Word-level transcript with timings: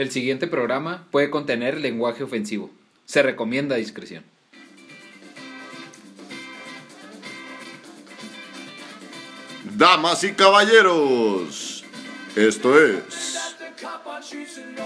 El 0.00 0.10
siguiente 0.10 0.46
programa 0.46 1.06
puede 1.10 1.28
contener 1.28 1.78
lenguaje 1.78 2.22
ofensivo. 2.22 2.70
Se 3.04 3.22
recomienda 3.22 3.76
discreción. 3.76 4.24
Damas 9.76 10.24
y 10.24 10.32
caballeros, 10.32 11.84
esto 12.34 12.82
es. 12.82 13.56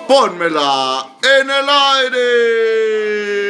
¡Pónmela 0.08 1.16
en 1.22 1.48
el 1.48 1.68
aire! 1.68 3.43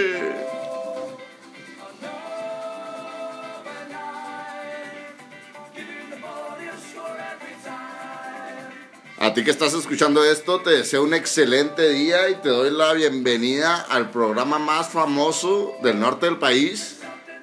A 9.25 9.33
ti 9.33 9.43
que 9.43 9.51
estás 9.51 9.73
escuchando 9.73 10.23
esto, 10.23 10.61
te 10.61 10.69
deseo 10.69 11.03
un 11.03 11.15
excelente 11.15 11.89
día 11.89 12.29
y 12.29 12.35
te 12.35 12.51
doy 12.51 12.71
la 12.71 12.93
bienvenida 12.93 13.81
al 13.89 14.11
programa 14.11 14.59
más 14.59 14.91
famoso 14.91 15.73
del 15.83 15.99
norte 15.99 16.27
del 16.27 16.37
país. 16.37 17.01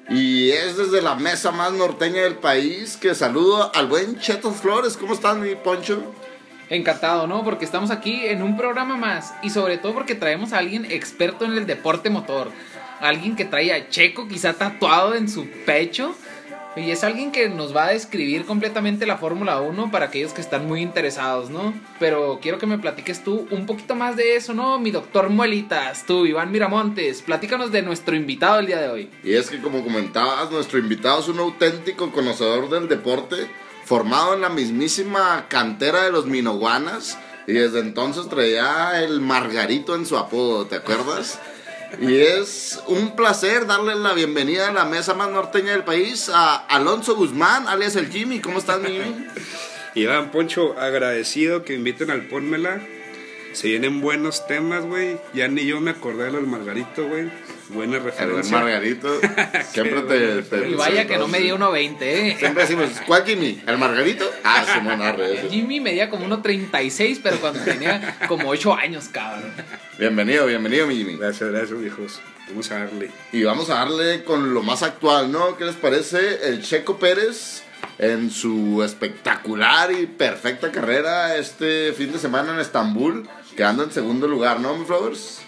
Y 0.08 0.52
es 0.52 0.78
desde 0.78 1.02
la 1.02 1.16
mesa 1.16 1.50
más 1.50 1.74
norteña 1.74 2.22
del 2.22 2.36
país 2.36 2.98
que 2.98 3.16
saludo 3.16 3.72
al 3.74 3.88
buen 3.88 4.20
Cheto 4.20 4.52
Flores. 4.52 4.96
¿Cómo 4.96 5.16
estás, 5.16 5.38
mi 5.38 5.56
Poncho? 5.56 6.04
Encantado, 6.70 7.26
¿no? 7.26 7.44
Porque 7.44 7.66
estamos 7.66 7.90
aquí 7.90 8.28
en 8.28 8.44
un 8.44 8.58
programa 8.58 8.96
más 8.96 9.34
y 9.42 9.50
sobre 9.50 9.80
todo 9.80 9.96
porque 9.96 10.14
traemos 10.14 10.54
a 10.54 10.60
alguien 10.60 10.86
experto 10.86 11.46
en 11.46 11.54
el 11.54 11.66
deporte 11.66 12.12
motor. 12.12 12.52
Alguien 13.00 13.36
que 13.36 13.46
trae 13.46 13.90
Checo 13.90 14.28
quizá 14.28 14.54
tatuado 14.54 15.16
en 15.16 15.28
su 15.28 15.48
pecho 15.66 16.14
y 16.76 16.92
es 16.92 17.04
alguien 17.04 17.32
que 17.32 17.50
nos 17.50 17.76
va 17.76 17.86
a 17.86 17.92
describir 17.92 18.46
completamente 18.46 19.06
la 19.06 19.18
Fórmula 19.18 19.60
1 19.60 19.92
para 19.92 20.06
aquellos 20.06 20.32
que 20.32 20.42
están 20.42 20.68
muy 20.68 20.82
interesados, 20.82 21.50
¿no? 21.50 21.74
Pero 22.00 22.40
quiero 22.42 22.60
que 22.60 22.66
me 22.66 22.78
platiques 22.78 23.24
tú 23.24 23.46
un 23.52 23.66
poquito 23.66 23.94
más 23.96 24.16
de 24.16 24.36
eso, 24.38 24.54
¿no? 24.54 24.80
Mi 24.80 24.92
doctor 24.92 25.30
Muelitas, 25.30 26.06
tú, 26.06 26.26
Iván 26.26 26.52
Miramontes, 26.52 27.22
platícanos 27.22 27.72
de 27.72 27.82
nuestro 27.82 28.16
invitado 28.16 28.60
el 28.60 28.68
día 28.68 28.80
de 28.80 28.90
hoy. 28.90 29.10
Y 29.24 29.34
es 29.34 29.50
que 29.50 29.62
como 29.62 29.84
comentabas, 29.84 30.50
nuestro 30.50 30.80
invitado 30.80 31.20
es 31.20 31.28
un 31.28 31.40
auténtico 31.40 32.12
conocedor 32.12 32.70
del 32.70 32.88
deporte, 32.88 33.36
formado 33.84 34.34
en 34.34 34.42
la 34.42 34.50
mismísima 34.50 35.48
cantera 35.50 36.04
de 36.04 36.12
los 36.12 36.26
Minoguanas, 36.26 37.18
y 37.48 37.54
desde 37.54 37.80
entonces 37.80 38.30
traía 38.30 39.04
el 39.04 39.20
Margarito 39.20 39.96
en 39.96 40.06
su 40.06 40.18
apodo, 40.18 40.68
¿te 40.68 40.78
acuerdas? 40.78 41.40
Y 42.00 42.16
es 42.16 42.82
un 42.88 43.16
placer 43.16 43.68
darle 43.68 43.96
la 43.96 44.14
bienvenida 44.14 44.70
a 44.70 44.74
la 44.74 44.86
mesa 44.86 45.14
más 45.14 45.30
norteña 45.30 45.72
del 45.74 45.84
país 45.84 46.30
a 46.34 46.56
Alonso 46.56 47.16
Guzmán, 47.16 47.68
alias 47.68 47.96
el 47.96 48.10
Jimmy. 48.10 48.40
¿Cómo 48.40 48.60
estás, 48.60 48.80
mi 48.80 48.90
Jimmy? 48.90 49.28
Iván 49.96 50.32
Poncho, 50.32 50.80
agradecido 50.80 51.64
que 51.64 51.74
inviten 51.74 52.10
al 52.10 52.28
Pónmela. 52.28 52.82
Se 53.54 53.68
vienen 53.68 54.02
buenos 54.02 54.48
temas, 54.48 54.86
güey. 54.86 55.18
Ya 55.34 55.48
ni 55.48 55.66
yo 55.66 55.82
me 55.82 55.92
acordé 55.92 56.32
del 56.32 56.48
Margarito, 56.48 57.08
güey. 57.08 57.30
Buena 57.70 58.00
referencia. 58.00 58.58
El 58.58 58.64
Margarito. 58.64 59.20
Siempre 59.72 60.02
te, 60.02 60.42
te, 60.44 60.70
Y 60.70 60.74
vaya 60.74 61.06
que 61.08 61.18
no 61.18 61.28
medía 61.28 61.56
1.20, 61.56 61.98
¿eh? 62.02 62.36
Siempre 62.38 62.64
decimos, 62.64 62.90
¿cuál 63.06 63.26
Jimmy? 63.26 63.62
¿El 63.68 63.78
Margarito? 63.78 64.30
Ah, 64.44 64.66
Simón 64.74 65.02
Arre. 65.02 65.50
Jimmy 65.50 65.80
medía 65.80 66.10
como 66.10 66.26
1.36, 66.28 67.20
pero 67.22 67.38
cuando 67.38 67.60
tenía 67.62 68.18
como 68.28 68.50
8 68.50 68.74
años, 68.76 69.10
cabrón. 69.10 69.52
Bienvenido, 69.98 70.46
bienvenido, 70.46 70.88
mi 70.88 70.96
Jimmy. 70.96 71.18
Gracias, 71.18 71.52
gracias, 71.52 71.80
hijos. 71.86 72.22
Vamos 72.50 72.72
a 72.72 72.80
darle. 72.80 73.12
Y 73.32 73.44
vamos 73.44 73.70
a 73.70 73.76
darle 73.76 74.24
con 74.24 74.54
lo 74.54 74.64
más 74.64 74.84
actual, 74.84 75.32
¿no? 75.32 75.58
¿Qué 75.58 75.66
les 75.66 75.76
parece? 75.76 76.50
El 76.50 76.62
Checo 76.62 76.98
Pérez 76.98 77.64
en 77.98 78.32
su 78.32 78.82
espectacular 78.84 79.92
y 79.92 80.08
perfecta 80.08 80.72
carrera 80.72 81.36
este 81.38 81.94
fin 81.94 82.12
de 82.12 82.20
semana 82.20 82.54
en 82.54 82.60
Estambul, 82.60 83.30
quedando 83.56 83.84
en 83.84 83.92
segundo 83.92 84.28
lugar, 84.28 84.60
¿no, 84.60 84.76
mi 84.76 84.86
Flowers? 84.86 85.42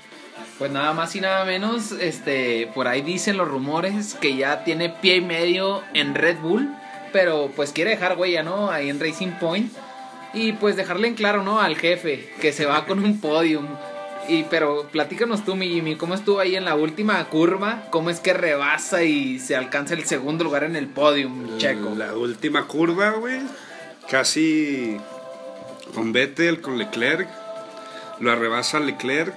Pues 0.58 0.72
nada 0.72 0.94
más 0.94 1.16
y 1.16 1.22
nada 1.22 1.46
menos, 1.46 1.92
este, 1.92 2.70
por 2.74 2.88
ahí 2.88 3.02
dicen 3.02 3.38
los 3.38 3.48
rumores 3.48 4.16
que 4.16 4.36
ya 4.36 4.64
tiene 4.64 4.90
pie 4.90 5.18
y 5.18 5.22
medio 5.22 5.82
en 5.94 6.16
Red 6.16 6.38
Bull, 6.40 6.70
pero 7.12 7.52
pues 7.56 7.72
quiere 7.72 7.92
dejar 7.92 8.18
huella, 8.18 8.44
¿no? 8.44 8.70
Ahí 8.70 8.90
en 8.90 9.00
Racing 9.00 9.32
Point. 9.40 9.72
Y 10.34 10.54
pues 10.54 10.76
dejarle 10.76 11.08
en 11.08 11.16
claro, 11.16 11.44
¿no? 11.44 11.60
Al 11.60 11.76
jefe, 11.76 12.32
que 12.42 12.52
se 12.52 12.66
va 12.66 12.86
con 12.86 13.04
un 13.04 13.20
podium. 13.20 13.68
Y 14.28 14.44
pero 14.44 14.88
platícanos 14.92 15.44
tú, 15.44 15.56
mi 15.56 15.70
Jimmy, 15.70 15.96
¿cómo 15.96 16.16
estuvo 16.16 16.40
ahí 16.40 16.56
en 16.56 16.66
la 16.66 16.76
última 16.76 17.24
curva? 17.26 17.84
¿Cómo 17.92 18.10
es 18.10 18.20
que 18.20 18.34
rebasa 18.34 19.04
y 19.04 19.40
se 19.40 19.56
alcanza 19.56 19.94
el 19.94 20.06
segundo 20.06 20.44
lugar 20.44 20.64
en 20.64 20.76
el 20.76 20.88
podium, 20.88 21.58
Checo? 21.58 21.94
La 21.96 22.16
última 22.16 22.66
curva, 22.66 23.12
güey. 23.12 23.42
Casi 24.10 24.98
con 25.94 26.14
Vettel, 26.14 26.62
con 26.62 26.78
Leclerc. 26.78 27.28
Lo 28.24 28.32
arrebasa 28.32 28.80
Leclerc. 28.80 29.36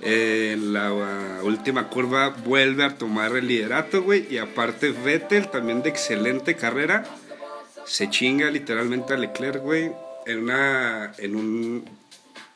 En 0.00 0.72
la 0.72 0.92
uh, 0.92 1.44
última 1.44 1.88
curva 1.88 2.28
vuelve 2.28 2.84
a 2.84 2.96
tomar 2.96 3.34
el 3.34 3.48
liderato, 3.48 4.00
güey. 4.00 4.28
Y 4.30 4.38
aparte 4.38 4.92
Vettel, 4.92 5.50
también 5.50 5.82
de 5.82 5.88
excelente 5.88 6.54
carrera, 6.54 7.02
se 7.84 8.08
chinga 8.08 8.48
literalmente 8.48 9.14
a 9.14 9.16
Leclerc, 9.16 9.60
güey. 9.60 9.90
En, 10.24 10.44
una, 10.44 11.14
en 11.18 11.34
un 11.34 11.84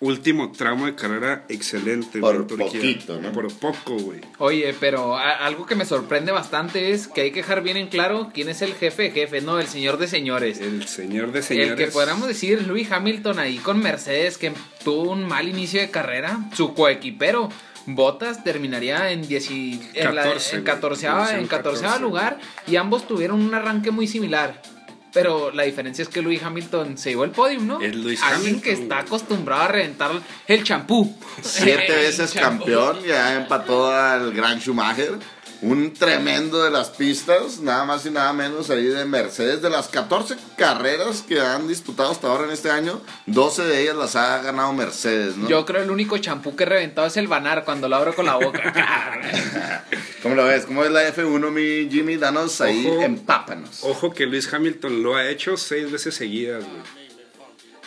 último 0.01 0.53
tramo 0.53 0.87
de 0.87 0.95
carrera 0.95 1.45
excelente. 1.49 2.19
Por 2.21 2.47
Turquía. 2.47 2.67
poquito, 2.67 3.21
¿no? 3.21 3.33
Por 3.33 3.53
poco, 3.55 3.95
güey. 3.97 4.21
Oye, 4.39 4.75
pero 4.79 5.17
algo 5.17 5.65
que 5.67 5.75
me 5.75 5.85
sorprende 5.85 6.33
bastante 6.33 6.91
es 6.93 7.09
que 7.09 7.23
hay 7.23 7.31
que 7.31 7.41
dejar 7.41 7.63
bien 7.63 7.77
en 7.77 7.89
claro 7.89 8.31
quién 8.35 8.49
es 8.49 8.63
el 8.63 8.75
jefe 8.75 9.05
de 9.05 9.11
jefe, 9.13 9.41
no, 9.41 9.59
el 9.59 9.67
señor 9.67 9.97
de 9.99 10.07
señores. 10.09 10.61
El 10.61 10.87
señor 10.87 11.33
de 11.33 11.43
señores. 11.43 11.71
El 11.71 11.77
que 11.77 11.87
podríamos 11.87 12.29
decir 12.29 12.67
Louis 12.67 12.91
Hamilton 12.91 13.39
ahí 13.39 13.57
con 13.59 13.79
Mercedes, 13.81 14.39
que 14.39 14.53
tuvo 14.85 15.11
un 15.13 15.25
mal 15.27 15.49
inicio 15.49 15.81
de 15.81 15.91
carrera, 15.91 16.41
su 16.55 16.75
coequipero. 16.75 17.49
Bottas 17.89 18.43
terminaría 18.43 19.13
en, 19.13 19.23
10 19.29 19.51
y- 19.53 19.81
en, 19.95 20.15
la- 20.17 20.25
14, 20.25 20.57
en 20.57 20.63
güey. 20.63 20.75
14 20.75 21.07
Posición 21.09 21.41
en 21.41 21.47
14 21.47 21.83
14. 21.83 22.03
lugar 22.03 22.39
y 22.67 22.75
ambos 22.77 23.07
tuvieron 23.07 23.41
un 23.41 23.55
arranque 23.55 23.93
muy 23.93 24.09
similar. 24.09 24.61
Pero 25.17 25.51
la 25.51 25.63
diferencia 25.63 26.03
es 26.03 26.11
que 26.11 26.21
Louis 26.21 26.43
Hamilton 26.43 26.99
se 26.99 27.09
llevó 27.09 27.25
el 27.25 27.31
podium, 27.31 27.67
¿no? 27.67 27.81
Es 27.81 27.97
Lewis 27.97 28.23
Alguien 28.23 28.57
Hamilton, 28.57 28.61
que 28.61 28.73
está 28.73 28.99
acostumbrado 28.99 29.63
a 29.63 29.69
reventar 29.69 30.11
el 30.47 30.63
champú. 30.63 31.17
Siete 31.41 31.97
veces 31.97 32.35
campeón, 32.35 33.03
ya 33.03 33.35
empató 33.35 33.91
al 33.91 34.35
Gran 34.35 34.61
Schumacher. 34.61 35.15
Un 35.63 35.95
tremendo 35.95 36.63
de 36.63 36.71
las 36.71 36.91
pistas, 36.91 37.61
nada 37.61 37.85
más 37.85 38.05
y 38.05 38.11
nada 38.11 38.33
menos 38.33 38.69
ahí 38.71 38.85
de 38.85 39.05
Mercedes. 39.07 39.63
De 39.63 39.71
las 39.71 39.89
14 39.89 40.37
carreras 40.57 41.23
que 41.23 41.41
han 41.41 41.67
disputado 41.67 42.11
hasta 42.13 42.29
ahora 42.29 42.45
en 42.45 42.51
este 42.51 42.71
año, 42.71 43.01
12 43.27 43.65
de 43.65 43.83
ellas 43.83 43.97
las 43.97 44.17
ha 44.17 44.43
ganado 44.43 44.73
Mercedes, 44.75 45.37
¿no? 45.37 45.49
Yo 45.49 45.65
creo 45.65 45.83
el 45.83 45.91
único 45.91 46.19
champú 46.19 46.55
que 46.55 46.65
he 46.65 46.67
reventado 46.67 47.07
es 47.07 47.17
el 47.17 47.27
banar 47.27 47.65
cuando 47.65 47.89
lo 47.89 47.97
abro 47.97 48.15
con 48.15 48.27
la 48.27 48.37
boca. 48.37 49.85
¿Cómo 50.23 50.35
lo 50.35 50.45
ves? 50.45 50.67
¿Cómo 50.67 50.85
es 50.85 50.91
la 50.91 51.09
F1, 51.09 51.51
mi 51.51 51.91
Jimmy? 51.91 52.17
Danos 52.17 52.61
ahí, 52.61 52.87
Ojo. 52.87 53.03
empápanos. 53.03 53.83
Ojo 53.83 54.13
que 54.13 54.27
Luis 54.27 54.53
Hamilton 54.53 55.03
lo 55.03 55.17
ha 55.17 55.29
hecho 55.29 55.57
seis 55.57 55.91
veces 55.91 56.15
seguidas, 56.15 56.65
güey. 56.65 57.07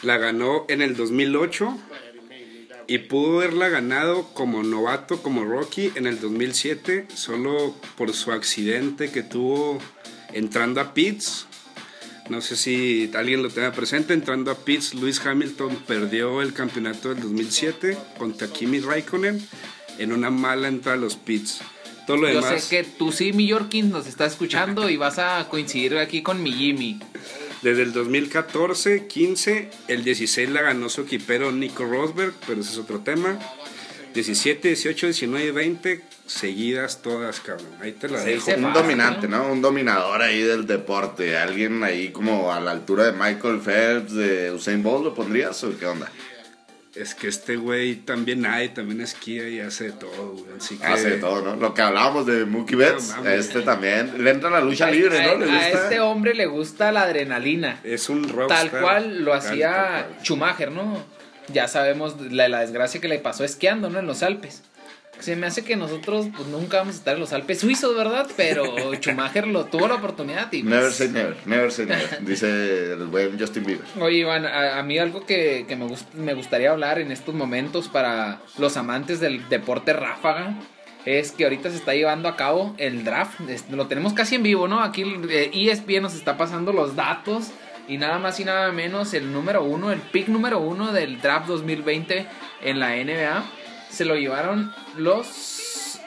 La 0.01 0.17
ganó 0.17 0.65
en 0.69 0.81
el 0.81 0.95
2008 0.95 1.77
y 2.89 2.97
pudo 2.97 3.37
haberla 3.37 3.69
ganado 3.69 4.27
como 4.33 4.63
novato, 4.63 5.21
como 5.21 5.45
Rocky, 5.45 5.91
en 5.93 6.07
el 6.07 6.19
2007, 6.19 7.05
solo 7.13 7.75
por 7.95 8.11
su 8.13 8.31
accidente 8.31 9.11
que 9.11 9.21
tuvo 9.21 9.77
entrando 10.33 10.81
a 10.81 10.95
pits. 10.95 11.45
No 12.29 12.41
sé 12.41 12.55
si 12.55 13.11
alguien 13.13 13.43
lo 13.43 13.49
tenga 13.49 13.71
presente. 13.73 14.15
Entrando 14.15 14.49
a 14.49 14.55
pits, 14.55 14.95
Luis 14.95 15.23
Hamilton 15.23 15.75
perdió 15.87 16.41
el 16.41 16.51
campeonato 16.53 17.13
del 17.13 17.21
2007 17.21 17.95
contra 18.17 18.47
Kimi 18.47 18.79
Raikkonen 18.79 19.39
en 19.99 20.11
una 20.11 20.31
mala 20.31 20.67
entrada 20.67 20.97
a 20.97 21.01
los 21.01 21.15
pits. 21.15 21.61
Todo 22.07 22.17
lo 22.17 22.27
Yo 22.27 22.41
demás. 22.41 22.63
sé 22.63 22.69
que 22.75 22.89
tú 22.89 23.11
sí, 23.11 23.33
mi 23.33 23.45
Yorkin, 23.45 23.91
nos 23.91 24.07
está 24.07 24.25
escuchando 24.25 24.89
y 24.89 24.97
vas 24.97 25.19
a 25.19 25.47
coincidir 25.47 25.95
aquí 25.99 26.23
con 26.23 26.41
mi 26.41 26.51
Jimmy. 26.53 26.99
Desde 27.61 27.83
el 27.83 27.91
2014, 27.91 29.07
15, 29.07 29.69
el 29.89 30.03
16 30.03 30.49
la 30.49 30.61
ganó 30.61 30.87
su 30.89 31.01
equipero 31.01 31.51
Nico 31.51 31.83
Rosberg, 31.85 32.33
pero 32.47 32.61
ese 32.61 32.71
es 32.71 32.77
otro 32.77 32.99
tema. 32.99 33.37
17, 34.13 34.69
18, 34.69 35.07
19 35.07 35.45
y 35.45 35.51
20, 35.51 36.01
seguidas 36.25 37.01
todas, 37.01 37.39
cabrón. 37.41 37.67
Ahí 37.81 37.91
te 37.91 38.07
la 38.07 38.23
Sí, 38.23 38.31
dejo. 38.31 38.51
Un 38.55 38.63
pasa, 38.63 38.81
dominante, 38.81 39.27
¿no? 39.27 39.43
¿no? 39.43 39.51
Un 39.51 39.61
dominador 39.61 40.21
ahí 40.21 40.41
del 40.41 40.65
deporte. 40.65 41.37
Alguien 41.37 41.83
ahí 41.83 42.09
como 42.09 42.51
a 42.51 42.59
la 42.59 42.71
altura 42.71 43.05
de 43.05 43.11
Michael 43.11 43.59
Phelps, 43.59 44.13
de 44.13 44.51
Usain 44.51 44.81
Bolt, 44.81 45.03
¿lo 45.03 45.13
pondrías 45.13 45.63
o 45.63 45.77
qué 45.77 45.85
onda? 45.85 46.09
Es 46.99 47.15
que 47.15 47.29
este 47.29 47.55
güey 47.55 47.95
también 47.95 48.45
hay, 48.45 48.69
también 48.69 48.99
esquía 48.99 49.47
y 49.47 49.59
hace 49.61 49.85
de 49.85 49.91
todo, 49.93 50.33
güey. 50.33 50.45
Así 50.57 50.77
que. 50.77 50.85
Hace 50.85 51.11
de 51.11 51.17
todo, 51.17 51.41
¿no? 51.41 51.55
Lo 51.55 51.73
que 51.73 51.81
hablábamos 51.81 52.25
de 52.25 52.43
Mookie 52.45 52.75
Betts, 52.75 53.15
No 53.23 53.29
este 53.29 53.61
también. 53.61 54.21
Le 54.23 54.29
entra 54.31 54.49
la 54.49 54.59
lucha 54.59 54.87
A- 54.87 54.91
libre, 54.91 55.17
a, 55.17 55.27
¿no? 55.27 55.45
Le 55.45 55.51
a 55.51 55.55
gusta. 55.55 55.83
este 55.83 55.99
hombre 56.01 56.33
le 56.33 56.45
gusta 56.45 56.91
la 56.91 57.03
adrenalina. 57.03 57.79
Es 57.85 58.09
un 58.09 58.27
rockstar. 58.27 58.69
Tal 58.69 58.81
cual 58.81 59.23
lo 59.23 59.33
hacía. 59.33 60.07
Schumacher, 60.23 60.71
¿no? 60.71 61.01
Ya 61.53 61.67
sabemos 61.67 62.19
la, 62.31 62.47
la 62.49 62.59
desgracia 62.59 62.99
que 62.99 63.07
le 63.07 63.17
pasó 63.19 63.43
esquiando, 63.45 63.89
¿no? 63.89 63.99
En 63.99 64.05
los 64.05 64.21
Alpes. 64.21 64.61
Se 65.19 65.35
me 65.35 65.47
hace 65.47 65.63
que 65.63 65.75
nosotros 65.75 66.27
pues 66.35 66.47
nunca 66.47 66.77
vamos 66.77 66.95
a 66.95 66.97
estar 66.99 67.13
en 67.15 67.19
los 67.19 67.33
Alpes 67.33 67.59
suizos, 67.59 67.95
¿verdad? 67.95 68.27
Pero 68.37 68.63
Schumacher 68.95 69.47
lo 69.47 69.65
tuvo 69.65 69.87
la 69.87 69.95
oportunidad 69.95 70.51
y... 70.53 70.63
Never 70.63 70.81
pues, 70.83 70.95
say 70.95 71.09
never, 71.09 71.35
never 71.45 71.71
say 71.71 71.85
never, 71.85 72.23
dice 72.25 72.93
el 72.93 73.05
buen 73.07 73.37
Justin 73.39 73.65
Bieber. 73.65 73.85
Oye, 73.99 74.19
Iván, 74.19 74.45
a, 74.45 74.79
a 74.79 74.83
mí 74.83 74.97
algo 74.97 75.25
que, 75.25 75.65
que 75.67 75.75
me, 75.75 75.85
gust- 75.85 76.13
me 76.13 76.33
gustaría 76.33 76.71
hablar 76.71 76.99
en 76.99 77.11
estos 77.11 77.35
momentos 77.35 77.89
para 77.89 78.39
los 78.57 78.77
amantes 78.77 79.19
del 79.19 79.47
deporte 79.49 79.91
ráfaga 79.93 80.55
es 81.05 81.31
que 81.31 81.43
ahorita 81.45 81.69
se 81.69 81.77
está 81.77 81.93
llevando 81.93 82.27
a 82.29 82.35
cabo 82.35 82.73
el 82.77 83.03
draft. 83.03 83.39
Lo 83.71 83.87
tenemos 83.87 84.13
casi 84.13 84.35
en 84.35 84.43
vivo, 84.43 84.67
¿no? 84.67 84.81
Aquí 84.83 85.03
eh, 85.29 85.49
ESPN 85.53 86.01
nos 86.03 86.13
está 86.15 86.37
pasando 86.37 86.71
los 86.73 86.95
datos 86.95 87.47
y 87.87 87.97
nada 87.97 88.19
más 88.19 88.39
y 88.39 88.45
nada 88.45 88.71
menos 88.71 89.13
el 89.13 89.33
número 89.33 89.63
uno, 89.63 89.91
el 89.91 89.99
pick 89.99 90.27
número 90.27 90.59
uno 90.59 90.91
del 90.93 91.19
draft 91.21 91.47
2020 91.47 92.25
en 92.63 92.79
la 92.79 92.89
NBA 92.95 93.43
se 93.89 94.05
lo 94.05 94.15
llevaron 94.15 94.73
los... 94.97 95.99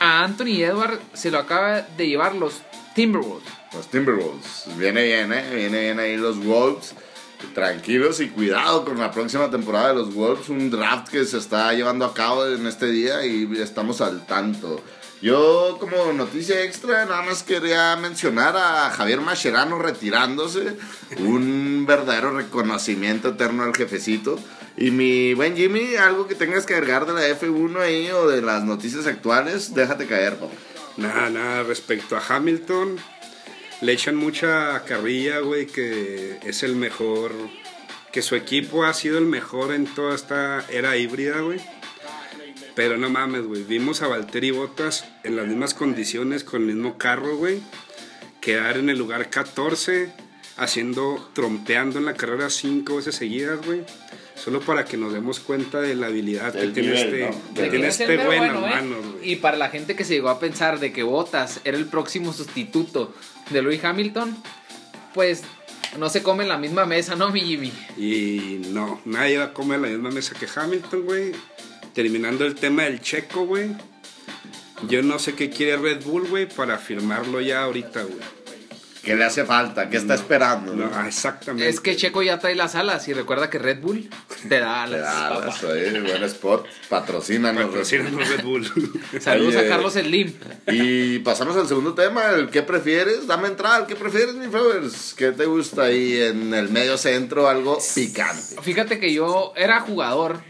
A 0.00 0.22
Anthony 0.22 0.62
Edward 0.62 1.00
se 1.12 1.30
lo 1.30 1.38
acaba 1.38 1.82
de 1.82 2.06
llevar 2.06 2.34
los 2.34 2.62
Timberwolves. 2.94 3.48
Los 3.72 3.88
Timberwolves. 3.88 4.64
Viene 4.76 5.02
bien, 5.04 5.32
¿eh? 5.32 5.54
Viene 5.54 6.00
ahí 6.00 6.16
los 6.16 6.42
Wolves. 6.44 6.94
Tranquilos 7.54 8.20
y 8.20 8.28
cuidado 8.28 8.84
con 8.84 8.98
la 8.98 9.10
próxima 9.10 9.50
temporada 9.50 9.88
de 9.88 9.94
los 9.94 10.14
Wolves. 10.14 10.48
Un 10.48 10.70
draft 10.70 11.08
que 11.08 11.24
se 11.24 11.38
está 11.38 11.72
llevando 11.72 12.04
a 12.04 12.14
cabo 12.14 12.46
en 12.46 12.66
este 12.66 12.86
día 12.86 13.24
y 13.26 13.48
estamos 13.60 14.00
al 14.00 14.26
tanto. 14.26 14.80
Yo 15.20 15.78
como 15.80 16.12
noticia 16.12 16.62
extra 16.62 17.04
nada 17.04 17.22
más 17.22 17.42
quería 17.42 17.96
mencionar 17.96 18.56
a 18.56 18.90
Javier 18.90 19.20
Mascherano 19.20 19.78
retirándose. 19.78 20.76
Un 21.18 21.86
verdadero 21.86 22.36
reconocimiento 22.36 23.30
eterno 23.30 23.64
al 23.64 23.74
jefecito. 23.74 24.38
Y 24.80 24.92
mi 24.92 25.34
buen 25.34 25.56
Jimmy, 25.56 25.96
algo 25.96 26.28
que 26.28 26.36
tengas 26.36 26.64
que 26.64 26.74
agregar 26.74 27.04
de 27.04 27.12
la 27.12 27.28
F1 27.28 27.80
ahí 27.80 28.08
o 28.12 28.28
de 28.28 28.40
las 28.40 28.62
noticias 28.62 29.06
actuales, 29.06 29.74
déjate 29.74 30.06
caer, 30.06 30.36
papá. 30.36 30.54
Nada, 30.96 31.30
nada, 31.30 31.62
respecto 31.64 32.16
a 32.16 32.22
Hamilton, 32.24 32.96
le 33.80 33.92
echan 33.92 34.14
mucha 34.14 34.84
carrilla, 34.84 35.40
güey, 35.40 35.66
que 35.66 36.38
es 36.44 36.62
el 36.62 36.76
mejor, 36.76 37.32
que 38.12 38.22
su 38.22 38.36
equipo 38.36 38.84
ha 38.84 38.94
sido 38.94 39.18
el 39.18 39.26
mejor 39.26 39.74
en 39.74 39.86
toda 39.86 40.14
esta 40.14 40.64
era 40.70 40.96
híbrida, 40.96 41.40
güey. 41.40 41.58
Pero 42.76 42.98
no 42.98 43.10
mames, 43.10 43.42
güey, 43.42 43.64
vimos 43.64 44.02
a 44.02 44.06
Valtteri 44.06 44.52
Bottas 44.52 45.06
en 45.24 45.34
las 45.34 45.48
mismas 45.48 45.74
condiciones, 45.74 46.44
con 46.44 46.62
el 46.62 46.74
mismo 46.74 46.98
carro, 46.98 47.36
güey, 47.36 47.60
quedar 48.40 48.76
en 48.76 48.90
el 48.90 48.98
lugar 48.98 49.28
14, 49.28 50.12
haciendo, 50.56 51.30
trompeando 51.32 51.98
en 51.98 52.04
la 52.04 52.14
carrera 52.14 52.48
cinco 52.48 52.96
veces 52.96 53.16
seguidas, 53.16 53.58
güey. 53.66 53.84
Solo 54.42 54.60
para 54.60 54.84
que 54.84 54.96
nos 54.96 55.12
demos 55.12 55.40
cuenta 55.40 55.80
de 55.80 55.94
la 55.94 56.06
habilidad 56.06 56.52
que 56.54 56.68
tiene 56.68 57.00
este, 57.00 57.30
¿no? 57.30 57.54
que 57.54 57.68
tiene 57.68 57.88
este 57.88 58.06
mero 58.06 58.26
güey 58.26 58.38
en 58.38 58.52
bueno, 58.52 58.66
¿eh? 58.66 58.70
manos, 58.70 59.06
güey. 59.12 59.32
Y 59.32 59.36
para 59.36 59.56
la 59.56 59.68
gente 59.68 59.96
que 59.96 60.04
se 60.04 60.14
llegó 60.14 60.28
a 60.28 60.38
pensar 60.38 60.78
de 60.78 60.92
que 60.92 61.02
Bottas 61.02 61.60
era 61.64 61.76
el 61.76 61.86
próximo 61.86 62.32
sustituto 62.32 63.14
de 63.50 63.62
Louis 63.62 63.82
Hamilton, 63.82 64.36
pues 65.12 65.42
no 65.98 66.08
se 66.08 66.22
come 66.22 66.44
en 66.44 66.50
la 66.50 66.58
misma 66.58 66.86
mesa, 66.86 67.16
¿no, 67.16 67.30
mi 67.30 67.40
Jimmy? 67.40 67.72
Y 67.96 68.60
no, 68.68 69.00
nadie 69.04 69.38
va 69.38 69.44
a 69.44 69.52
comer 69.52 69.80
la 69.80 69.88
misma 69.88 70.10
mesa 70.10 70.34
que 70.38 70.46
Hamilton, 70.54 71.02
güey. 71.02 71.32
Terminando 71.94 72.44
el 72.44 72.54
tema 72.54 72.84
del 72.84 73.00
checo, 73.00 73.44
güey. 73.44 73.74
Yo 74.88 75.02
no 75.02 75.18
sé 75.18 75.34
qué 75.34 75.50
quiere 75.50 75.76
Red 75.76 76.04
Bull, 76.04 76.28
güey, 76.28 76.48
para 76.48 76.78
firmarlo 76.78 77.40
ya 77.40 77.62
ahorita, 77.62 78.02
güey. 78.02 78.37
¿Qué 79.02 79.16
le 79.16 79.24
hace 79.24 79.44
falta? 79.44 79.88
¿Qué 79.88 79.96
está 79.96 80.14
esperando? 80.14 80.74
No, 80.74 81.06
exactamente. 81.06 81.68
Es 81.68 81.80
que 81.80 81.96
Checo 81.96 82.22
ya 82.22 82.38
trae 82.38 82.54
las 82.54 82.74
alas 82.74 83.06
y 83.08 83.12
recuerda 83.12 83.48
que 83.48 83.58
Red 83.58 83.80
Bull 83.80 84.08
te 84.48 84.58
da 84.60 84.82
alas. 84.82 85.00
Claro, 85.00 85.40
papá. 85.40 85.52
soy 85.52 86.00
buen 86.00 86.22
spot. 86.24 86.66
Patrocínanos. 86.88 87.66
Patrocínanos 87.66 88.28
Red 88.28 88.44
Bull. 88.44 88.66
Saludos 89.20 89.56
Oye. 89.56 89.66
a 89.66 89.68
Carlos 89.68 89.92
Slim. 89.94 90.34
Y 90.66 91.18
pasamos 91.20 91.56
al 91.56 91.66
segundo 91.68 91.94
tema, 91.94 92.30
el 92.30 92.50
¿qué 92.50 92.62
prefieres? 92.62 93.26
Dame 93.26 93.48
entrada, 93.48 93.86
¿qué 93.86 93.96
prefieres, 93.96 94.34
mi 94.34 94.46
Flowers? 94.48 95.14
¿Qué 95.16 95.32
te 95.32 95.46
gusta 95.46 95.84
ahí 95.84 96.20
en 96.20 96.52
el 96.54 96.68
medio 96.70 96.98
centro? 96.98 97.48
Algo 97.48 97.78
picante. 97.94 98.60
Fíjate 98.62 98.98
que 98.98 99.12
yo 99.12 99.52
era 99.56 99.80
jugador 99.80 100.40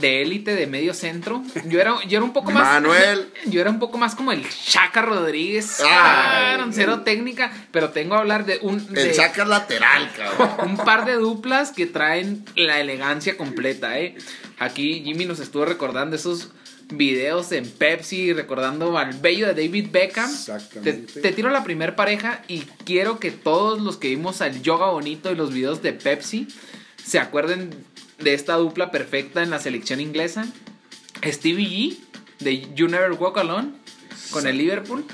de 0.00 0.22
élite 0.22 0.54
de 0.54 0.66
medio 0.66 0.94
centro. 0.94 1.42
Yo 1.66 1.80
era, 1.80 1.94
yo 2.08 2.18
era 2.18 2.24
un 2.24 2.32
poco 2.32 2.50
más. 2.50 2.64
Manuel. 2.64 3.28
Yo 3.46 3.60
era 3.60 3.70
un 3.70 3.78
poco 3.78 3.98
más 3.98 4.14
como 4.14 4.32
el 4.32 4.44
Chaca 4.48 5.02
Rodríguez. 5.02 5.78
Ah, 5.84 6.66
cero 6.72 7.00
técnica. 7.04 7.52
Pero 7.72 7.90
tengo 7.90 8.14
a 8.14 8.18
hablar 8.18 8.44
de 8.46 8.58
un. 8.62 8.92
de- 8.92 9.08
El 9.10 9.14
saca 9.14 9.44
lateral, 9.44 10.10
cabrón. 10.16 10.70
un 10.70 10.76
par 10.76 11.04
de 11.04 11.14
duplas 11.14 11.72
que 11.72 11.86
traen 11.86 12.44
la 12.56 12.80
elegancia 12.80 13.36
completa, 13.36 13.98
¿eh? 13.98 14.16
Aquí 14.58 15.02
Jimmy 15.04 15.24
nos 15.24 15.40
estuvo 15.40 15.64
recordando 15.64 16.16
esos 16.16 16.50
videos 16.92 17.52
en 17.52 17.68
Pepsi, 17.70 18.32
recordando 18.32 18.98
al 18.98 19.12
bello 19.14 19.46
de 19.46 19.54
David 19.54 19.88
Beckham. 19.92 20.28
Te, 20.28 20.34
Exactamente. 20.34 21.20
te 21.20 21.32
tiro 21.32 21.50
la 21.50 21.62
primer 21.64 21.94
pareja 21.94 22.42
y 22.48 22.60
quiero 22.84 23.18
que 23.20 23.30
todos 23.30 23.80
los 23.80 23.96
que 23.96 24.08
vimos 24.08 24.40
al 24.40 24.60
yoga 24.62 24.86
bonito 24.90 25.30
y 25.30 25.36
los 25.36 25.52
videos 25.52 25.82
de 25.82 25.92
Pepsi 25.92 26.48
se 27.04 27.18
acuerden 27.18 27.70
de 28.22 28.34
esta 28.34 28.54
dupla 28.54 28.90
perfecta 28.90 29.42
en 29.42 29.50
la 29.50 29.58
selección 29.58 30.00
inglesa. 30.00 30.46
Stevie 31.24 31.66
G 31.68 31.96
de 32.40 32.74
You 32.74 32.88
Never 32.88 33.12
Walk 33.12 33.38
Alone 33.38 33.70
con 34.30 34.46
el 34.46 34.56
Liverpool. 34.58 35.04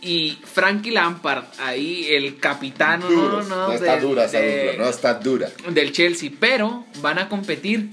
Y 0.00 0.36
Frankie 0.44 0.90
Lampard, 0.90 1.44
ahí 1.60 2.06
el 2.10 2.38
capitán, 2.38 3.00
no, 3.00 3.08
Duros. 3.08 3.48
no, 3.48 3.68
No 3.68 3.72
está 3.72 3.94
de- 3.96 4.00
dura 4.00 4.24
esa 4.24 4.40
de- 4.40 4.66
dupla, 4.70 4.84
no 4.84 4.90
está 4.90 5.14
dura. 5.14 5.48
del 5.70 5.92
Chelsea, 5.92 6.30
pero 6.40 6.84
van 7.00 7.20
a 7.20 7.28
competir 7.28 7.90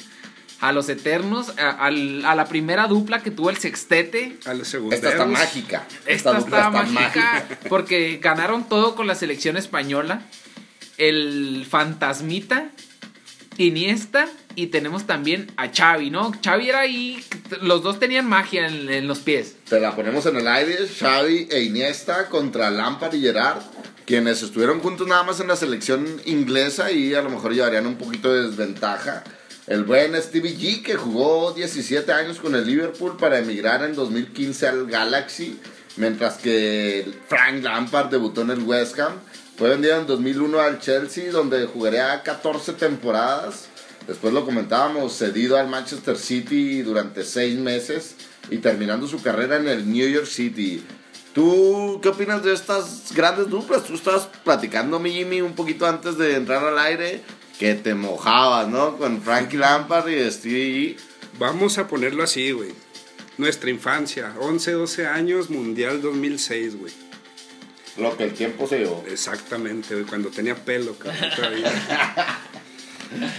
a 0.60 0.72
los 0.72 0.90
eternos, 0.90 1.54
a, 1.60 1.70
al- 1.70 2.26
a 2.26 2.34
la 2.34 2.46
primera 2.46 2.88
dupla 2.88 3.22
que 3.22 3.30
tuvo 3.30 3.52
el 3.52 3.58
sextete. 3.58 4.38
A 4.46 4.56
los 4.56 4.68
segundos. 4.68 4.96
Esta 4.96 5.10
está 5.12 5.26
mágica. 5.28 5.88
Esta, 6.08 6.34
dupla 6.34 6.58
está 6.58 6.70
mágica 6.72 7.48
porque 7.70 8.18
ganaron 8.22 8.68
todo 8.68 8.96
con 8.96 9.06
la 9.06 9.14
selección 9.14 9.56
española. 9.56 10.24
El 10.98 11.66
fantasmita, 11.70 12.72
Iniesta 13.60 14.30
y 14.56 14.68
tenemos 14.68 15.06
también 15.06 15.52
a 15.58 15.70
Xavi, 15.70 16.10
¿no? 16.10 16.32
Xavi 16.44 16.70
era 16.70 16.80
ahí, 16.80 17.22
los 17.62 17.84
dos 17.84 18.00
tenían 18.00 18.26
magia 18.26 18.68
en, 18.68 19.08
los 19.08 19.20
pies. 19.20 19.56
Te 19.68 19.82
la 19.82 19.96
ponemos 19.96 20.26
en 20.26 20.38
el 20.38 20.48
aire, 20.48 20.78
Xavi 20.88 21.50
e 21.52 21.64
Iniesta 21.64 22.30
contra 22.30 22.72
Lampard 22.72 23.14
y 23.16 23.22
Gerard, 23.22 23.62
quienes 24.06 24.42
estuvieron 24.44 24.80
juntos 24.80 25.08
nada 25.08 25.24
más 25.24 25.42
en 25.42 25.50
la 25.50 25.58
selección 25.58 26.22
inglesa 26.26 26.92
y 26.92 27.14
a 27.14 27.22
lo 27.22 27.30
mejor 27.30 27.54
llevarían 27.54 27.86
un 27.86 27.98
poquito 27.98 28.34
de 28.34 28.48
desventaja. 28.48 29.24
El 29.68 29.84
buen 29.84 30.16
Stevie 30.16 30.58
G, 30.58 30.82
que 30.82 30.96
jugó 30.96 31.52
17 31.52 32.12
años 32.14 32.40
con 32.40 32.56
el 32.56 32.66
Liverpool 32.66 33.18
para 33.18 33.40
emigrar 33.40 33.84
en 33.84 33.94
2015 33.94 34.68
al 34.68 34.88
Galaxy, 34.88 35.60
mientras 36.00 36.38
que 36.38 37.06
Frank 37.28 37.62
Lampard 37.62 38.10
debutó 38.10 38.42
en 38.42 38.50
el 38.50 38.64
West 38.64 38.98
Ham. 39.00 39.14
Fue 39.58 39.70
vendido 39.70 40.00
en 40.00 40.08
2001 40.08 40.60
al 40.60 40.80
Chelsea, 40.80 41.32
donde 41.32 41.68
jugaría 41.68 42.24
14 42.24 42.74
temporadas. 42.74 43.68
Después 44.08 44.34
lo 44.34 44.46
comentábamos, 44.46 45.18
cedido 45.18 45.58
al 45.58 45.68
Manchester 45.68 46.18
City 46.18 46.82
durante 46.82 47.24
6 47.24 47.60
meses 47.60 48.16
y 48.50 48.58
terminando 48.58 49.08
su 49.08 49.22
carrera 49.22 49.58
en 49.58 49.68
el 49.68 49.92
New 49.92 50.10
York 50.10 50.26
City. 50.26 50.84
¿Tú 51.34 52.00
qué 52.02 52.10
opinas 52.10 52.44
de 52.44 52.54
estas 52.54 53.14
grandes 53.14 53.50
duplas? 53.50 53.84
Tú 53.84 53.94
estabas 53.94 54.30
platicando, 54.44 55.00
mi 55.00 55.12
Jimmy, 55.12 55.42
un 55.42 55.54
poquito 55.54 55.86
antes 55.86 56.18
de 56.18 56.36
entrar 56.36 56.64
al 56.64 56.80
aire, 56.80 57.22
que 57.60 57.76
te 57.76 57.94
mojabas, 57.94 58.68
¿no? 58.68 58.98
Con 58.98 59.22
Frankie 59.22 59.58
Lampard 59.58 60.08
y 60.08 60.32
Stevie 60.32 60.96
G. 60.96 60.98
Vamos 61.38 61.78
a 61.78 61.88
ponerlo 61.88 62.24
así, 62.24 62.52
güey. 62.52 62.74
Nuestra 63.40 63.70
infancia, 63.70 64.34
11, 64.38 64.72
12 64.74 65.08
años, 65.08 65.50
Mundial 65.50 66.02
2006, 66.02 66.76
güey. 66.78 66.92
Lo 67.96 68.18
que 68.18 68.26
el 68.26 68.34
tiempo 68.34 68.68
se 68.68 68.80
llevó. 68.80 69.06
Exactamente, 69.10 69.94
güey, 69.94 70.06
cuando 70.06 70.28
tenía 70.30 70.56
pelo, 70.56 70.94
cabrón, 71.00 71.30
todavía. 71.34 71.72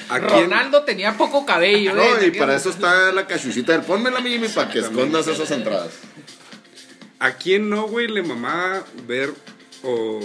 ¿A 0.08 0.20
quién- 0.20 0.44
Ronaldo 0.44 0.84
tenía 0.84 1.18
poco 1.18 1.44
cabello, 1.44 1.94
No, 1.94 2.02
¿eh? 2.16 2.28
y 2.28 2.30
para 2.30 2.56
eso 2.56 2.70
está 2.70 3.12
la 3.12 3.26
cachuchita 3.26 3.72
del 3.72 3.82
ponmela, 3.82 4.20
mi 4.20 4.30
Jimmy, 4.30 4.48
para 4.48 4.70
que 4.70 4.78
escondas 4.78 5.26
esas 5.28 5.50
entradas. 5.50 5.92
¿A 7.18 7.32
quién 7.34 7.68
no, 7.68 7.86
güey, 7.86 8.08
le 8.08 8.22
mamaba 8.22 8.82
ver 9.06 9.34
o 9.82 10.20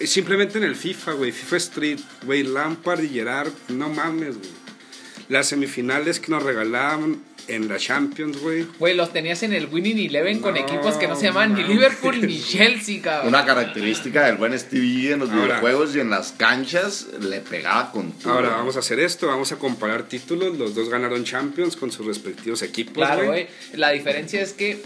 simplemente 0.00 0.58
en 0.58 0.64
el 0.64 0.74
FIFA, 0.74 1.12
güey, 1.12 1.30
FIFA 1.30 1.56
Street, 1.58 2.00
güey, 2.26 2.42
Lampard 2.42 3.04
y 3.04 3.10
Gerard, 3.10 3.52
no 3.68 3.88
mames, 3.90 4.38
güey. 4.38 4.50
Las 5.28 5.46
semifinales 5.46 6.18
que 6.18 6.32
nos 6.32 6.42
regalaban 6.42 7.22
en 7.54 7.68
la 7.68 7.76
Champions, 7.78 8.38
güey. 8.40 8.66
Güey, 8.78 8.94
los 8.94 9.12
tenías 9.12 9.42
en 9.42 9.52
el 9.52 9.66
Winning 9.66 9.98
Eleven 10.08 10.40
con 10.40 10.56
equipos 10.56 10.94
que 10.94 11.06
no 11.08 11.16
se 11.16 11.24
llaman 11.26 11.54
ni. 11.54 11.62
Liverpool 11.64 12.20
ni 12.26 12.40
Chelsea, 12.42 13.00
cabrón. 13.02 13.28
Una 13.28 13.44
característica 13.44 14.26
del 14.26 14.36
buen 14.36 14.58
Stevie 14.58 15.12
en 15.12 15.20
los 15.20 15.30
Ahora. 15.30 15.44
videojuegos 15.44 15.94
y 15.96 16.00
en 16.00 16.10
las 16.10 16.32
canchas, 16.32 17.06
le 17.20 17.40
pegaba 17.40 17.90
con 17.92 18.12
todo. 18.12 18.32
Ahora 18.32 18.50
vamos 18.50 18.76
a 18.76 18.80
hacer 18.80 19.00
esto, 19.00 19.26
vamos 19.26 19.52
a 19.52 19.56
comparar 19.56 20.04
títulos. 20.04 20.56
Los 20.58 20.74
dos 20.74 20.88
ganaron 20.88 21.24
Champions 21.24 21.76
con 21.76 21.90
sus 21.92 22.06
respectivos 22.06 22.62
equipos, 22.62 22.94
Claro, 22.94 23.26
güey. 23.26 23.46
La 23.74 23.90
diferencia 23.90 24.40
es 24.40 24.52
que 24.52 24.82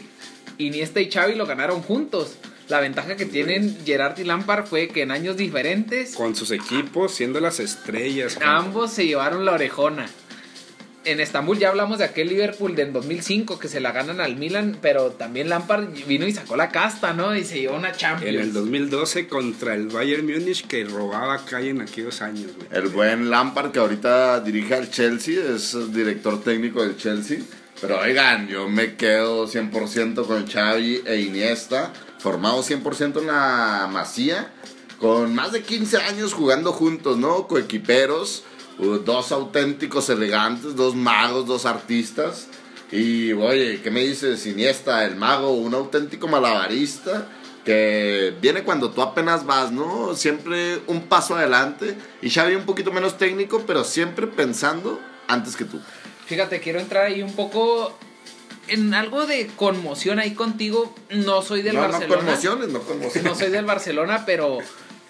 Iniesta 0.58 1.00
y 1.00 1.10
Xavi 1.10 1.34
lo 1.34 1.46
ganaron 1.46 1.82
juntos. 1.82 2.36
La 2.68 2.80
ventaja 2.80 3.14
que 3.16 3.26
tienen 3.26 3.76
Gerard 3.84 4.18
y 4.18 4.24
Lampard 4.24 4.64
fue 4.66 4.88
que 4.88 5.02
en 5.02 5.10
años 5.10 5.36
diferentes 5.36 6.14
Con 6.14 6.34
sus 6.34 6.50
equipos 6.50 7.12
siendo 7.14 7.38
las 7.40 7.60
estrellas. 7.60 8.38
ambos 8.42 8.90
se 8.92 9.04
llevaron 9.06 9.44
la 9.44 9.52
orejona. 9.52 10.06
En 11.04 11.20
Estambul 11.20 11.58
ya 11.58 11.68
hablamos 11.68 11.98
de 11.98 12.04
aquel 12.04 12.28
Liverpool 12.28 12.74
del 12.74 12.92
2005 12.92 13.58
que 13.58 13.68
se 13.68 13.80
la 13.80 13.92
ganan 13.92 14.20
al 14.20 14.36
Milan, 14.36 14.78
pero 14.80 15.10
también 15.10 15.48
Lampard 15.48 15.88
vino 16.06 16.26
y 16.26 16.32
sacó 16.32 16.56
la 16.56 16.70
casta, 16.70 17.12
¿no? 17.12 17.34
Y 17.36 17.44
se 17.44 17.60
llevó 17.60 17.76
una 17.76 17.92
Champions. 17.92 18.34
En 18.34 18.40
el 18.40 18.52
2012 18.52 19.28
contra 19.28 19.74
el 19.74 19.88
Bayern 19.88 20.26
Múnich 20.26 20.66
que 20.66 20.84
robaba 20.84 21.44
calle 21.44 21.70
en 21.70 21.82
aquellos 21.82 22.22
años, 22.22 22.52
güey. 22.56 22.68
El 22.72 22.88
buen 22.88 23.30
Lampard 23.30 23.72
que 23.72 23.78
ahorita 23.78 24.40
dirige 24.40 24.74
al 24.74 24.90
Chelsea, 24.90 25.40
es 25.54 25.92
director 25.92 26.42
técnico 26.42 26.82
del 26.82 26.96
Chelsea. 26.96 27.38
Pero 27.80 28.00
oigan, 28.00 28.48
yo 28.48 28.68
me 28.68 28.94
quedo 28.94 29.46
100% 29.46 30.26
con 30.26 30.46
Xavi 30.46 31.02
e 31.04 31.20
Iniesta, 31.20 31.92
formado 32.18 32.62
100% 32.62 33.20
en 33.20 33.26
la 33.26 33.88
Masía, 33.92 34.52
con 34.98 35.34
más 35.34 35.52
de 35.52 35.62
15 35.62 35.98
años 35.98 36.32
jugando 36.32 36.72
juntos, 36.72 37.18
¿no? 37.18 37.46
Coequiperos, 37.46 38.44
dos 38.78 39.32
auténticos 39.32 40.08
elegantes, 40.10 40.76
dos 40.76 40.94
magos, 40.94 41.46
dos 41.46 41.66
artistas. 41.66 42.48
Y 42.90 43.32
oye, 43.32 43.80
¿qué 43.82 43.90
me 43.90 44.00
dices? 44.00 44.46
Iniesta, 44.46 45.04
el 45.04 45.16
mago, 45.16 45.52
un 45.52 45.74
auténtico 45.74 46.28
malabarista 46.28 47.28
que 47.64 48.34
viene 48.40 48.62
cuando 48.62 48.90
tú 48.90 49.02
apenas 49.02 49.46
vas, 49.46 49.72
¿no? 49.72 50.14
Siempre 50.14 50.80
un 50.86 51.02
paso 51.02 51.34
adelante. 51.36 51.96
Y 52.20 52.30
Xavi 52.30 52.54
un 52.54 52.66
poquito 52.66 52.92
menos 52.92 53.16
técnico, 53.16 53.64
pero 53.66 53.84
siempre 53.84 54.26
pensando 54.26 55.00
antes 55.28 55.56
que 55.56 55.64
tú. 55.64 55.80
Fíjate, 56.26 56.60
quiero 56.60 56.78
entrar 56.78 57.06
ahí 57.06 57.22
un 57.22 57.34
poco 57.34 57.96
en 58.68 58.94
algo 58.94 59.26
de 59.26 59.48
conmoción 59.56 60.18
ahí 60.18 60.34
contigo. 60.34 60.94
No 61.10 61.42
soy 61.42 61.62
del 61.62 61.74
no, 61.74 61.80
Barcelona. 61.80 62.08
No 62.08 62.26
conmociones, 62.26 62.68
no 62.68 62.80
conmociones. 62.80 63.24
No 63.24 63.34
soy 63.34 63.50
del 63.50 63.64
Barcelona, 63.64 64.24
pero 64.26 64.58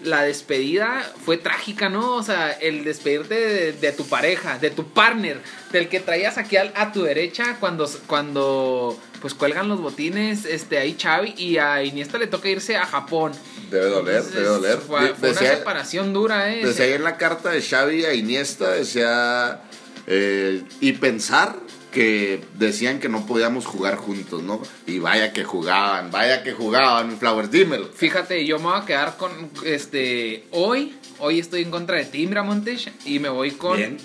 la 0.03 0.23
despedida 0.23 1.03
fue 1.25 1.37
trágica, 1.39 1.89
¿no? 1.89 2.17
O 2.17 2.23
sea, 2.23 2.51
el 2.51 2.85
despedirte 2.85 3.35
de, 3.35 3.73
de 3.73 3.93
tu 3.93 4.07
pareja, 4.07 4.59
de 4.59 4.71
tu 4.71 4.89
partner, 4.89 5.41
del 5.73 5.89
que 5.89 6.01
traías 6.01 6.37
aquí 6.37 6.57
al- 6.57 6.73
a, 6.75 6.93
tu 6.93 7.03
derecha 7.03 7.57
cuando, 7.61 7.89
cuando 8.07 8.99
pues 9.21 9.35
cuelgan 9.35 9.69
los 9.69 9.81
botines, 9.81 10.45
este, 10.45 10.79
ahí 10.79 10.97
Xavi 11.01 11.35
y 11.39 11.57
a 11.59 11.83
Iniesta 11.83 12.19
le 12.19 12.27
toca 12.27 12.49
irse 12.49 12.77
a 12.77 12.85
Japón. 12.87 13.33
Debe 13.71 13.87
doler, 13.87 14.17
Entonces, 14.17 14.35
debe 14.35 14.47
doler. 14.49 14.79
Fue, 14.79 15.15
fue 15.15 15.31
una 15.31 15.41
separación 15.41 16.13
dura, 16.13 16.53
¿eh? 16.55 16.65
Decía 16.67 16.85
ahí 16.87 16.93
en 16.93 17.05
la 17.05 17.17
carta 17.17 17.51
de 17.51 17.63
Xavi 17.63 18.05
a 18.05 18.13
Iniesta, 18.15 18.73
decía, 18.73 19.63
eh, 20.07 20.63
y 20.81 20.93
pensar 20.95 21.57
que 21.95 22.45
decían 22.59 22.99
que 22.99 23.09
no 23.09 23.25
podíamos 23.25 23.65
jugar 23.65 23.95
juntos, 23.97 24.43
¿no? 24.43 24.61
Y 24.87 24.99
vaya 24.99 25.33
que 25.33 25.45
jugaban, 25.45 26.11
vaya 26.11 26.43
que 26.43 26.53
jugaban, 26.53 27.17
Flowers, 27.19 27.53
dímelo. 27.53 27.87
Fíjate, 27.87 28.45
yo 28.45 28.59
me 28.59 28.65
voy 28.65 28.79
a 28.79 28.85
quedar 28.85 29.17
con 29.17 29.31
este 29.65 30.45
hoy, 30.51 30.97
hoy 31.21 31.39
estoy 31.39 31.63
en 31.63 31.71
contra 31.71 31.97
de 31.97 32.05
Tim 32.05 32.35
Montes 32.45 32.91
y 33.05 33.21
me 33.21 33.29
voy 33.29 33.53
con 33.53 33.77
Bien. 33.77 33.97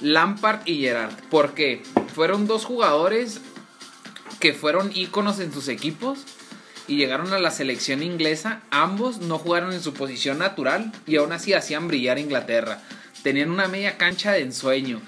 Lampard 0.00 0.60
y 0.64 0.80
Gerard, 0.80 1.12
porque 1.28 1.82
fueron 2.14 2.46
dos 2.46 2.64
jugadores 2.64 3.40
que 4.38 4.52
fueron 4.52 4.92
íconos 4.94 5.40
en 5.40 5.52
sus 5.52 5.66
equipos 5.66 6.20
y 6.86 6.96
llegaron 6.96 7.32
a 7.32 7.40
la 7.40 7.50
selección 7.50 8.02
inglesa, 8.02 8.60
ambos 8.70 9.18
no 9.18 9.38
jugaron 9.38 9.72
en 9.72 9.82
su 9.82 9.92
posición 9.92 10.38
natural 10.38 10.92
y 11.06 11.16
aún 11.16 11.32
así 11.32 11.52
hacían 11.52 11.88
brillar 11.88 12.18
a 12.18 12.20
Inglaterra. 12.20 12.82
Tenían 13.24 13.50
una 13.50 13.66
media 13.66 13.96
cancha 13.96 14.32
de 14.32 14.42
ensueño 14.42 15.00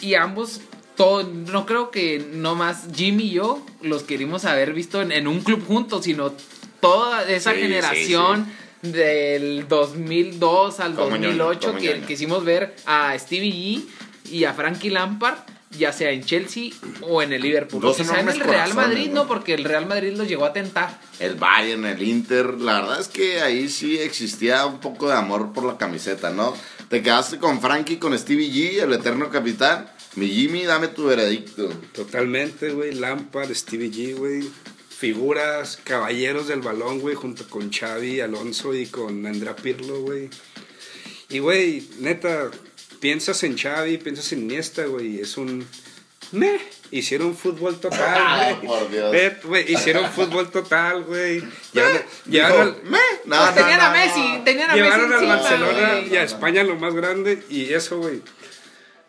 y 0.00 0.14
ambos 0.14 0.60
todo, 0.96 1.24
no 1.24 1.66
creo 1.66 1.90
que 1.90 2.24
no 2.32 2.54
más 2.54 2.84
Jimmy 2.94 3.24
y 3.24 3.30
yo 3.32 3.64
los 3.82 4.02
queríamos 4.02 4.44
haber 4.44 4.72
visto 4.72 5.02
en, 5.02 5.12
en 5.12 5.26
un 5.26 5.40
club 5.40 5.66
juntos, 5.66 6.04
sino 6.04 6.32
toda 6.80 7.28
esa 7.30 7.52
Sí, 7.52 7.60
generación 7.60 8.46
del 8.82 9.66
2002 9.68 10.80
al 10.80 10.94
Como 10.94 11.16
ñoño, 11.16 11.46
2008 11.46 11.68
como 11.68 11.80
que 11.80 12.00
quisimos 12.02 12.44
ver 12.44 12.76
a 12.86 13.18
Stevie 13.18 13.52
G 13.52 13.84
y 14.30 14.44
a 14.44 14.52
Frankie 14.52 14.90
Lampard, 14.90 15.38
ya 15.78 15.92
sea 15.92 16.10
en 16.10 16.24
Chelsea 16.24 16.70
o 17.00 17.22
en 17.22 17.32
el 17.32 17.42
Liverpool. 17.42 17.80
Dos 17.80 17.98
o 17.98 18.02
quizá 18.02 18.20
en 18.20 18.28
el 18.28 18.40
Real 18.40 18.74
Madrid, 18.74 19.08
¿no? 19.08 19.22
¿no? 19.22 19.28
Porque 19.28 19.54
el 19.54 19.64
Real 19.64 19.86
Madrid 19.86 20.12
los 20.14 20.28
llegó 20.28 20.44
a 20.44 20.52
tentar. 20.52 21.00
El 21.18 21.34
Bayern, 21.34 21.84
el 21.86 22.02
Inter, 22.02 22.60
la 22.60 22.80
verdad 22.80 23.00
es 23.00 23.08
que 23.08 23.40
ahí 23.40 23.68
sí 23.68 23.98
existía 23.98 24.66
un 24.66 24.80
poco 24.80 25.08
de 25.08 25.14
amor 25.14 25.52
por 25.52 25.64
la 25.64 25.78
camiseta, 25.78 26.30
¿no? 26.30 26.54
Te 26.88 27.02
quedaste 27.02 27.38
con 27.38 27.60
Frankie, 27.60 27.96
con 27.96 28.16
Stevie 28.18 28.50
G, 28.50 28.82
el 28.82 28.92
eterno 28.92 29.30
capitán. 29.30 29.88
Mi 30.16 30.28
Jimmy, 30.28 30.64
dame 30.64 30.88
tu 30.88 31.06
veredicto. 31.06 31.68
Totalmente, 31.92 32.70
güey. 32.70 32.92
Lampard, 32.92 33.52
Stevie 33.54 33.90
G, 33.90 34.14
güey. 34.16 34.48
Figuras, 34.96 35.78
caballeros 35.82 36.46
del 36.48 36.60
balón, 36.60 37.00
güey, 37.00 37.14
junto 37.16 37.48
con 37.48 37.72
Xavi, 37.72 38.20
Alonso 38.20 38.74
y 38.74 38.86
con 38.86 39.26
Andrea 39.26 39.56
Pirlo, 39.56 40.00
güey. 40.02 40.30
Y, 41.30 41.40
güey, 41.40 41.88
neta, 41.98 42.50
piensas 43.00 43.42
en 43.42 43.58
Xavi, 43.58 43.98
piensas 43.98 44.32
en 44.32 44.42
Iniesta, 44.42 44.84
güey. 44.86 45.20
Es 45.20 45.36
un... 45.36 45.66
Meh. 46.32 46.58
Hicieron 46.90 47.36
fútbol 47.36 47.80
total, 47.80 48.56
güey. 48.62 48.66
por 48.68 48.90
Dios. 48.90 49.14
Hicieron 49.68 50.10
fútbol 50.12 50.50
total, 50.50 51.02
güey. 51.04 51.42
Llevaron, 51.72 52.02
llevaron 52.30 52.60
al- 52.60 52.82
"Meh". 52.84 52.98
No, 53.24 53.36
Pues 53.36 53.48
no, 53.48 53.54
tenían 53.54 53.80
a 53.80 53.88
no, 53.88 53.94
Messi, 53.94 54.32
no. 54.38 54.44
tenían 54.44 54.70
a 54.70 54.74
Llevaron 54.74 55.10
Messi 55.10 55.24
al 55.26 55.30
encima, 55.30 55.36
Barcelona 55.58 56.00
y 56.10 56.16
a 56.16 56.22
España 56.22 56.62
lo 56.62 56.76
más 56.76 56.94
grande. 56.94 57.42
Y 57.50 57.72
eso, 57.74 57.98
güey. 57.98 58.22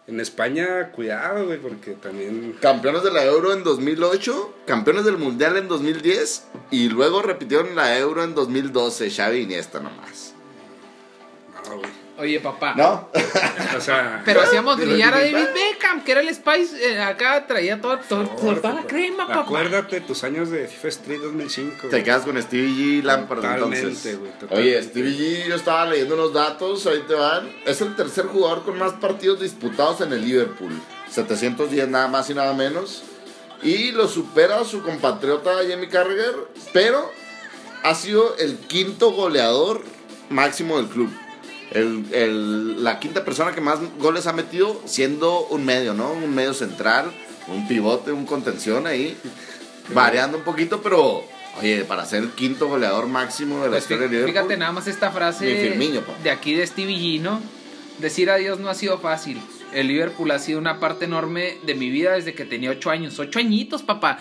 En 0.08 0.20
España, 0.20 0.92
cuidado, 0.92 1.48
güey, 1.48 1.58
porque 1.60 1.94
también. 1.94 2.56
Campeones 2.62 3.02
de 3.04 3.12
la 3.12 3.26
Euro 3.26 3.54
en 3.54 3.64
2008, 3.64 4.54
campeones 4.68 5.04
del 5.04 5.18
Mundial 5.18 5.58
en 5.58 5.68
2010 5.68 6.44
y 6.70 6.90
luego 6.90 7.24
repitieron 7.24 7.76
la 7.76 7.98
Euro 7.98 8.24
en 8.24 8.36
2012, 8.36 9.10
Xavi 9.10 9.40
y 9.40 9.44
Iniesta 9.44 9.80
nomás. 9.80 10.35
Oye, 12.17 12.39
papá. 12.39 12.74
¿No? 12.77 13.10
O 13.75 13.81
sea. 13.81 14.22
Pero 14.24 14.41
hacíamos 14.41 14.77
brillar 14.77 15.13
a. 15.13 15.19
David 15.19 15.48
Beckham, 15.53 16.01
que 16.03 16.13
era 16.13 16.22
el 16.22 16.34
Spice. 16.34 16.93
eh, 16.93 17.01
acá 17.01 17.45
traía 17.45 17.81
todo, 17.81 18.00
todo- 18.00 18.25
toda 18.62 18.74
la 18.74 18.84
crema, 18.84 19.27
papá. 19.27 19.41
Acuérdate 19.41 20.00
tus 20.00 20.24
años 20.24 20.50
de 20.50 20.65
FIFA 20.67 20.88
Street 20.88 21.19
2005. 21.22 21.89
Te 21.89 22.03
quedas 22.03 22.24
con 22.24 22.41
Stevie 22.41 23.01
G 23.01 23.03
Lampard 23.03 23.41
Totalmente, 23.41 23.79
entonces. 23.79 24.17
güey, 24.19 24.31
totalmente. 24.39 24.55
Oye, 24.77 24.84
Stevie 24.84 25.17
G, 25.43 25.48
yo 25.50 25.55
estaba 25.55 25.86
leyendo 25.88 26.15
unos 26.15 26.31
datos, 26.34 26.88
ahí 26.88 27.03
te 27.05 27.15
van. 27.15 27.51
Es 27.65 27.81
el 27.81 27.95
tercer 27.98 28.27
jugador 28.27 28.63
con 28.63 28.77
más 28.77 28.93
partidos 28.93 29.41
disputados 29.41 30.00
en 30.00 30.13
el 30.13 30.22
Liverpool. 30.24 30.72
710 31.10 31.89
nada 31.89 32.07
más 32.07 32.29
y 32.29 32.34
nada 32.34 32.53
menos. 32.53 33.03
Y 33.62 33.91
lo 33.91 34.07
supera 34.07 34.63
su 34.63 34.81
compatriota 34.84 35.51
Jamie 35.69 35.89
Carragher, 35.89 36.34
pero 36.72 37.12
ha 37.84 37.93
sido 37.93 38.38
el 38.38 38.57
quinto 38.57 39.12
goleador 39.12 39.81
máximo 40.29 40.77
del 40.77 40.88
club. 40.88 41.10
El- 41.75 42.05
el- 42.13 42.84
la 42.84 43.00
quinta 43.00 43.24
persona 43.25 43.51
que 43.53 43.62
más 43.62 43.79
goles 44.00 44.25
ha 44.27 44.34
metido 44.34 44.82
siendo 44.86 45.46
un 45.48 45.65
medio, 45.65 45.94
¿no? 45.94 46.12
Un 46.13 46.34
medio 46.34 46.53
central, 46.53 47.12
un 47.48 47.67
pivote, 47.67 48.12
un 48.12 48.25
contención 48.25 48.88
ahí. 48.88 49.15
Variando 49.94 50.38
un 50.39 50.44
poquito, 50.44 50.82
pero 50.82 51.24
oye, 51.60 51.84
para 51.84 52.05
ser 52.05 52.24
el 52.24 52.29
quinto 52.32 52.67
goleador 52.67 53.08
máximo 53.08 53.58
de 53.58 53.65
la 53.65 53.70
Pues 53.72 53.84
historia 53.84 54.08
de 54.08 54.25
fíjate 54.25 54.58
nada 54.58 54.72
más 54.72 54.88
esta 54.88 55.12
frase 55.12 55.46
de 56.24 56.32
aquí 56.32 56.53
de 56.55 56.65
Stevie 56.65 56.98
G, 56.98 57.22
¿no? 57.22 57.39
Decir 58.00 58.29
adiós 58.32 58.60
no 58.60 58.70
ha 58.70 58.74
sido 58.74 58.98
fácil. 59.00 59.39
El 59.74 59.88
Liverpool 59.88 60.32
ha 60.32 60.39
sido 60.39 60.58
una 60.60 60.79
parte 60.79 61.05
enorme 61.05 61.58
de 61.65 61.75
mi 61.75 61.89
vida 61.89 62.13
desde 62.13 62.34
que 62.34 62.46
tenía 62.46 62.72
ocho 62.72 62.89
años. 62.89 63.20
Ocho 63.20 63.39
añitos, 63.39 63.84
papá. 63.84 64.17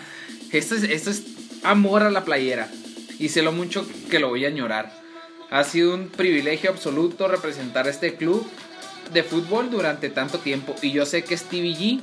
Esto 0.51 0.75
es, 0.75 0.83
esto 0.83 1.09
es 1.09 1.23
amor 1.63 2.03
a 2.03 2.11
la 2.11 2.25
playera. 2.25 2.69
Y 3.17 3.29
sé 3.29 3.41
lo 3.41 3.51
mucho 3.53 3.85
que 4.11 4.19
lo 4.19 4.27
voy 4.29 4.45
a 4.45 4.49
añorar. 4.49 5.04
Ha 5.51 5.63
sido 5.63 5.93
un 5.93 6.09
privilegio 6.09 6.69
absoluto 6.69 7.27
representar 7.27 7.87
a 7.87 7.89
este 7.89 8.15
club 8.15 8.45
de 9.13 9.23
fútbol 9.23 9.69
durante 9.69 10.09
tanto 10.09 10.39
tiempo. 10.39 10.75
Y 10.81 10.91
yo 10.91 11.05
sé 11.05 11.23
que 11.23 11.37
Stevie 11.37 11.75
G 11.75 12.01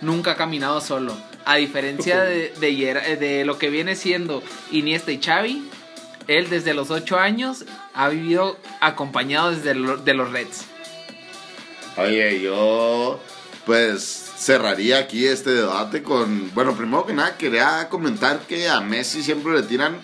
nunca 0.00 0.32
ha 0.32 0.36
caminado 0.36 0.80
solo. 0.80 1.16
A 1.44 1.56
diferencia 1.56 2.22
de, 2.22 2.52
de, 2.60 2.76
Yera- 2.76 3.16
de 3.18 3.44
lo 3.44 3.58
que 3.58 3.70
viene 3.70 3.96
siendo 3.96 4.42
Iniesta 4.70 5.12
y 5.12 5.20
Xavi, 5.22 5.68
él 6.28 6.48
desde 6.50 6.74
los 6.74 6.90
8 6.90 7.18
años 7.18 7.64
ha 7.94 8.08
vivido 8.08 8.58
acompañado 8.80 9.50
desde 9.50 9.74
lo- 9.74 9.96
de 9.96 10.14
los 10.14 10.30
Reds. 10.30 10.64
Oye, 11.96 12.40
yo 12.40 13.20
pues 13.66 14.02
cerraría 14.36 14.98
aquí 14.98 15.26
este 15.26 15.50
debate 15.50 16.02
con, 16.02 16.52
bueno, 16.54 16.74
primero 16.76 17.06
que 17.06 17.12
nada 17.14 17.36
quería 17.38 17.88
comentar 17.88 18.40
que 18.40 18.68
a 18.68 18.80
Messi 18.80 19.22
siempre 19.22 19.52
le 19.54 19.62
tiran 19.62 19.96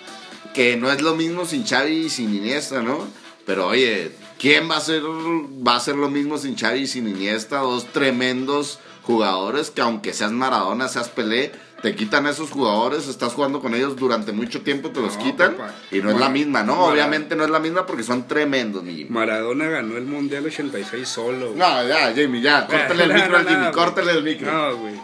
que 0.55 0.77
no 0.77 0.91
es 0.91 1.01
lo 1.03 1.15
mismo 1.15 1.45
sin 1.47 1.67
Xavi 1.67 1.93
y 2.07 2.11
sin 2.11 2.35
Iniesta, 2.35 2.83
¿no? 2.83 3.07
Pero 3.47 3.69
oye, 3.69 4.13
¿quién 4.39 4.71
va 4.71 4.77
a 4.77 4.81
ser 4.81 5.03
va 5.05 5.77
a 5.77 5.81
ser 5.81 5.97
lo 5.97 6.09
mismo 6.11 6.39
sin 6.39 6.57
Xavi 6.57 6.81
y 6.81 6.87
sin 6.87 7.09
Iniesta? 7.09 7.59
Dos 7.59 7.87
tremendos 7.93 8.79
jugadores 9.03 9.71
que 9.71 9.81
aunque 9.81 10.13
seas 10.13 10.31
Maradona, 10.33 10.89
seas 10.89 11.09
Pelé, 11.09 11.51
te 11.83 11.95
quitan 11.97 12.27
esos 12.27 12.51
jugadores, 12.51 13.09
estás 13.09 13.33
jugando 13.33 13.61
con 13.61 13.75
ellos 13.75 13.97
durante 13.97 14.33
mucho 14.33 14.61
tiempo, 14.61 14.91
te 14.91 15.01
los 15.01 15.17
No, 15.17 15.23
quitan 15.25 15.55
papá. 15.57 15.75
y 15.91 15.99
no 16.01 16.11
es 16.11 16.19
la 16.21 16.29
misma, 16.29 16.63
¿no? 16.63 16.85
Obviamente 16.85 17.35
no 17.37 17.45
es 17.45 17.51
la 17.51 17.59
misma 17.59 17.87
porque 17.87 18.03
son 18.03 18.29
tremendos, 18.29 18.83
mi 18.85 18.95
Jimmy. 18.95 19.11
Maradona 19.11 19.67
ganó 19.69 19.97
el 19.97 20.05
Mundial 20.05 20.45
86 20.45 21.09
solo. 21.09 21.47
güey. 21.49 21.59
No, 21.59 21.89
ya, 21.89 22.13
Jamie, 22.15 22.43
ya, 22.43 22.67
córtale 22.67 23.05
el 23.05 23.15
micro 23.15 23.37
al 23.39 23.49
Jimmy, 23.49 23.73
córtale 23.73 24.13
el 24.13 24.23
micro. 24.23 24.53
No, 24.53 24.77
güey. 24.77 24.95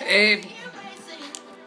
Eh, 0.00 0.42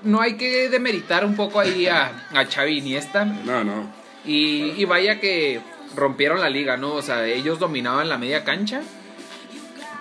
no 0.03 0.21
hay 0.21 0.35
que 0.35 0.69
demeritar 0.69 1.25
un 1.25 1.35
poco 1.35 1.59
ahí 1.59 1.87
a, 1.87 2.27
a 2.33 2.45
Xavi 2.45 2.77
Iniesta. 2.77 3.25
No, 3.25 3.63
no. 3.63 3.91
Y, 4.25 4.71
y 4.77 4.85
vaya 4.85 5.19
que 5.19 5.61
rompieron 5.95 6.39
la 6.39 6.49
liga, 6.49 6.77
¿no? 6.77 6.93
O 6.93 7.01
sea, 7.01 7.25
ellos 7.25 7.59
dominaban 7.59 8.09
la 8.09 8.17
media 8.17 8.43
cancha. 8.43 8.81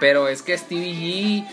Pero 0.00 0.28
es 0.28 0.43
que 0.43 0.57
Stevie 0.57 0.95
G 0.95 1.49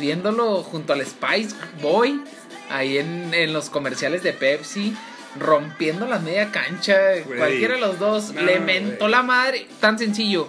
viéndolo 0.00 0.62
junto 0.62 0.92
al 0.92 1.04
Spice 1.04 1.54
Boy, 1.80 2.22
ahí 2.70 2.98
en, 2.98 3.34
en 3.34 3.52
los 3.52 3.70
comerciales 3.70 4.22
de 4.22 4.32
Pepsi, 4.32 4.94
rompiendo 5.38 6.06
la 6.06 6.18
media 6.18 6.50
cancha, 6.50 6.96
cualquiera 7.24 7.74
de 7.74 7.80
los 7.80 7.98
dos, 7.98 8.32
No, 8.32 8.42
le 8.42 8.60
mentó 8.60 9.08
la 9.08 9.22
madre, 9.22 9.66
tan 9.80 9.98
sencillo. 9.98 10.48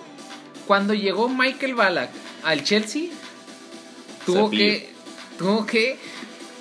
Cuando 0.68 0.94
llegó 0.94 1.28
Michael 1.30 1.76
Ballack 1.76 2.10
al 2.44 2.64
Chelsea, 2.64 3.10
tuvo 4.26 4.50
que, 4.50 4.94
tuvo 5.38 5.66
que 5.66 5.98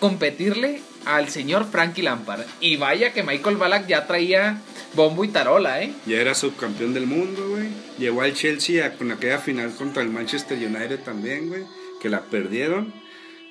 competirle 0.02 0.82
al 1.04 1.28
señor 1.28 1.64
Frankie 1.70 2.02
Lampard. 2.02 2.42
Y 2.60 2.76
vaya 2.76 3.12
que 3.12 3.22
Michael 3.22 3.56
Ballack 3.56 3.86
ya 3.86 4.04
traía 4.08 4.58
bombo 4.94 5.24
y 5.24 5.28
tarola, 5.28 5.80
¿eh? 5.80 5.92
Ya 6.06 6.16
era 6.16 6.34
subcampeón 6.34 6.92
del 6.92 7.06
mundo, 7.06 7.50
güey. 7.50 7.68
Llegó 7.98 8.22
al 8.22 8.34
Chelsea 8.34 8.84
a- 8.84 8.94
con 8.94 9.12
aquella 9.12 9.38
final 9.38 9.70
contra 9.76 10.02
el 10.02 10.08
Manchester 10.10 10.58
United 10.58 10.98
también, 11.04 11.48
güey. 11.48 11.62
Que 12.00 12.08
la 12.10 12.22
perdieron. 12.22 12.92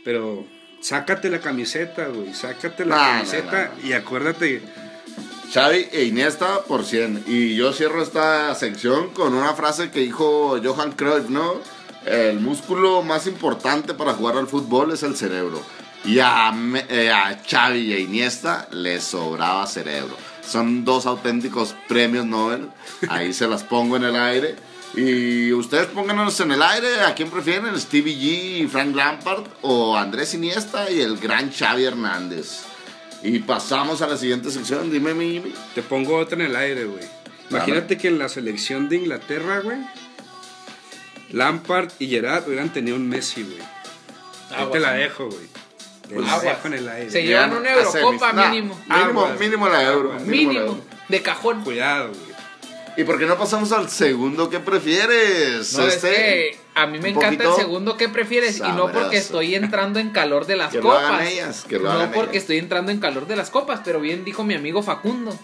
Pero 0.04 0.46
sácate 0.82 1.30
la 1.30 1.40
camiseta, 1.40 2.08
güey. 2.08 2.34
Sácate 2.34 2.84
la 2.86 2.98
camiseta 2.98 3.72
y 3.82 3.94
acuérdate. 3.94 4.62
Xavi 5.54 5.88
e 5.94 6.04
Iniesta 6.04 6.64
por 6.64 6.84
100. 6.84 7.24
Y 7.28 7.56
yo 7.56 7.72
cierro 7.72 8.04
esta 8.04 8.54
sección 8.56 9.12
con 9.12 9.34
una 9.34 9.54
frase 9.54 9.90
que 9.90 10.02
dijo 10.02 10.60
Johan 10.62 10.92
Cruyff, 10.92 11.30
¿no? 11.30 11.62
El 12.06 12.42
músculo 12.42 13.04
más 13.04 13.26
importante 13.26 13.94
para 13.94 14.14
jugar 14.16 14.36
al 14.36 14.48
fútbol 14.48 14.92
es 14.92 15.04
el 15.04 15.16
cerebro. 15.16 15.62
Y 16.04 16.20
a, 16.20 16.52
eh, 16.90 17.12
a 17.12 17.40
Xavi 17.48 17.80
y 17.80 17.94
a 17.94 18.00
Iniesta 18.00 18.68
les 18.72 19.04
sobraba 19.04 19.68
cerebro. 19.68 20.18
Son 20.46 20.84
dos 20.84 21.06
auténticos 21.06 21.76
premios 21.88 22.26
Nobel. 22.26 22.70
Ahí 23.10 23.34
se 23.34 23.48
las 23.48 23.64
pongo 23.64 23.98
en 23.98 24.04
el 24.06 24.16
aire. 24.16 24.56
Y 24.96 25.54
ustedes 25.54 25.88
pónganos 25.88 26.38
en 26.42 26.52
el 26.52 26.62
aire 26.62 27.02
a 27.02 27.16
quién 27.16 27.30
prefieren, 27.30 27.80
Stevie 27.80 28.14
G 28.14 28.62
y 28.64 28.68
Frank 28.68 28.94
Lampard 28.94 29.46
o 29.62 29.96
Andrés 29.96 30.34
Iniesta 30.34 30.92
y 30.92 31.00
el 31.00 31.18
gran 31.18 31.52
Xavi 31.52 31.86
Hernández. 31.86 32.64
Y 33.24 33.40
pasamos 33.40 34.02
a 34.02 34.08
la 34.08 34.18
siguiente 34.18 34.52
sección. 34.52 34.92
Dime, 34.92 35.14
mi. 35.14 35.42
Te 35.76 35.82
pongo 35.82 36.18
otra 36.18 36.36
en 36.36 36.50
el 36.50 36.56
aire, 36.56 36.86
güey. 36.86 37.06
Imagínate 37.50 37.98
que 37.98 38.08
en 38.08 38.18
la 38.18 38.28
selección 38.28 38.90
de 38.90 38.98
Inglaterra, 38.98 39.60
güey. 39.60 39.78
Lampard 41.30 41.92
y 42.00 42.08
Gerard 42.08 42.48
hubieran 42.48 42.74
tenido 42.74 42.98
un 42.98 43.08
Messi, 43.08 43.44
güey. 43.44 43.60
Ahí 44.50 44.64
Aguas. 44.64 44.72
te 44.72 44.80
la 44.80 44.94
dejo, 44.94 45.28
güey. 45.28 45.48
El 46.12 46.90
aire. 46.90 47.10
Se 47.10 47.24
llevan 47.24 47.54
una 47.54 47.72
Eurocopa 47.74 48.34
Nah, 48.34 48.50
mínimo. 48.50 48.80
Mínimo, 48.88 49.28
mínimo 49.40 49.70
la 49.70 49.84
euro. 49.84 50.14
La 50.14 50.20
Mínimo, 50.20 50.60
euro. 50.60 50.82
de 51.08 51.22
cajón. 51.22 51.62
Cuidado, 51.64 52.10
güey. 52.10 52.32
¿Y 52.98 53.04
por 53.06 53.18
qué 53.18 53.26
no 53.26 53.38
pasamos 53.38 53.72
al 53.72 53.90
segundo? 53.90 54.50
¿Qué 54.50 54.60
prefieres? 54.60 55.74
No, 55.78 55.88
es 55.88 55.96
Este, 55.96 56.10
que 56.10 56.58
a 56.76 56.88
mí 56.88 57.00
me 57.00 57.10
encanta 57.10 57.46
el 57.46 57.54
segundo 57.56 57.96
que 57.96 58.10
prefieres 58.10 58.58
y 58.60 58.64
no 58.64 58.92
porque 58.92 59.16
estoy 59.18 59.56
entrando 59.56 60.00
en 60.00 60.10
calor 60.10 60.46
de 60.46 60.58
las 60.58 60.72
Que 60.74 60.82
lo 60.82 60.92
hagan 60.92 61.12
copas. 61.14 61.28
ellas, 61.30 61.64
que 61.68 61.78
lo 61.78 61.84
no 61.86 61.92
hagan 61.92 62.12
porque 62.12 62.32
ellas. 62.32 62.44
estoy 62.44 62.58
entrando 62.58 62.92
en 62.92 63.00
calor 63.00 63.28
de 63.28 63.38
las 63.38 63.50
copas, 63.50 63.80
pero 63.86 64.02
bien 64.02 64.26
dijo 64.26 64.44
mi 64.44 64.56
amigo 64.56 64.84
Facundo. 64.84 65.34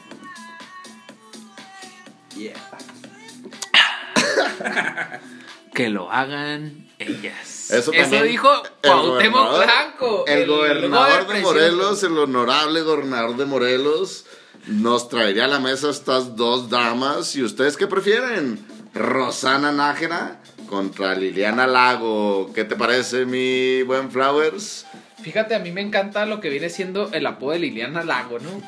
que 5.77 5.89
lo 5.89 6.11
hagan 6.11 6.87
ellas. 6.97 7.69
Eso, 7.69 7.91
también, 7.91 8.23
dijo 8.23 8.49
el 8.81 8.89
Cuauhtémoc 8.89 9.63
Blanco. 9.63 10.25
El, 10.25 10.47
gobernador 10.47 11.27
de. 11.27 11.41
Morelos, 11.41 12.01
el 12.01 12.17
honorable 12.17 12.81
gobernador 12.81 13.37
de 13.37 13.45
Morelos, 13.45 14.25
nos 14.65 15.07
traería 15.07 15.45
a 15.45 15.47
la 15.47 15.59
mesa 15.59 15.91
estas 15.91 16.35
dos 16.35 16.71
damas. 16.71 17.35
¿Y 17.35 17.43
ustedes 17.43 17.77
qué 17.77 17.85
prefieren? 17.85 18.65
Rosana 18.95 19.71
Nájera 19.71 20.41
contra 20.67 21.13
Liliana 21.13 21.67
Lago. 21.67 22.51
¿Qué 22.55 22.63
te 22.63 22.75
parece, 22.75 23.27
mi 23.27 23.83
buen 23.83 24.09
Flowers? 24.09 24.87
Fíjate, 25.21 25.53
a 25.53 25.59
mí 25.59 25.71
me 25.71 25.81
encanta 25.81 26.25
lo 26.25 26.41
que 26.41 26.49
viene 26.49 26.69
siendo 26.69 27.11
el 27.13 27.27
apodo 27.27 27.51
de 27.51 27.59
Liliana 27.59 28.03
Lago, 28.03 28.39
¿no? 28.39 28.63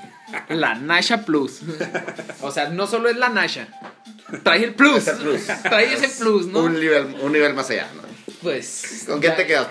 La 0.56 0.75
Nasha 0.75 1.25
Plus. 1.25 1.62
O 2.42 2.51
sea, 2.51 2.70
no 2.70 2.86
solo 2.86 3.10
es 3.10 3.18
la 3.18 3.30
Nasha. 3.30 3.68
Trae 4.43 4.63
el 4.63 4.74
plus. 4.75 4.98
Ese 5.07 5.13
plus. 5.13 5.41
Trae 5.63 5.93
ese 5.93 6.09
plus, 6.21 6.48
¿no? 6.48 6.59
Un, 6.63 6.79
nivel, 6.79 7.15
un 7.21 7.31
nivel 7.31 7.53
más 7.53 7.69
allá. 7.69 7.89
¿no? 7.95 8.01
Pues. 8.41 9.03
¿Con 9.07 9.21
ya- 9.21 9.36
te 9.36 9.45
quedas? 9.48 9.67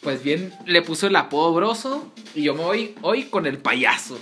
Pues 0.00 0.22
bien, 0.22 0.52
le 0.66 0.82
puso 0.82 1.06
el 1.06 1.16
apodo 1.16 1.52
broso. 1.54 2.12
Y 2.34 2.42
yo 2.42 2.54
me 2.54 2.62
voy 2.64 2.94
hoy 3.02 3.24
con 3.24 3.46
el 3.46 3.58
payaso. 3.58 4.18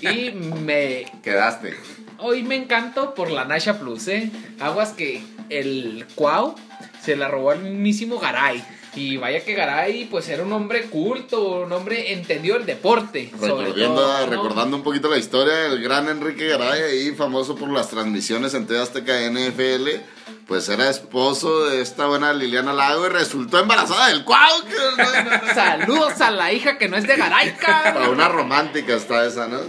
Y 0.00 0.30
me. 0.30 1.04
Quedaste. 1.22 1.74
Hoy 2.18 2.42
me 2.42 2.56
encanto 2.56 3.14
por 3.14 3.30
la 3.30 3.44
Nasha 3.44 3.78
Plus, 3.78 4.08
¿eh? 4.08 4.30
Aguas 4.60 4.90
que 4.90 5.22
el 5.50 6.04
Cuau 6.14 6.54
se 7.02 7.16
la 7.16 7.28
robó 7.28 7.50
al 7.50 7.60
mismísimo 7.62 8.18
Garay. 8.18 8.64
Y 8.94 9.16
vaya 9.16 9.44
que 9.44 9.54
Garay, 9.54 10.06
pues 10.06 10.28
era 10.28 10.42
un 10.42 10.52
hombre 10.52 10.84
culto, 10.86 11.60
un 11.62 11.72
hombre 11.72 12.12
entendido 12.12 12.56
del 12.56 12.66
deporte. 12.66 13.30
sobre 13.38 13.66
Recordando, 13.66 13.94
todo, 13.94 14.26
¿no? 14.26 14.32
recordando 14.32 14.76
un 14.76 14.82
poquito 14.82 15.08
la 15.08 15.18
historia 15.18 15.54
del 15.54 15.80
gran 15.82 16.08
Enrique 16.08 16.48
Garay, 16.48 16.82
ahí 16.82 17.10
famoso 17.14 17.54
por 17.54 17.68
las 17.70 17.90
transmisiones 17.90 18.54
en 18.54 18.66
TV 18.66 18.80
Azteca 18.80 19.12
de 19.12 19.30
NFL, 19.30 19.88
pues 20.46 20.68
era 20.68 20.88
esposo 20.90 21.66
de 21.66 21.80
esta 21.82 22.06
buena 22.06 22.32
Liliana 22.32 22.72
Lago 22.72 23.06
y 23.06 23.10
resultó 23.10 23.60
embarazada 23.60 24.08
del 24.08 24.24
cuau. 24.24 24.62
Saludos 25.54 26.20
a 26.20 26.30
la 26.30 26.52
hija 26.52 26.78
que 26.78 26.88
no 26.88 26.96
es 26.96 27.06
de 27.06 27.16
Garay, 27.16 27.56
Para 27.60 27.82
cabrón. 27.92 28.10
una 28.14 28.28
romántica 28.28 28.94
está 28.96 29.24
esa, 29.26 29.46
¿no? 29.48 29.60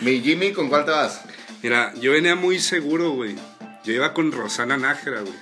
Mi 0.00 0.20
Jimmy, 0.20 0.52
¿con 0.52 0.68
cuál 0.68 0.84
te 0.84 0.90
vas? 0.92 1.22
Mira, 1.62 1.92
yo 1.96 2.12
venía 2.12 2.36
muy 2.36 2.58
seguro, 2.60 3.10
güey. 3.12 3.34
Yo 3.84 3.92
iba 3.92 4.12
con 4.12 4.30
Rosana 4.32 4.76
Nájera, 4.76 5.22
güey. 5.22 5.34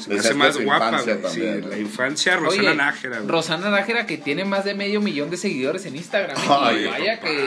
Se 0.00 0.10
me 0.10 0.18
hace 0.18 0.34
más 0.34 0.56
guapa, 0.58 1.02
güey. 1.02 1.18
Sí, 1.32 1.40
la 1.68 1.78
infancia 1.78 2.36
Rosana 2.36 2.68
Oye, 2.70 2.74
Nájera, 2.76 3.18
güey. 3.18 3.28
Rosana 3.30 3.70
Nájera 3.70 4.06
que 4.06 4.16
tiene 4.18 4.44
más 4.44 4.64
de 4.64 4.74
medio 4.74 5.00
millón 5.00 5.30
de 5.30 5.36
seguidores 5.36 5.84
en 5.86 5.96
Instagram. 5.96 6.36
¿eh? 6.36 6.40
Ay, 6.48 6.84
y 6.84 6.86
vaya 6.86 7.16
papá, 7.20 7.28
que 7.28 7.44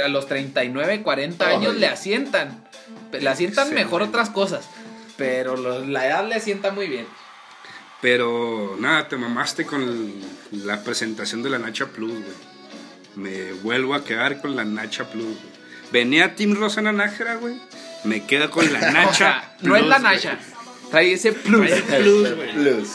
eh, 0.00 0.02
a 0.04 0.08
los 0.08 0.26
39, 0.26 1.02
40 1.02 1.46
años 1.48 1.72
Ay. 1.74 1.80
le 1.80 1.86
asientan. 1.86 2.64
Le 3.12 3.28
asientan 3.28 3.68
Sí, 3.68 3.74
mejor 3.74 4.00
güey. 4.00 4.08
otras 4.08 4.30
cosas. 4.30 4.68
Pero 5.16 5.56
lo- 5.56 5.84
la 5.84 6.06
edad 6.06 6.26
le 6.28 6.34
asienta 6.34 6.70
muy 6.72 6.86
bien. 6.88 7.06
Pero 8.00 8.76
nada, 8.80 9.08
te 9.08 9.16
mamaste 9.16 9.64
con 9.64 10.12
la 10.50 10.82
presentación 10.82 11.42
de 11.42 11.50
la 11.50 11.58
Nacha 11.58 11.86
Plus, 11.86 12.12
güey. 12.12 12.52
Me 13.14 13.52
vuelvo 13.62 13.94
a 13.94 14.04
quedar 14.04 14.40
con 14.40 14.56
la 14.56 14.64
Nacha 14.64 15.04
Plus, 15.10 15.24
güey. 15.24 15.52
Venía 15.92 16.34
Team 16.34 16.54
Rosana 16.54 16.90
Nájera, 16.92 17.36
güey. 17.36 17.54
Me 18.04 18.26
quedo 18.26 18.50
con 18.50 18.72
la 18.72 18.78
O 18.88 18.92
Nacha. 18.92 19.52
no 19.60 19.76
es 19.76 19.86
la 19.86 19.98
güey. 20.00 20.14
Trae 20.92 21.12
ese 21.14 21.32
plus. 21.32 21.66
Trae 21.68 21.78
el 21.78 22.04
plus, 22.04 22.24
Ese 22.26 22.34
güey. 22.34 22.52
plus. 22.52 22.88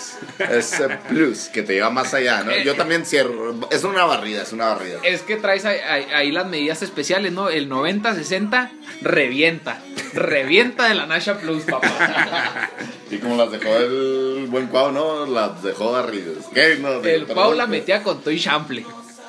Ese 0.50 0.88
plus 1.10 1.40
que 1.50 1.64
te 1.64 1.74
lleva 1.74 1.90
más 1.90 2.14
allá, 2.14 2.44
¿no? 2.44 2.56
Yo 2.64 2.76
también 2.76 3.06
cierro. 3.06 3.60
Es 3.72 3.84
una 3.84 4.06
barrida, 4.06 4.44
es 4.44 4.54
una 4.54 4.68
barrida. 4.68 5.00
Es 5.04 5.22
que 5.24 5.36
traes 5.36 5.66
ahí, 5.66 5.80
ahí- 5.86 6.08
ahí 6.14 6.32
las 6.32 6.48
medidas 6.48 6.82
especiales, 6.84 7.34
¿no? 7.34 7.50
El 7.50 7.68
90-60 7.70 8.70
revienta. 9.02 9.82
Revienta 10.14 10.88
de 10.88 10.96
la 10.96 11.06
Nasha 11.08 11.38
Plus, 11.40 11.64
papá. 11.64 12.70
Y 13.12 13.18
como 13.20 13.38
las 13.38 13.52
dejó 13.52 13.76
el 13.78 14.48
buen 14.50 14.68
Cuau, 14.68 14.92
¿no? 14.92 15.26
Las 15.26 15.64
dejó 15.64 15.94
barridas. 15.94 16.46
¿Qué? 16.54 16.78
No, 16.80 17.02
El. 17.02 17.26
Pau 17.26 17.54
la 17.54 17.66
metía 17.66 18.04
con 18.04 18.22
Toy 18.22 18.40
Chample. 18.40 18.86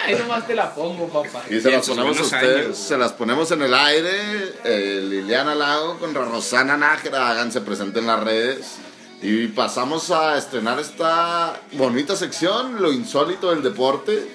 Ahí 0.08 0.16
nomás 0.18 0.46
te 0.46 0.54
la 0.54 0.74
pongo, 0.74 1.06
papá. 1.08 1.42
Y 1.50 1.60
se 1.60 1.70
las 1.70 1.86
ponemos 1.88 2.18
a 2.18 2.22
ustedes, 2.22 2.64
años. 2.66 2.78
se 2.78 2.96
las 2.96 3.12
ponemos 3.12 3.50
en 3.50 3.62
el 3.62 3.74
aire. 3.74 4.54
eh, 4.64 5.00
Liliana 5.08 5.54
Lago 5.54 5.98
contra 5.98 6.24
Rosana 6.24 6.76
Nájera, 6.76 7.30
háganse 7.30 7.60
presente 7.60 7.98
en 8.00 8.06
las 8.06 8.22
redes. 8.22 8.76
Y 9.20 9.48
pasamos 9.48 10.10
a 10.10 10.38
estrenar 10.38 10.78
esta 10.78 11.60
bonita 11.72 12.14
sección, 12.16 12.80
lo 12.80 12.92
insólito 12.92 13.50
del 13.50 13.62
deporte. 13.62 14.28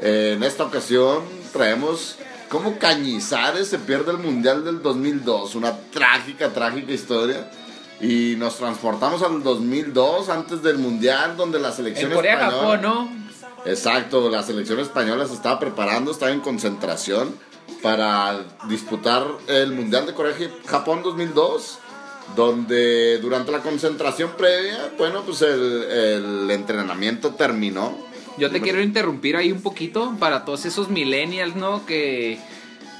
Eh, 0.00 0.34
en 0.36 0.42
esta 0.42 0.64
ocasión 0.64 1.22
traemos 1.52 2.16
cómo 2.48 2.78
Cañizares 2.78 3.68
se 3.68 3.78
pierde 3.78 4.10
el 4.10 4.18
Mundial 4.18 4.64
del 4.64 4.82
2002, 4.82 5.54
una 5.54 5.76
trágica, 5.92 6.50
trágica 6.50 6.92
historia. 6.92 7.48
Y 8.00 8.34
nos 8.36 8.58
transportamos 8.58 9.22
al 9.22 9.42
2002, 9.42 10.28
antes 10.28 10.62
del 10.62 10.78
Mundial, 10.78 11.36
donde 11.36 11.60
la 11.60 11.70
selección 11.70 12.10
En 12.10 12.16
Corea, 12.16 12.34
española... 12.34 12.58
Japón, 12.60 12.82
¿no? 12.82 13.23
Exacto, 13.64 14.28
la 14.30 14.42
selección 14.42 14.80
española 14.80 15.26
se 15.26 15.34
estaba 15.34 15.58
preparando, 15.58 16.10
estaba 16.10 16.32
en 16.32 16.40
concentración 16.40 17.34
para 17.82 18.44
disputar 18.68 19.26
el 19.46 19.72
Mundial 19.72 20.06
de 20.06 20.14
Corea 20.14 20.34
Japón 20.66 21.02
2002, 21.02 21.78
donde 22.36 23.18
durante 23.18 23.52
la 23.52 23.60
concentración 23.60 24.32
previa, 24.36 24.92
bueno, 24.98 25.22
pues 25.22 25.42
el, 25.42 25.82
el 25.82 26.50
entrenamiento 26.50 27.34
terminó. 27.34 27.96
Yo 28.36 28.50
te 28.50 28.60
quiero 28.60 28.82
interrumpir 28.82 29.36
ahí 29.36 29.52
un 29.52 29.62
poquito 29.62 30.14
para 30.18 30.44
todos 30.44 30.64
esos 30.64 30.88
millennials, 30.88 31.54
¿no? 31.54 31.86
Que 31.86 32.38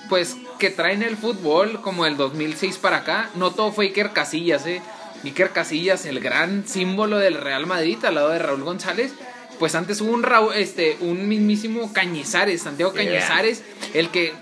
pues 0.09 0.37
que 0.59 0.71
traen 0.71 1.03
el 1.03 1.17
fútbol 1.17 1.81
como 1.81 2.07
el 2.07 2.17
2006 2.17 2.79
para 2.79 2.99
acá. 2.99 3.31
No 3.35 3.51
todo 3.51 3.73
fue 3.73 3.87
Iker 3.87 4.13
Casillas, 4.13 4.67
¿eh? 4.67 4.81
Iker 5.25 5.51
Casillas, 5.51 6.07
el 6.07 6.21
gran 6.21 6.67
símbolo 6.69 7.19
del 7.19 7.35
Real 7.35 7.67
Madrid 7.67 8.05
al 8.05 8.17
lado 8.17 8.29
de 8.29 8.39
Raúl 8.39 8.63
González. 8.63 9.13
Pues 9.59 9.75
antes 9.75 10.01
hubo 10.01 10.13
un 10.13 10.23
Raúl, 10.23 10.55
este, 10.55 10.97
un 11.01 11.29
mismísimo 11.29 11.93
Cañizares, 11.93 12.63
Santiago 12.63 12.93
Yeah. 12.93 13.05
Cañizares, 13.05 13.63
el 13.95 14.09
que 14.11 14.33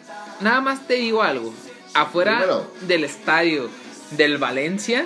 nada 0.41 0.61
más 0.61 0.87
te 0.87 0.95
digo 0.95 1.23
algo. 1.23 1.53
Afuera 1.95 2.33
Dímelo. 2.37 2.71
del 2.83 3.05
estadio 3.05 3.69
del 4.13 4.39
Valencia 4.39 5.05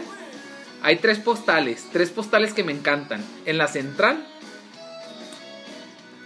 hay 0.83 0.97
tres 0.97 1.19
postales, 1.19 1.85
tres 1.93 2.11
postales 2.11 2.53
que 2.53 2.63
me 2.63 2.71
encantan. 2.73 3.25
En 3.45 3.59
la 3.59 3.67
central 3.67 4.25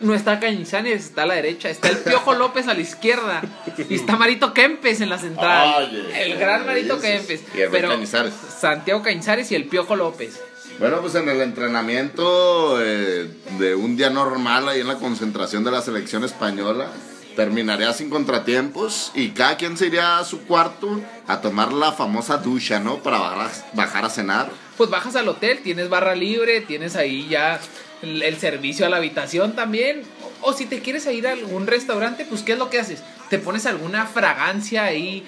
no 0.01 0.15
está 0.15 0.41
Cañizares, 0.41 1.05
está 1.07 1.23
a 1.23 1.27
la 1.27 1.35
derecha, 1.35 1.71
está 1.71 1.89
el 1.89 1.99
Piojo 1.99 2.35
López 2.39 2.69
a 2.69 2.75
la 2.75 2.81
izquierda 2.81 3.43
y 3.89 3.95
está 3.95 4.17
Marito 4.17 4.53
Kempes 4.55 5.01
en 5.01 5.09
la 5.11 5.19
central. 5.19 6.11
El 6.15 6.39
gran 6.39 6.67
Marito 6.67 6.99
Kempes. 7.01 7.41
y 7.55 7.59
Pero 7.71 7.89
Cañizares. 7.91 8.35
Santiago 8.59 9.03
Cañizares 9.03 9.51
y 9.53 9.55
el 9.55 9.65
Piojo 9.65 9.97
López. 9.97 10.41
Bueno, 10.81 11.03
pues 11.03 11.15
en 11.15 11.29
el 11.29 11.43
entrenamiento 11.43 12.83
eh, 12.83 13.29
de 13.59 13.75
un 13.75 13.99
día 13.99 14.09
normal 14.09 14.67
ahí 14.67 14.81
en 14.81 14.87
la 14.89 14.95
concentración 14.95 15.63
de 15.63 15.71
la 15.71 15.83
selección 15.83 16.25
española, 16.25 16.91
terminaría 17.37 17.93
sin 17.93 18.09
contratiempos 18.09 19.13
y 19.15 19.29
cada 19.33 19.59
quien 19.59 19.77
se 19.77 19.89
iría 19.89 20.17
a 20.19 20.25
su 20.25 20.47
cuarto 20.47 21.03
a 21.27 21.43
tomar 21.43 21.75
la 21.75 21.93
famosa 21.93 22.39
ducha, 22.39 22.81
¿no? 22.81 23.03
Para 23.03 23.19
bajar 23.19 23.51
a, 23.51 23.77
bajar 23.77 24.05
a 24.07 24.09
cenar. 24.09 24.51
Pues 24.79 24.89
bajas 24.89 25.17
al 25.17 25.29
hotel, 25.29 25.59
tienes 25.63 25.91
barra 25.91 26.15
libre, 26.15 26.63
tienes 26.63 26.97
ahí 26.97 27.29
ya 27.29 27.61
el, 28.01 28.23
el 28.23 28.39
servicio 28.39 28.87
a 28.87 28.89
la 28.89 28.97
habitación 28.97 29.55
también. 29.55 30.01
O, 30.41 30.49
o 30.49 30.53
si 30.55 30.65
te 30.65 30.81
quieres 30.81 31.05
ir 31.05 31.27
a 31.27 31.33
algún 31.33 31.67
restaurante, 31.67 32.25
pues 32.25 32.43
¿qué 32.43 32.53
es 32.53 32.59
lo 32.59 32.71
que 32.71 32.81
haces? 32.81 33.03
Te 33.29 33.39
pones 33.39 33.67
alguna 33.67 34.07
fragancia 34.07 34.85
ahí 34.85 35.27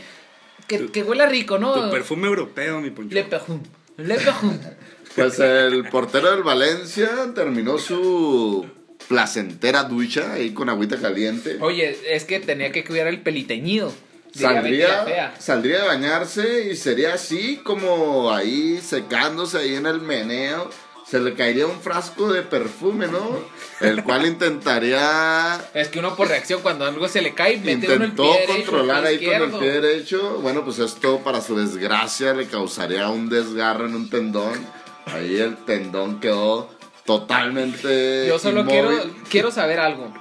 que, 0.67 0.87
que 0.87 1.03
huela 1.03 1.27
rico, 1.27 1.59
¿no? 1.59 1.75
Tu 1.75 1.91
perfume 1.91 2.27
europeo, 2.29 2.81
mi 2.81 2.89
poncho. 2.89 3.15
Le 3.15 3.25
perfume. 3.25 3.82
Pues 5.15 5.39
el 5.39 5.89
portero 5.91 6.31
del 6.31 6.43
Valencia 6.43 7.11
terminó 7.35 7.79
su 7.79 8.67
placentera 9.09 9.85
ducha 9.85 10.33
ahí 10.33 10.53
con 10.53 10.69
agüita 10.69 10.97
caliente. 10.97 11.59
Oye, 11.61 11.99
es 12.09 12.25
que 12.25 12.41
tenía 12.41 12.73
que 12.73 12.85
cuidar 12.85 13.09
el 13.09 13.21
peliteñido. 13.21 13.93
Saldría, 14.35 15.35
saldría 15.39 15.83
de 15.83 15.87
bañarse 15.87 16.71
y 16.71 16.77
sería 16.77 17.15
así 17.15 17.61
como 17.63 18.33
ahí 18.33 18.81
secándose 18.81 19.59
ahí 19.59 19.75
en 19.75 19.85
el 19.85 20.01
meneo. 20.01 20.71
Se 21.13 21.21
le 21.21 21.35
caería 21.35 21.67
un 21.67 21.79
frasco 21.79 22.33
de 22.33 22.41
perfume, 22.41 23.07
¿no? 23.07 23.45
El 23.81 24.03
cual 24.03 24.25
intentaría 24.25 25.61
Es 25.75 25.89
que 25.89 25.99
uno 25.99 26.17
por 26.17 26.29
reacción 26.29 26.63
cuando 26.63 26.87
algo 26.87 27.07
se 27.07 27.21
le 27.21 27.35
cae, 27.35 27.59
mete 27.59 27.87
uno 27.87 27.97
el 27.97 28.11
intentó 28.11 28.33
pie 28.33 28.47
controlar 28.47 29.05
ahí 29.05 29.23
con 29.23 29.35
el 29.35 29.51
pie 29.51 29.73
derecho. 29.73 30.39
Bueno, 30.41 30.65
pues 30.65 30.79
esto 30.79 31.19
para 31.19 31.43
su 31.43 31.55
desgracia 31.55 32.33
le 32.33 32.47
causaría 32.47 33.11
un 33.11 33.29
desgarro 33.29 33.85
en 33.85 33.95
un 33.95 34.09
tendón. 34.09 34.67
Ahí 35.05 35.37
el 35.37 35.59
tendón 35.67 36.19
quedó 36.19 36.71
totalmente 37.05 38.25
Yo 38.27 38.39
solo 38.39 38.61
inmóvil. 38.61 38.81
quiero, 38.81 39.15
quiero 39.29 39.51
saber 39.51 39.81
algo. 39.81 40.15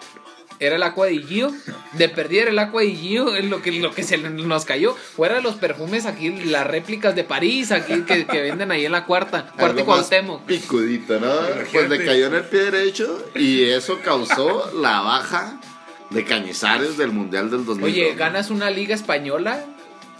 ¿Era 0.61 0.75
el 0.75 0.83
agua 0.83 1.07
de 1.07 1.17
Gio? 1.17 1.51
De 1.93 2.07
perder 2.07 2.47
el 2.47 2.59
agua 2.59 2.83
de 2.83 2.91
Gio 2.91 3.35
es 3.35 3.45
lo 3.45 3.63
que, 3.63 3.71
lo 3.71 3.91
que 3.91 4.03
se 4.03 4.17
nos 4.19 4.63
cayó. 4.63 4.95
Fuera 4.95 5.35
de 5.35 5.41
los 5.41 5.55
perfumes 5.55 6.05
aquí, 6.05 6.29
las 6.29 6.67
réplicas 6.67 7.15
de 7.15 7.23
París 7.23 7.71
aquí 7.71 8.03
que, 8.03 8.27
que 8.27 8.41
venden 8.41 8.71
ahí 8.71 8.85
en 8.85 8.91
la 8.91 9.05
cuarta. 9.05 9.47
Cuarta 9.57 9.81
y 9.81 9.83
Cuauhtémoc. 9.83 10.43
Picudito, 10.45 11.19
¿no? 11.19 11.31
Pues 11.73 11.89
le 11.89 12.05
cayó 12.05 12.27
en 12.27 12.35
el 12.35 12.43
pie 12.43 12.69
derecho 12.69 13.25
y 13.33 13.63
eso 13.63 13.99
causó 14.03 14.71
la 14.79 15.01
baja 15.01 15.59
de 16.11 16.23
Cañizares 16.25 16.95
del 16.95 17.11
Mundial 17.11 17.49
del 17.49 17.65
2002. 17.65 17.83
Oye, 17.83 18.13
ganas 18.15 18.51
una 18.51 18.69
liga 18.69 18.93
española, 18.93 19.65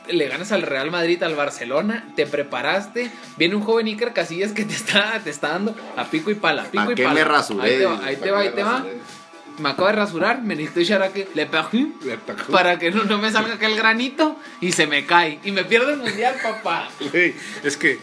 le 0.10 0.28
ganas 0.28 0.52
al 0.52 0.64
Real 0.64 0.90
Madrid, 0.90 1.22
al 1.22 1.36
Barcelona, 1.36 2.08
te 2.16 2.26
preparaste, 2.26 3.12
viene 3.38 3.56
un 3.56 3.62
joven 3.62 3.86
Iker 3.86 4.12
Casillas 4.14 4.54
que 4.54 4.66
te 4.66 4.74
está, 4.74 5.20
te 5.24 5.30
está 5.30 5.50
dando 5.50 5.76
a 5.98 6.06
pico 6.06 6.32
y 6.32 6.36
pala, 6.36 6.64
pico 6.64 6.78
¿Para 6.78 6.92
y 6.94 6.96
qué 6.96 7.04
pala. 7.04 7.14
me 7.14 7.24
rasuré? 7.26 7.64
Ahí 7.64 7.78
te 7.78 7.86
va, 7.86 8.00
ahí 8.04 8.16
¿pa' 8.16 8.24
te 8.24 8.32
va, 8.32 8.40
ahí 8.40 8.50
te 8.50 8.64
va. 8.64 8.86
Me 9.62 9.70
acabo 9.70 9.88
de 9.88 9.94
rasurar, 9.94 10.42
me 10.42 10.56
necesito 10.56 10.80
echar 10.82 11.04
aquí 11.04 11.26
le 11.36 11.46
perfume 11.46 11.92
Le 12.04 12.18
perfume. 12.18 12.58
para 12.58 12.80
que 12.80 12.92
no, 12.92 13.04
no 13.04 13.18
me 13.20 13.32
salga 13.32 13.54
aquel 13.56 13.76
granito 13.76 14.38
y 14.60 14.72
se 14.72 14.88
me 14.88 15.06
cae 15.06 15.40
y 15.44 15.52
me 15.52 15.64
pierdo 15.64 15.92
el 15.92 15.98
mundial, 16.00 16.36
papá. 16.42 16.90
Güey, 17.12 17.34
es 17.64 17.78
que 17.78 18.00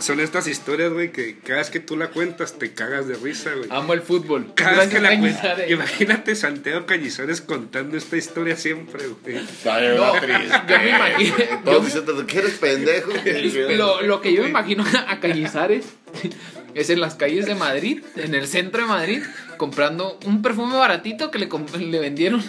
son 0.00 0.18
estas 0.20 0.46
historias, 0.48 0.92
güey, 0.92 1.12
que 1.12 1.38
cada 1.38 1.58
vez 1.58 1.70
que 1.70 1.78
tú 1.80 1.96
la 1.96 2.08
cuentas 2.08 2.58
te 2.58 2.72
cagas 2.72 3.06
de 3.06 3.14
risa, 3.16 3.52
güey. 3.54 3.68
Amo 3.70 3.92
el 3.92 4.00
fútbol. 4.02 4.52
Cada 4.54 4.78
vez 4.80 4.88
que 4.88 5.00
la 5.00 5.18
cuentas. 5.18 5.58
Imagínate 5.68 6.34
Santiago 6.34 6.86
Cañizares 6.86 7.40
contando 7.40 7.96
esta 7.96 8.16
historia 8.16 8.56
siempre, 8.56 9.04
güey. 9.22 9.36
No, 9.64 10.14
yo 10.14 10.78
me 10.78 10.88
imagino- 10.90 11.36
Todos 11.64 11.76
yo- 11.78 11.84
diciendo 11.84 12.26
que 12.26 12.38
eres 12.38 12.54
pendejo. 12.54 13.10
Lo, 13.76 14.02
lo 14.02 14.20
que 14.20 14.32
yo 14.32 14.42
me 14.42 14.48
imagino 14.48 14.84
a 15.06 15.20
Cañizares 15.20 15.84
es 16.74 16.90
en 16.90 17.00
las 17.00 17.14
calles 17.14 17.46
de 17.46 17.54
Madrid, 17.54 18.02
en 18.16 18.34
el 18.34 18.46
centro 18.48 18.82
de 18.82 18.88
Madrid, 18.88 19.22
comprando 19.58 20.18
un 20.24 20.40
perfume 20.40 20.76
baratito 20.76 21.30
que 21.30 21.38
le, 21.38 21.48
le 21.78 21.98
vendieron 21.98 22.42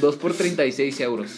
2 0.00 0.16
por 0.16 0.32
36 0.32 1.00
euros. 1.00 1.30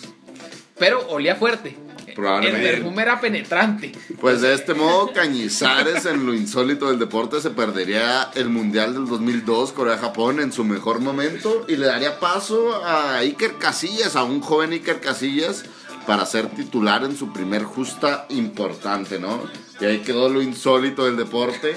Pero 0.79 1.07
olía 1.09 1.37
fuerte. 1.37 1.77
Probablemente. 2.15 2.69
El 2.69 2.75
perfume 2.77 3.03
era 3.03 3.21
penetrante. 3.21 3.93
Pues 4.21 4.41
de 4.41 4.53
este 4.53 4.75
modo, 4.75 5.13
Cañizares 5.13 6.05
en 6.07 6.27
lo 6.27 6.35
insólito 6.35 6.89
del 6.89 6.99
deporte 6.99 7.41
se 7.41 7.51
perdería 7.51 8.31
el 8.35 8.49
Mundial 8.49 8.95
del 8.95 9.07
2002 9.07 9.73
Corea-Japón 9.73 10.41
en 10.41 10.53
su 10.53 10.65
mejor 10.65 11.01
momento 11.01 11.65
y 11.69 11.77
le 11.77 11.87
daría 11.87 12.21
paso 12.21 12.85
a 12.85 13.17
Iker 13.19 13.57
Casillas, 13.59 14.17
a 14.17 14.25
un 14.25 14.41
joven 14.41 14.73
Iker 14.73 15.01
Casillas, 15.01 15.65
para 16.07 16.27
ser 16.27 16.49
titular 16.49 17.05
en 17.05 17.17
su 17.17 17.33
primer 17.33 17.63
justa 17.63 18.27
importante, 18.29 19.19
¿no? 19.19 19.43
Y 19.81 19.85
ahí 19.85 19.99
quedó 20.01 20.29
lo 20.29 20.43
insólito 20.43 21.05
del 21.05 21.17
deporte. 21.17 21.77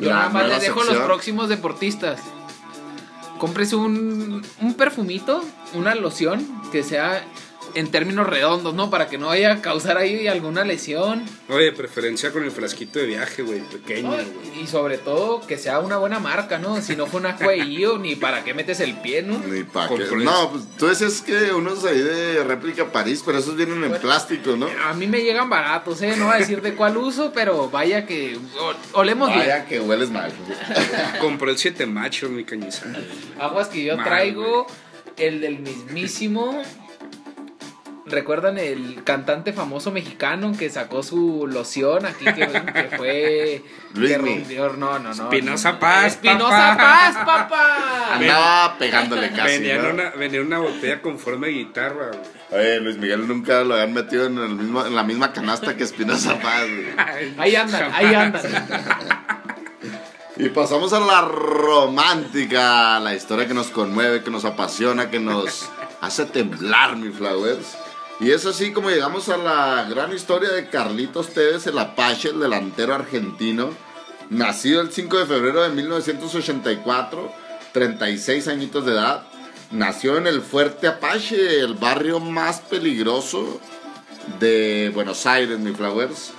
Yo 0.00 0.10
nada 0.10 0.28
más 0.28 0.48
les 0.48 0.60
dejo 0.62 0.80
a 0.80 0.84
los 0.84 0.86
sección. 0.88 1.06
próximos 1.06 1.48
deportistas. 1.48 2.20
Cómprese 3.38 3.76
un, 3.76 4.42
un 4.60 4.74
perfumito, 4.74 5.42
una 5.74 5.94
loción 5.94 6.46
que 6.70 6.82
sea 6.82 7.24
en 7.74 7.90
términos 7.90 8.26
redondos, 8.26 8.74
¿no? 8.74 8.90
Para 8.90 9.08
que 9.08 9.18
no 9.18 9.26
vaya 9.28 9.52
a 9.52 9.60
causar 9.62 9.96
ahí 9.98 10.26
alguna 10.28 10.64
lesión. 10.64 11.24
Oye, 11.48 11.72
preferencia 11.72 12.32
con 12.32 12.44
el 12.44 12.50
frasquito 12.50 12.98
de 12.98 13.06
viaje, 13.06 13.42
güey, 13.42 13.60
pequeño, 13.60 14.08
No, 14.10 14.14
güey. 14.16 14.62
y 14.62 14.66
sobre 14.66 14.98
todo 14.98 15.46
que 15.46 15.58
sea 15.58 15.80
una 15.80 15.96
buena 15.96 16.18
marca, 16.18 16.58
¿no? 16.58 16.80
Si 16.82 16.96
no 16.96 17.06
fue 17.06 17.20
una 17.20 17.36
cuello, 17.36 17.98
ni 18.00 18.16
para 18.16 18.44
qué 18.44 18.54
metes 18.54 18.80
el 18.80 18.94
pie, 19.00 19.22
¿no? 19.22 19.38
Ni 19.38 19.62
pa' 19.64 19.88
Con 19.88 19.98
qué. 19.98 20.16
No, 20.16 20.50
pues 20.50 20.64
tú 20.78 20.86
decías 20.86 21.20
que 21.22 21.52
unos 21.52 21.84
ahí 21.84 22.00
de 22.00 22.44
réplica 22.44 22.92
París, 22.92 23.22
pero 23.24 23.38
esos 23.38 23.56
vienen 23.56 23.82
en 23.84 23.92
plástico, 24.00 24.56
¿no? 24.56 24.68
A 24.84 24.92
mí 24.94 25.06
me 25.06 25.22
llegan 25.22 25.48
baratos, 25.50 26.02
¿eh? 26.02 26.14
No 26.16 26.26
voy 26.26 26.34
a 26.36 26.38
decir 26.38 26.62
de 26.62 26.74
cuál 26.74 26.96
uso, 26.96 27.32
pero 27.32 27.70
vaya 27.70 28.06
que 28.06 28.38
olemos 28.92 29.28
bien. 29.28 29.40
Vaya 29.40 29.66
que 29.66 29.80
hueles 29.80 30.10
mal. 30.10 30.32
Compró 31.20 31.50
el 31.50 31.58
siete 31.58 31.86
machos, 31.86 32.30
mi 32.30 32.44
Cañizares. 32.44 33.04
Aguas 33.38 33.68
que 33.68 33.84
yo 33.84 33.96
Mal, 33.96 34.04
traigo 34.06 34.66
el 35.16 35.40
del 35.40 35.58
mismísimo. 35.60 36.62
¿Recuerdan 38.06 38.58
el 38.58 39.02
cantante 39.04 39.52
famoso 39.52 39.92
mexicano 39.92 40.52
que 40.58 40.70
sacó 40.70 41.02
su 41.02 41.46
loción 41.46 42.06
aquí 42.06 42.24
que, 42.24 42.32
que 42.32 42.96
fue 42.96 43.64
Luismi. 43.94 44.42
que 44.42 44.56
no, 44.56 44.98
no, 44.98 44.98
no. 44.98 45.10
Espinosa 45.10 45.72
no. 45.72 45.78
Paz, 45.80 46.06
Espinosa 46.06 46.48
papá. 46.50 46.76
Paz, 46.76 47.16
papá. 47.24 48.14
Andaba 48.14 48.78
pegándole 48.78 49.30
casi. 49.30 49.58
Venía, 49.58 49.76
en 49.76 49.82
¿no? 49.82 49.90
una, 49.90 50.10
venía 50.10 50.40
en 50.40 50.46
una 50.46 50.58
botella 50.58 51.02
con 51.02 51.18
forma 51.18 51.46
de 51.46 51.52
guitarra, 51.52 52.08
güey. 52.08 52.62
Oye, 52.62 52.80
Luis 52.80 52.96
Miguel 52.96 53.28
nunca 53.28 53.62
lo 53.64 53.74
habían 53.74 53.92
metido 53.92 54.26
en, 54.26 54.38
el 54.38 54.50
mismo, 54.50 54.84
en 54.84 54.94
la 54.94 55.02
misma 55.02 55.32
canasta 55.32 55.76
que 55.76 55.84
Espinosa 55.84 56.40
Paz. 56.40 56.62
güey. 56.62 57.34
Ahí 57.38 57.54
andan, 57.54 57.92
ahí 57.92 58.14
andan. 58.14 58.42
Y 60.36 60.48
pasamos 60.48 60.92
a 60.94 61.00
la 61.00 61.20
romántica, 61.20 62.98
la 62.98 63.14
historia 63.14 63.46
que 63.46 63.52
nos 63.52 63.66
conmueve, 63.68 64.22
que 64.22 64.30
nos 64.30 64.46
apasiona, 64.46 65.10
que 65.10 65.20
nos 65.20 65.68
hace 66.00 66.24
temblar, 66.24 66.96
mi 66.96 67.10
flowers. 67.10 67.76
Y 68.20 68.32
es 68.32 68.44
así 68.44 68.72
como 68.72 68.90
llegamos 68.90 69.30
a 69.30 69.38
la 69.38 69.86
gran 69.88 70.12
historia 70.12 70.50
de 70.50 70.68
Carlitos 70.68 71.30
Tevez, 71.30 71.66
el 71.66 71.78
Apache, 71.78 72.28
el 72.28 72.40
delantero 72.40 72.94
argentino, 72.94 73.70
nacido 74.28 74.82
el 74.82 74.92
5 74.92 75.20
de 75.20 75.26
febrero 75.26 75.62
de 75.62 75.70
1984, 75.70 77.32
36 77.72 78.48
añitos 78.48 78.84
de 78.84 78.92
edad. 78.92 79.22
Nació 79.70 80.18
en 80.18 80.26
el 80.26 80.42
Fuerte 80.42 80.86
Apache, 80.86 81.60
el 81.60 81.74
barrio 81.74 82.20
más 82.20 82.60
peligroso 82.60 83.58
de 84.38 84.90
Buenos 84.94 85.24
Aires, 85.24 85.58
mi 85.58 85.72
flowers. 85.72 86.32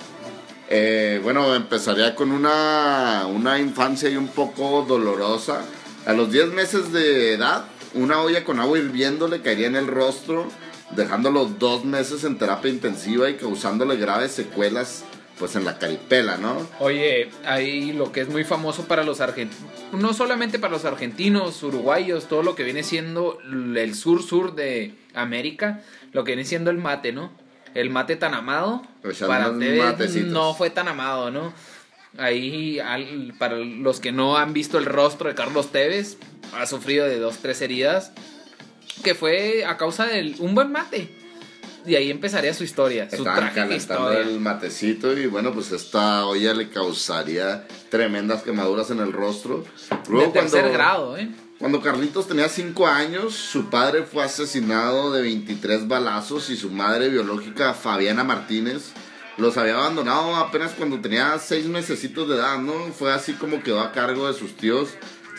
Eh, 0.69 1.19
bueno, 1.23 1.55
empezaría 1.55 2.13
con 2.13 2.31
una, 2.31 3.25
una 3.25 3.57
infancia 3.57 4.07
y 4.07 4.17
un 4.17 4.27
poco 4.27 4.85
dolorosa. 4.87 5.63
A 6.05 6.13
los 6.13 6.31
10 6.31 6.49
meses 6.49 6.93
de 6.93 7.33
edad, 7.33 7.65
una 7.95 8.21
olla 8.21 8.43
con 8.43 8.59
agua 8.59 8.77
hirviendo 8.77 9.27
le 9.27 9.41
caería 9.41 9.65
en 9.65 9.75
el 9.75 9.87
rostro, 9.87 10.47
dejándolo 10.95 11.45
dos 11.45 11.85
meses 11.85 12.23
en 12.23 12.37
terapia 12.37 12.71
intensiva 12.71 13.29
y 13.29 13.35
causándole 13.35 13.95
graves 13.97 14.31
secuelas 14.31 15.03
pues 15.39 15.55
en 15.55 15.65
la 15.65 15.79
caripela, 15.79 16.37
¿no? 16.37 16.55
Oye, 16.79 17.31
ahí 17.45 17.93
lo 17.93 18.11
que 18.11 18.21
es 18.21 18.29
muy 18.29 18.43
famoso 18.43 18.83
para 18.85 19.03
los 19.03 19.21
argentinos, 19.21 19.63
no 19.91 20.13
solamente 20.13 20.59
para 20.59 20.73
los 20.73 20.85
argentinos, 20.85 21.63
uruguayos, 21.63 22.27
todo 22.27 22.43
lo 22.43 22.53
que 22.53 22.63
viene 22.63 22.83
siendo 22.83 23.39
el 23.43 23.95
sur-sur 23.95 24.53
de 24.53 24.93
América, 25.15 25.81
lo 26.11 26.23
que 26.23 26.33
viene 26.33 26.45
siendo 26.45 26.69
el 26.69 26.77
mate, 26.77 27.11
¿no? 27.11 27.31
El 27.73 27.89
mate 27.89 28.17
tan 28.17 28.35
amado, 28.35 28.83
Echando 29.03 29.27
para 29.29 29.49
unos 29.49 29.63
ustedes 29.63 29.83
matecitos. 29.83 30.27
no 30.31 30.53
fue 30.53 30.69
tan 30.69 30.87
amado, 30.87 31.31
¿no? 31.31 31.53
Ahí, 32.17 32.79
al- 32.79 33.33
para 33.39 33.55
los 33.57 33.99
que 33.99 34.11
no 34.11 34.37
han 34.37 34.53
visto 34.53 34.77
el 34.77 34.85
rostro 34.85 35.29
de 35.29 35.33
Carlos 35.35 35.71
Tevez, 35.71 36.17
ha 36.53 36.67
sufrido 36.67 37.05
de 37.07 37.17
dos, 37.17 37.37
tres 37.37 37.61
heridas, 37.61 38.11
que 39.01 39.15
fue 39.15 39.65
a 39.65 39.77
causa 39.77 40.05
de 40.05 40.35
un 40.39 40.55
buen 40.55 40.71
mate. 40.71 41.09
Y 41.85 41.95
ahí 41.95 42.11
empezaría 42.11 42.53
su 42.53 42.63
historia, 42.63 43.09
su 43.09 43.15
Estaban 43.17 43.39
trágica 43.39 43.61
calentando 43.63 44.13
historia. 44.13 44.31
el 44.31 44.39
matecito 44.39 45.17
y 45.17 45.25
bueno, 45.25 45.51
pues 45.51 45.71
esta 45.71 46.25
olla 46.27 46.53
le 46.53 46.69
causaría 46.69 47.67
tremendas 47.89 48.43
quemaduras 48.43 48.91
en 48.91 48.99
el 48.99 49.11
rostro. 49.11 49.65
De 50.07 50.27
tercer 50.27 50.71
grado, 50.71 51.17
¿eh? 51.17 51.29
Cuando 51.57 51.81
Carlitos 51.81 52.27
tenía 52.27 52.49
5 52.49 52.87
años, 52.87 53.33
su 53.33 53.69
padre 53.69 54.03
fue 54.03 54.23
asesinado 54.23 55.11
de 55.11 55.21
23 55.21 55.87
balazos 55.87 56.49
y 56.49 56.57
su 56.57 56.69
madre 56.71 57.09
biológica, 57.09 57.73
Fabiana 57.73 58.23
Martínez, 58.23 58.91
los 59.37 59.57
había 59.57 59.75
abandonado 59.75 60.35
apenas 60.35 60.73
cuando 60.73 60.99
tenía 61.01 61.37
6 61.37 61.65
mesecitos 61.67 62.27
de 62.29 62.35
edad, 62.35 62.59
¿no? 62.59 62.73
Fue 62.93 63.11
así 63.11 63.33
como 63.33 63.63
quedó 63.63 63.79
a 63.81 63.91
cargo 63.91 64.27
de 64.27 64.33
sus 64.37 64.55
tíos 64.55 64.89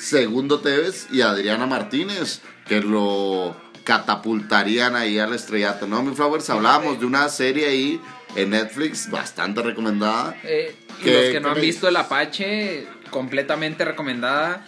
Segundo 0.02 0.58
Tevez 0.60 1.06
y 1.12 1.20
Adriana 1.20 1.64
Martínez, 1.66 2.40
que 2.66 2.80
lo 2.80 3.56
catapultarían 3.84 4.96
ahí 4.96 5.18
al 5.20 5.32
estrellato, 5.32 5.86
¿no? 5.86 6.02
Mi 6.02 6.12
Flowers, 6.14 6.50
hablábamos 6.50 6.98
de 6.98 7.06
una 7.06 7.28
serie 7.28 7.66
ahí 7.68 8.00
en 8.34 8.50
Netflix 8.50 9.08
bastante 9.10 9.62
recomendada. 9.62 10.34
Eh, 10.42 10.74
y 11.00 11.04
¿Qué- 11.04 11.12
los 11.12 11.30
que 11.30 11.40
no 11.40 11.50
han 11.50 11.60
visto 11.60 11.86
El 11.88 11.96
Apache, 11.96 12.86
completamente 13.10 13.84
recomendada. 13.84 14.66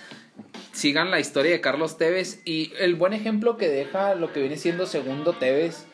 Sigan 0.72 1.10
la 1.10 1.18
historia 1.18 1.50
de 1.52 1.60
Carlos 1.60 1.98
Tevez 1.98 2.40
y 2.44 2.72
el 2.78 2.94
buen 2.94 3.12
ejemplo 3.12 3.56
que 3.56 3.68
deja 3.68 4.14
lo 4.14 4.32
que 4.32 4.38
viene 4.40 4.56
siendo 4.56 4.86
Segundo 4.86 5.32
Tevez 5.32 5.86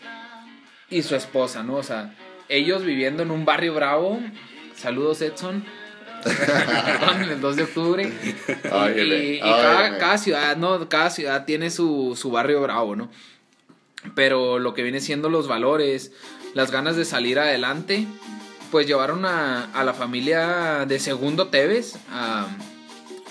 y 0.90 1.02
su 1.02 1.16
esposa, 1.16 1.62
¿no? 1.62 1.76
O 1.76 1.82
sea, 1.82 2.14
ellos 2.50 2.84
viviendo 2.84 3.22
en 3.22 3.30
un 3.30 3.44
barrio 3.46 3.74
bravo. 3.74 4.20
Saludos, 4.76 5.22
Edson. 5.22 5.64
Perdón, 6.22 7.22
el 7.22 7.40
2 7.40 7.56
de 7.56 7.62
octubre. 7.62 8.02
Y, 8.04 8.68
Óyele, 8.72 9.24
y- 9.24 9.36
y 9.36 9.40
cada, 9.40 9.80
óyeme. 9.82 9.98
cada 9.98 10.18
ciudad, 10.18 10.56
¿no? 10.56 10.88
Cada 10.88 11.10
ciudad 11.10 11.44
tiene 11.44 11.70
su, 11.70 12.16
su 12.20 12.30
barrio 12.30 12.60
bravo, 12.62 12.96
¿no? 12.96 13.10
Pero 14.14 14.58
lo 14.58 14.74
que 14.74 14.82
viene 14.82 15.00
siendo 15.00 15.28
los 15.28 15.46
valores, 15.46 16.12
las 16.54 16.70
ganas 16.70 16.96
de 16.96 17.04
salir 17.04 17.38
adelante, 17.38 18.06
pues 18.70 18.86
llevaron 18.86 19.24
a, 19.26 19.64
a 19.74 19.84
la 19.84 19.92
familia 19.94 20.84
de 20.86 20.98
Segundo 20.98 21.48
Tevez 21.48 21.96
a, 22.10 22.46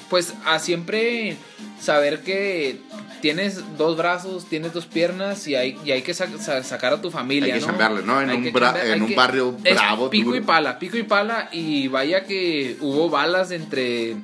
pues 0.10 0.34
a 0.46 0.60
siempre 0.60 1.38
saber 1.80 2.22
que 2.24 2.80
tienes 3.22 3.78
dos 3.78 3.98
brazos, 3.98 4.46
tienes 4.50 4.74
dos 4.74 4.86
piernas 4.86 5.46
y 5.48 5.56
hay, 5.56 5.78
y 5.86 5.92
hay 5.92 6.02
que 6.02 6.14
sa- 6.14 6.38
sa- 6.40 6.64
sacar 6.64 6.94
a 6.94 7.02
tu 7.02 7.12
familia. 7.12 7.54
Hay 7.54 7.60
que 7.60 7.66
¿no? 7.66 7.72
chambearle, 7.72 8.02
¿no? 8.04 8.22
En 8.22 8.30
Hay 8.30 8.38
un 8.38 8.44
que 8.44 8.54
bra- 8.54 8.68
chambear, 8.74 8.88
en 8.88 9.02
un 9.04 9.08
que- 9.10 9.16
barrio 9.16 9.52
bravo, 9.52 10.10
Pico 10.10 10.36
y 10.36 10.42
pala, 10.42 10.80
pico 10.80 10.98
y 10.98 11.04
pala 11.04 11.50
y 11.52 11.88
vaya 11.90 12.24
que 12.26 12.78
hubo 12.82 13.10
balas 13.10 13.52
entre, 13.52 14.16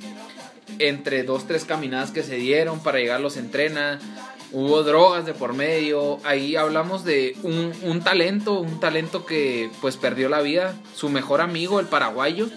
entre 0.80 1.24
dos, 1.24 1.46
tres 1.48 1.66
caminadas 1.66 2.12
que 2.12 2.24
se 2.24 2.36
dieron 2.36 2.82
para 2.82 3.00
llegar 3.00 3.20
los 3.22 3.38
entrena. 3.38 4.00
Hubo 4.52 4.84
drogas 4.84 5.26
de 5.26 5.34
por 5.34 5.54
medio. 5.54 6.20
Ahí 6.24 6.56
hablamos 6.56 7.04
de 7.04 7.36
un, 7.44 7.74
un 7.84 8.02
talento, 8.02 8.60
un 8.60 8.80
talento 8.80 9.26
que 9.26 9.70
pues 9.82 9.98
perdió 9.98 10.30
la 10.30 10.42
vida. 10.42 10.76
Su 10.96 11.10
mejor 11.10 11.42
amigo, 11.42 11.80
el 11.80 11.88
paraguayo, 11.88 12.48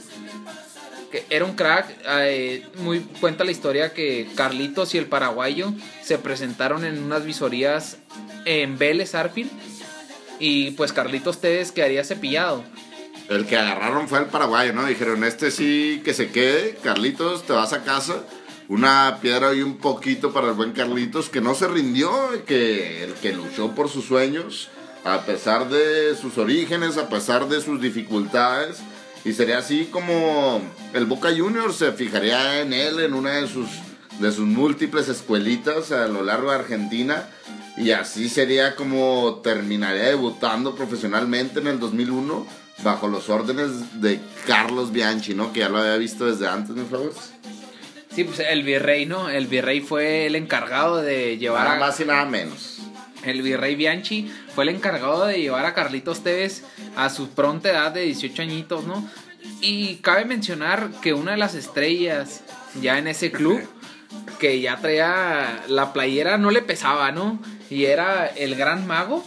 que 1.10 1.24
era 1.30 1.44
un 1.44 1.54
crack. 1.54 1.96
eh, 2.08 2.66
muy 2.76 3.00
cuenta 3.20 3.44
la 3.44 3.50
historia 3.50 3.92
que 3.92 4.28
Carlitos 4.34 4.94
y 4.94 4.98
el 4.98 5.06
paraguayo 5.06 5.72
se 6.02 6.18
presentaron 6.18 6.84
en 6.84 7.02
unas 7.02 7.24
visorías 7.24 7.98
en 8.44 8.78
Vélez 8.78 9.14
Arfield. 9.14 9.50
Y 10.40 10.72
pues 10.72 10.92
Carlitos 10.92 11.40
Tevez 11.40 11.72
quedaría 11.72 12.04
cepillado. 12.04 12.62
El 13.28 13.46
que 13.46 13.56
agarraron 13.56 14.08
fue 14.08 14.20
el 14.20 14.26
paraguayo, 14.26 14.72
¿no? 14.72 14.86
Dijeron, 14.86 15.22
este 15.24 15.50
sí 15.50 16.00
que 16.04 16.14
se 16.14 16.30
quede, 16.30 16.76
Carlitos, 16.82 17.44
te 17.44 17.52
vas 17.52 17.72
a 17.72 17.82
casa. 17.82 18.24
Una 18.68 19.18
piedra 19.20 19.54
y 19.54 19.62
un 19.62 19.78
poquito 19.78 20.32
para 20.32 20.48
el 20.48 20.54
buen 20.54 20.72
Carlitos, 20.72 21.28
que 21.28 21.40
no 21.40 21.54
se 21.54 21.68
rindió, 21.68 22.10
que 22.46 23.04
el 23.04 23.14
que 23.14 23.32
luchó 23.32 23.74
por 23.74 23.88
sus 23.88 24.04
sueños, 24.04 24.68
a 25.04 25.22
pesar 25.22 25.68
de 25.68 26.14
sus 26.16 26.38
orígenes, 26.38 26.96
a 26.96 27.08
pesar 27.08 27.48
de 27.48 27.60
sus 27.60 27.80
dificultades. 27.80 28.78
Y 29.24 29.32
sería 29.32 29.58
así 29.58 29.88
como 29.90 30.60
el 30.94 31.06
Boca 31.06 31.28
Juniors 31.36 31.76
se 31.76 31.92
fijaría 31.92 32.60
en 32.60 32.72
él, 32.72 33.00
en 33.00 33.14
una 33.14 33.32
de 33.32 33.48
sus, 33.48 33.68
de 34.20 34.32
sus 34.32 34.46
múltiples 34.46 35.08
escuelitas 35.08 35.92
a 35.92 36.06
lo 36.08 36.22
largo 36.22 36.50
de 36.50 36.56
Argentina. 36.56 37.28
Y 37.76 37.92
así 37.92 38.28
sería 38.28 38.74
como 38.74 39.40
terminaría 39.42 40.04
debutando 40.04 40.74
profesionalmente 40.74 41.60
en 41.60 41.68
el 41.68 41.78
2001 41.78 42.46
bajo 42.82 43.08
los 43.08 43.28
órdenes 43.28 44.00
de 44.00 44.20
Carlos 44.46 44.92
Bianchi, 44.92 45.34
¿no? 45.34 45.52
Que 45.52 45.60
ya 45.60 45.68
lo 45.68 45.78
había 45.78 45.96
visto 45.96 46.26
desde 46.26 46.48
antes, 46.48 46.74
mis 46.74 46.88
flowers. 46.88 47.32
Sí, 48.14 48.24
pues 48.24 48.40
el 48.40 48.62
virrey, 48.62 49.06
¿no? 49.06 49.28
El 49.28 49.46
virrey 49.46 49.80
fue 49.80 50.26
el 50.26 50.34
encargado 50.34 50.96
de 50.96 51.38
llevar 51.38 51.64
Nada 51.64 51.78
más 51.78 52.00
y 52.00 52.04
nada 52.04 52.24
menos. 52.24 52.77
El 53.24 53.42
virrey 53.42 53.74
Bianchi 53.74 54.30
fue 54.54 54.64
el 54.64 54.70
encargado 54.70 55.26
de 55.26 55.40
llevar 55.40 55.66
a 55.66 55.74
Carlitos 55.74 56.22
Tevez 56.22 56.64
a 56.96 57.10
su 57.10 57.30
pronta 57.30 57.70
edad 57.70 57.92
de 57.92 58.02
18 58.02 58.42
añitos, 58.42 58.84
¿no? 58.84 59.08
Y 59.60 59.96
cabe 59.96 60.24
mencionar 60.24 60.90
que 61.02 61.14
una 61.14 61.32
de 61.32 61.38
las 61.38 61.54
estrellas 61.54 62.42
ya 62.80 62.98
en 62.98 63.08
ese 63.08 63.30
club, 63.30 63.60
que 64.38 64.60
ya 64.60 64.76
traía 64.76 65.64
la 65.68 65.92
playera, 65.92 66.38
no 66.38 66.50
le 66.50 66.62
pesaba, 66.62 67.12
¿no? 67.12 67.40
Y 67.70 67.84
era 67.84 68.26
el 68.26 68.54
gran 68.54 68.86
mago, 68.86 69.24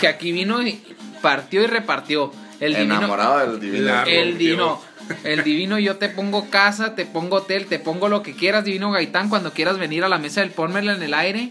que 0.00 0.08
aquí 0.08 0.32
vino 0.32 0.62
y 0.62 0.82
partió 1.22 1.62
y 1.62 1.66
repartió. 1.66 2.32
El 2.60 2.74
divino, 2.74 2.96
Enamorado 2.96 3.52
del 3.52 3.60
divino. 3.60 4.02
El 4.04 4.38
divino. 4.38 4.82
El 5.24 5.42
divino, 5.42 5.78
yo 5.78 5.96
te 5.96 6.08
pongo 6.08 6.50
casa, 6.50 6.94
te 6.94 7.04
pongo 7.04 7.36
hotel, 7.36 7.66
te 7.66 7.78
pongo 7.78 8.08
lo 8.08 8.22
que 8.22 8.34
quieras, 8.34 8.64
divino 8.64 8.92
Gaitán. 8.92 9.28
Cuando 9.28 9.52
quieras 9.52 9.78
venir 9.78 10.04
a 10.04 10.08
la 10.08 10.18
mesa 10.18 10.40
del 10.40 10.50
Pónmela 10.50 10.94
en 10.94 11.02
el 11.02 11.14
aire, 11.14 11.50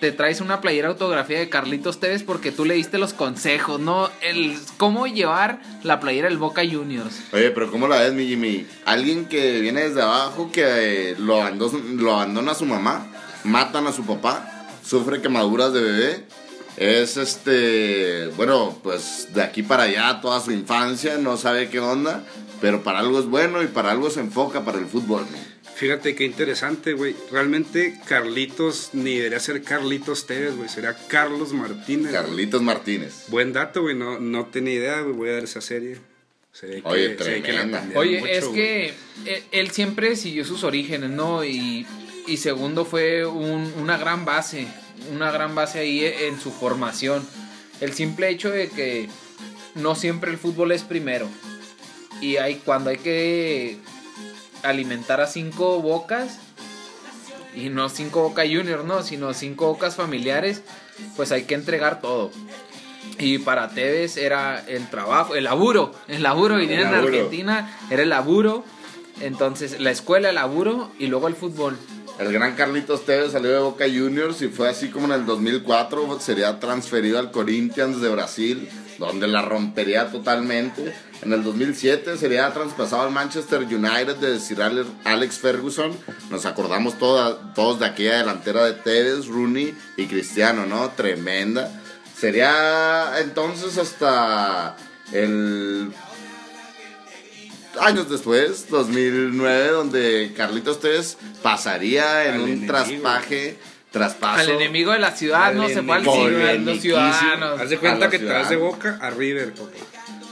te 0.00 0.12
traes 0.12 0.40
una 0.40 0.60
playera 0.60 0.88
autografía 0.88 1.38
de 1.38 1.48
Carlitos 1.48 2.00
Tevez 2.00 2.22
porque 2.22 2.52
tú 2.52 2.64
le 2.64 2.74
diste 2.74 2.98
los 2.98 3.12
consejos, 3.12 3.80
¿no? 3.80 4.10
El 4.20 4.56
cómo 4.76 5.06
llevar 5.06 5.60
la 5.82 6.00
playera 6.00 6.28
del 6.28 6.38
Boca 6.38 6.62
Juniors. 6.68 7.20
Oye, 7.32 7.50
pero 7.50 7.70
¿cómo 7.70 7.88
la 7.88 8.00
ves, 8.00 8.12
mi 8.12 8.26
Jimmy? 8.26 8.66
Alguien 8.84 9.26
que 9.26 9.60
viene 9.60 9.82
desde 9.88 10.02
abajo, 10.02 10.50
que 10.52 11.10
eh, 11.10 11.16
lo, 11.18 11.40
abandona, 11.40 11.78
lo 11.96 12.14
abandona 12.14 12.52
a 12.52 12.54
su 12.54 12.66
mamá, 12.66 13.06
matan 13.44 13.86
a 13.86 13.92
su 13.92 14.04
papá, 14.04 14.68
sufre 14.84 15.20
quemaduras 15.20 15.72
de 15.72 15.80
bebé. 15.80 16.24
Es 16.76 17.16
este, 17.16 18.28
bueno, 18.36 18.78
pues 18.84 19.28
de 19.34 19.42
aquí 19.42 19.64
para 19.64 19.84
allá 19.84 20.20
toda 20.20 20.40
su 20.40 20.52
infancia, 20.52 21.18
no 21.18 21.36
sabe 21.36 21.68
qué 21.70 21.80
onda, 21.80 22.22
pero 22.60 22.84
para 22.84 23.00
algo 23.00 23.18
es 23.18 23.26
bueno 23.26 23.62
y 23.64 23.66
para 23.66 23.90
algo 23.90 24.10
se 24.10 24.20
enfoca 24.20 24.64
para 24.64 24.78
el 24.78 24.86
fútbol. 24.86 25.26
Fíjate 25.78 26.16
qué 26.16 26.24
interesante, 26.24 26.92
güey. 26.94 27.14
Realmente 27.30 28.00
Carlitos 28.06 28.90
ni 28.94 29.16
debería 29.16 29.38
ser 29.38 29.62
Carlitos 29.62 30.26
Tevez, 30.26 30.56
güey. 30.56 30.68
Será 30.68 30.96
Carlos 31.06 31.52
Martínez. 31.52 32.10
Carlitos 32.12 32.60
Martínez. 32.62 33.26
Buen 33.28 33.52
dato, 33.52 33.82
güey. 33.82 33.94
No, 33.94 34.18
no 34.18 34.46
tenía 34.46 34.74
idea, 34.74 35.00
güey. 35.02 35.14
Voy 35.14 35.28
a 35.28 35.32
ver 35.34 35.44
esa 35.44 35.60
serie. 35.60 35.98
Se 36.52 36.66
ve 36.66 36.82
que, 36.82 36.88
Oye, 36.88 37.16
se 37.16 37.30
ve 37.30 37.42
que 37.42 37.52
la 37.52 37.84
Oye, 37.94 38.18
mucho, 38.18 38.32
es 38.32 38.48
que 38.48 38.86
él, 39.24 39.42
él 39.52 39.70
siempre 39.70 40.16
siguió 40.16 40.44
sus 40.44 40.64
orígenes, 40.64 41.10
¿no? 41.10 41.44
Y, 41.44 41.86
y 42.26 42.36
segundo 42.38 42.84
fue 42.84 43.24
un- 43.24 43.72
una 43.78 43.96
gran 43.98 44.24
base, 44.24 44.66
una 45.14 45.30
gran 45.30 45.54
base 45.54 45.78
ahí 45.78 46.04
en 46.04 46.40
su 46.40 46.50
formación. 46.50 47.24
El 47.80 47.92
simple 47.92 48.30
hecho 48.30 48.50
de 48.50 48.68
que 48.68 49.08
no 49.76 49.94
siempre 49.94 50.32
el 50.32 50.38
fútbol 50.38 50.72
es 50.72 50.82
primero. 50.82 51.28
Y 52.20 52.38
hay, 52.38 52.56
cuando 52.56 52.90
hay 52.90 52.96
que 52.98 53.76
alimentar 54.62 55.20
a 55.20 55.26
cinco 55.26 55.80
bocas, 55.80 56.38
y 57.54 57.70
no 57.70 57.88
cinco 57.88 58.22
boca 58.22 58.42
juniors, 58.42 58.84
no, 58.84 59.02
sino 59.02 59.34
cinco 59.34 59.66
bocas 59.66 59.96
familiares, 59.96 60.62
pues 61.16 61.32
hay 61.32 61.44
que 61.44 61.54
entregar 61.54 62.00
todo. 62.00 62.30
Y 63.18 63.38
para 63.38 63.70
Tevez 63.70 64.16
era 64.16 64.62
el 64.68 64.88
trabajo, 64.88 65.34
el 65.34 65.44
laburo, 65.44 65.92
el 66.06 66.22
laburo, 66.22 66.58
El 66.58 66.70
en 66.70 66.82
laburo. 66.82 67.08
Argentina 67.08 67.76
era 67.90 68.02
el 68.02 68.10
laburo, 68.10 68.64
entonces 69.20 69.80
la 69.80 69.90
escuela, 69.90 70.28
el 70.28 70.36
laburo 70.36 70.90
y 70.98 71.06
luego 71.06 71.26
el 71.26 71.34
fútbol. 71.34 71.76
El 72.18 72.32
gran 72.32 72.56
Carlitos 72.56 73.04
Tevez 73.04 73.30
salió 73.32 73.50
de 73.52 73.58
Boca 73.60 73.84
Juniors 73.84 74.42
y 74.42 74.48
fue 74.48 74.68
así 74.68 74.88
como 74.88 75.06
en 75.06 75.12
el 75.12 75.26
2004 75.26 76.18
sería 76.20 76.58
transferido 76.58 77.18
al 77.20 77.30
Corinthians 77.30 78.00
de 78.00 78.08
Brasil, 78.08 78.68
donde 78.98 79.28
la 79.28 79.42
rompería 79.42 80.10
totalmente. 80.10 80.92
En 81.22 81.32
el 81.32 81.44
2007 81.44 82.16
sería 82.16 82.52
traspasado 82.52 83.02
al 83.02 83.12
Manchester 83.12 83.60
United 83.62 84.16
de 84.16 84.40
Sir 84.40 84.62
Ale- 84.62 84.84
Alex 85.04 85.38
Ferguson. 85.38 85.92
Nos 86.30 86.44
acordamos 86.44 86.98
todos 86.98 87.78
de 87.78 87.86
aquella 87.86 88.18
delantera 88.18 88.64
de 88.64 88.72
Tevez, 88.72 89.26
Rooney 89.26 89.76
y 89.96 90.06
Cristiano, 90.06 90.66
¿no? 90.66 90.90
Tremenda. 90.90 91.70
Sería 92.18 93.12
entonces 93.20 93.78
hasta 93.78 94.76
el 95.12 95.92
años 97.80 98.08
después, 98.10 98.68
2009, 98.70 99.68
donde 99.70 100.32
Carlitos 100.36 100.80
Tevez 100.80 101.16
pasaría 101.42 102.26
en 102.26 102.34
Al 102.34 102.40
un 102.40 102.48
enemigo. 102.48 102.72
traspaje, 102.72 103.58
traspaso. 103.90 104.40
Al 104.40 104.50
enemigo 104.50 104.92
de 104.92 104.98
la 104.98 105.12
ciudad, 105.16 105.44
Al 105.46 105.56
no 105.56 105.68
se 105.68 105.82
fue 105.82 105.94
al 105.96 106.02
enemigo. 106.02 106.14
ciudad, 106.28 106.54
los 106.58 106.80
ciudadanos. 106.80 107.60
Haz 107.60 107.70
de 107.70 107.76
a 107.76 107.80
cuenta 107.80 108.10
que 108.10 108.18
te 108.18 108.24
vas 108.26 108.50
de 108.50 108.56
Boca 108.56 108.98
a 109.00 109.10
River, 109.10 109.52
papá. 109.54 109.70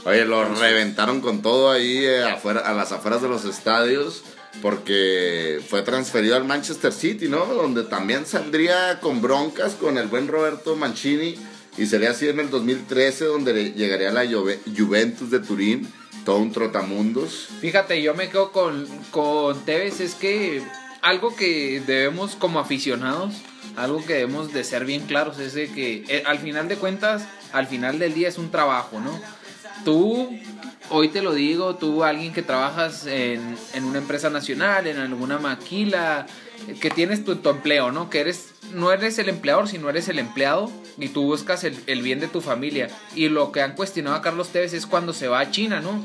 Oye, 0.05 0.25
lo 0.25 0.45
reventaron 0.55 1.19
con 1.21 1.41
todo 1.41 1.69
ahí 1.71 1.97
eh, 2.05 2.23
afuera, 2.23 2.61
a 2.61 2.73
las 2.73 2.91
afueras 2.93 3.21
de 3.21 3.27
los 3.27 3.43
estadios 3.45 4.23
porque 4.61 5.59
fue 5.69 5.81
transferido 5.81 6.35
al 6.35 6.45
Manchester 6.45 6.91
City, 6.93 7.27
¿no? 7.27 7.45
Donde 7.45 7.83
también 7.83 8.25
saldría 8.25 8.99
con 9.01 9.21
broncas 9.21 9.73
con 9.73 9.97
el 9.97 10.07
buen 10.07 10.27
Roberto 10.27 10.75
Mancini 10.75 11.35
y 11.77 11.85
sería 11.85 12.11
así 12.11 12.27
en 12.29 12.39
el 12.39 12.49
2013 12.49 13.25
donde 13.25 13.73
llegaría 13.73 14.11
la 14.11 14.23
Juve- 14.25 14.59
Juventus 14.75 15.29
de 15.29 15.39
Turín, 15.39 15.87
todo 16.27 16.39
un 16.39 16.51
trotamundos. 16.51 17.47
Fíjate, 17.61 18.01
yo 18.01 18.13
me 18.13 18.27
quedo 18.27 18.51
con, 18.51 18.85
con 19.11 19.63
es 19.65 20.13
que 20.13 20.61
algo 21.01 21.33
que 21.33 21.81
debemos 21.87 22.35
como 22.35 22.59
aficionados, 22.59 23.35
algo 23.77 24.05
que 24.05 24.15
debemos 24.15 24.51
de 24.51 24.65
ser 24.65 24.83
bien 24.83 25.05
claros 25.05 25.39
es 25.39 25.53
de 25.53 25.71
que 25.71 26.03
eh, 26.09 26.23
al 26.25 26.39
final 26.39 26.67
de 26.67 26.75
cuentas, 26.75 27.25
al 27.53 27.65
final 27.67 27.97
del 27.97 28.13
día 28.13 28.27
es 28.27 28.37
un 28.37 28.51
trabajo, 28.51 28.99
¿no? 28.99 29.17
Tú, 29.85 30.37
hoy 30.89 31.07
te 31.07 31.21
lo 31.21 31.33
digo, 31.33 31.77
tú 31.77 32.03
alguien 32.03 32.33
que 32.33 32.41
trabajas 32.41 33.07
en, 33.07 33.55
en 33.73 33.85
una 33.85 33.99
empresa 33.99 34.29
nacional, 34.29 34.85
en 34.85 34.97
alguna 34.97 35.37
maquila, 35.37 36.27
que 36.81 36.89
tienes 36.89 37.23
tu, 37.23 37.35
tu 37.37 37.49
empleo, 37.49 37.91
¿no? 37.91 38.09
Que 38.09 38.19
eres, 38.19 38.47
no 38.73 38.91
eres 38.91 39.17
el 39.19 39.29
empleador, 39.29 39.67
sino 39.67 39.89
eres 39.89 40.07
el 40.09 40.19
empleado 40.19 40.71
y 40.97 41.09
tú 41.09 41.23
buscas 41.23 41.63
el, 41.63 41.77
el 41.87 42.01
bien 42.01 42.19
de 42.19 42.27
tu 42.27 42.41
familia. 42.41 42.89
Y 43.15 43.29
lo 43.29 43.51
que 43.51 43.61
han 43.61 43.75
cuestionado 43.75 44.15
a 44.17 44.21
Carlos 44.21 44.49
Tevez 44.49 44.73
es 44.73 44.85
cuando 44.85 45.13
se 45.13 45.27
va 45.27 45.39
a 45.39 45.51
China, 45.51 45.79
¿no? 45.81 46.03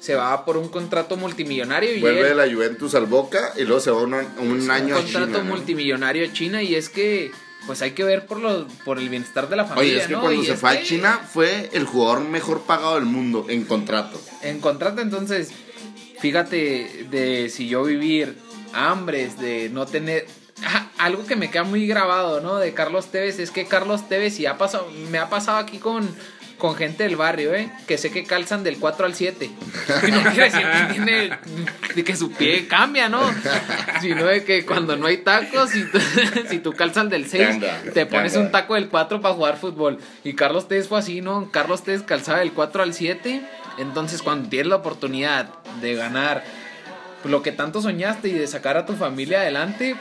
Se 0.00 0.14
va 0.14 0.44
por 0.44 0.56
un 0.56 0.68
contrato 0.68 1.16
multimillonario 1.16 1.94
y 1.96 2.00
Vuelve 2.00 2.20
él- 2.20 2.28
de 2.28 2.34
la 2.46 2.52
Juventus 2.54 2.94
al 2.94 3.06
Boca 3.06 3.52
y 3.56 3.64
luego 3.64 3.80
se 3.80 3.90
va 3.90 4.00
un, 4.02 4.14
un 4.14 4.70
año 4.70 4.94
un 4.96 5.02
a 5.02 5.04
China. 5.06 5.20
contrato 5.20 5.38
¿no? 5.38 5.44
multimillonario 5.50 6.24
a 6.28 6.32
China 6.32 6.62
y 6.62 6.76
es 6.76 6.88
que 6.88 7.32
pues 7.66 7.82
hay 7.82 7.90
que 7.90 8.04
ver 8.04 8.24
por 8.24 8.38
lo, 8.38 8.68
por 8.84 8.98
el 8.98 9.08
bienestar 9.08 9.48
de 9.48 9.56
la 9.56 9.64
familia. 9.64 9.92
Oye, 9.94 10.00
es 10.02 10.06
que 10.06 10.12
¿no? 10.12 10.20
cuando 10.20 10.40
Y 10.42 10.46
se 10.46 10.56
fue 10.56 10.70
a 10.70 10.82
China 10.82 11.20
fue 11.30 11.68
el 11.72 11.84
jugador 11.84 12.20
mejor 12.20 12.62
pagado 12.62 12.94
del 12.94 13.04
mundo 13.04 13.46
en 13.48 13.64
contrato. 13.64 14.18
En 14.42 14.60
contrato, 14.60 15.02
entonces, 15.02 15.50
fíjate 16.20 17.06
de 17.10 17.48
si 17.50 17.68
yo 17.68 17.82
vivir 17.84 18.36
hambres, 18.72 19.38
de 19.38 19.68
no 19.70 19.86
tener. 19.86 20.26
Ah, 20.64 20.88
algo 20.98 21.24
que 21.26 21.36
me 21.36 21.50
queda 21.50 21.62
muy 21.62 21.86
grabado, 21.86 22.40
¿no? 22.40 22.56
De 22.56 22.74
Carlos 22.74 23.10
Tevez 23.12 23.38
es 23.38 23.50
que 23.50 23.66
Carlos 23.66 24.08
Tevez 24.08 24.40
y 24.40 24.46
ha 24.46 24.58
pasado, 24.58 24.88
me 25.10 25.18
ha 25.18 25.30
pasado 25.30 25.58
aquí 25.58 25.78
con, 25.78 26.08
con 26.58 26.74
gente 26.74 27.04
del 27.04 27.16
barrio, 27.16 27.54
¿eh? 27.54 27.70
Que 27.86 27.96
sé 27.96 28.10
que 28.10 28.24
calzan 28.24 28.64
del 28.64 28.78
4 28.78 29.06
al 29.06 29.14
7. 29.14 29.50
Y 30.06 30.10
no 30.10 30.22
quiere 30.22 30.50
decir 30.50 30.66
que, 30.66 30.92
tiene, 30.92 31.38
de 31.94 32.04
que 32.04 32.16
su 32.16 32.32
pie 32.32 32.66
cambia, 32.66 33.08
¿no? 33.08 33.20
Sino 34.00 34.26
de 34.26 34.44
que 34.44 34.66
cuando 34.66 34.96
no 34.96 35.06
hay 35.06 35.18
tacos, 35.18 35.70
si 35.70 35.84
tú, 35.84 35.98
si 36.50 36.58
tú 36.58 36.72
calzas 36.72 37.08
del 37.08 37.28
6, 37.28 37.48
Ganga, 37.48 37.82
te 37.94 38.06
pones 38.06 38.36
un 38.36 38.50
taco 38.50 38.74
del 38.74 38.88
4 38.88 39.20
para 39.20 39.34
jugar 39.34 39.56
fútbol. 39.56 39.98
Y 40.24 40.34
Carlos 40.34 40.68
Tevez 40.68 40.88
fue 40.88 40.98
así, 40.98 41.20
¿no? 41.20 41.50
Carlos 41.52 41.84
Tevez 41.84 42.02
calzaba 42.02 42.40
del 42.40 42.52
4 42.52 42.82
al 42.82 42.92
7. 42.92 43.42
Entonces, 43.78 44.22
cuando 44.22 44.48
tienes 44.48 44.66
la 44.66 44.76
oportunidad 44.76 45.54
de 45.80 45.94
ganar 45.94 46.44
lo 47.24 47.42
que 47.42 47.52
tanto 47.52 47.80
soñaste 47.82 48.28
y 48.28 48.32
de 48.32 48.46
sacar 48.46 48.76
a 48.76 48.86
tu 48.86 48.94
familia 48.94 49.40
adelante, 49.40 49.96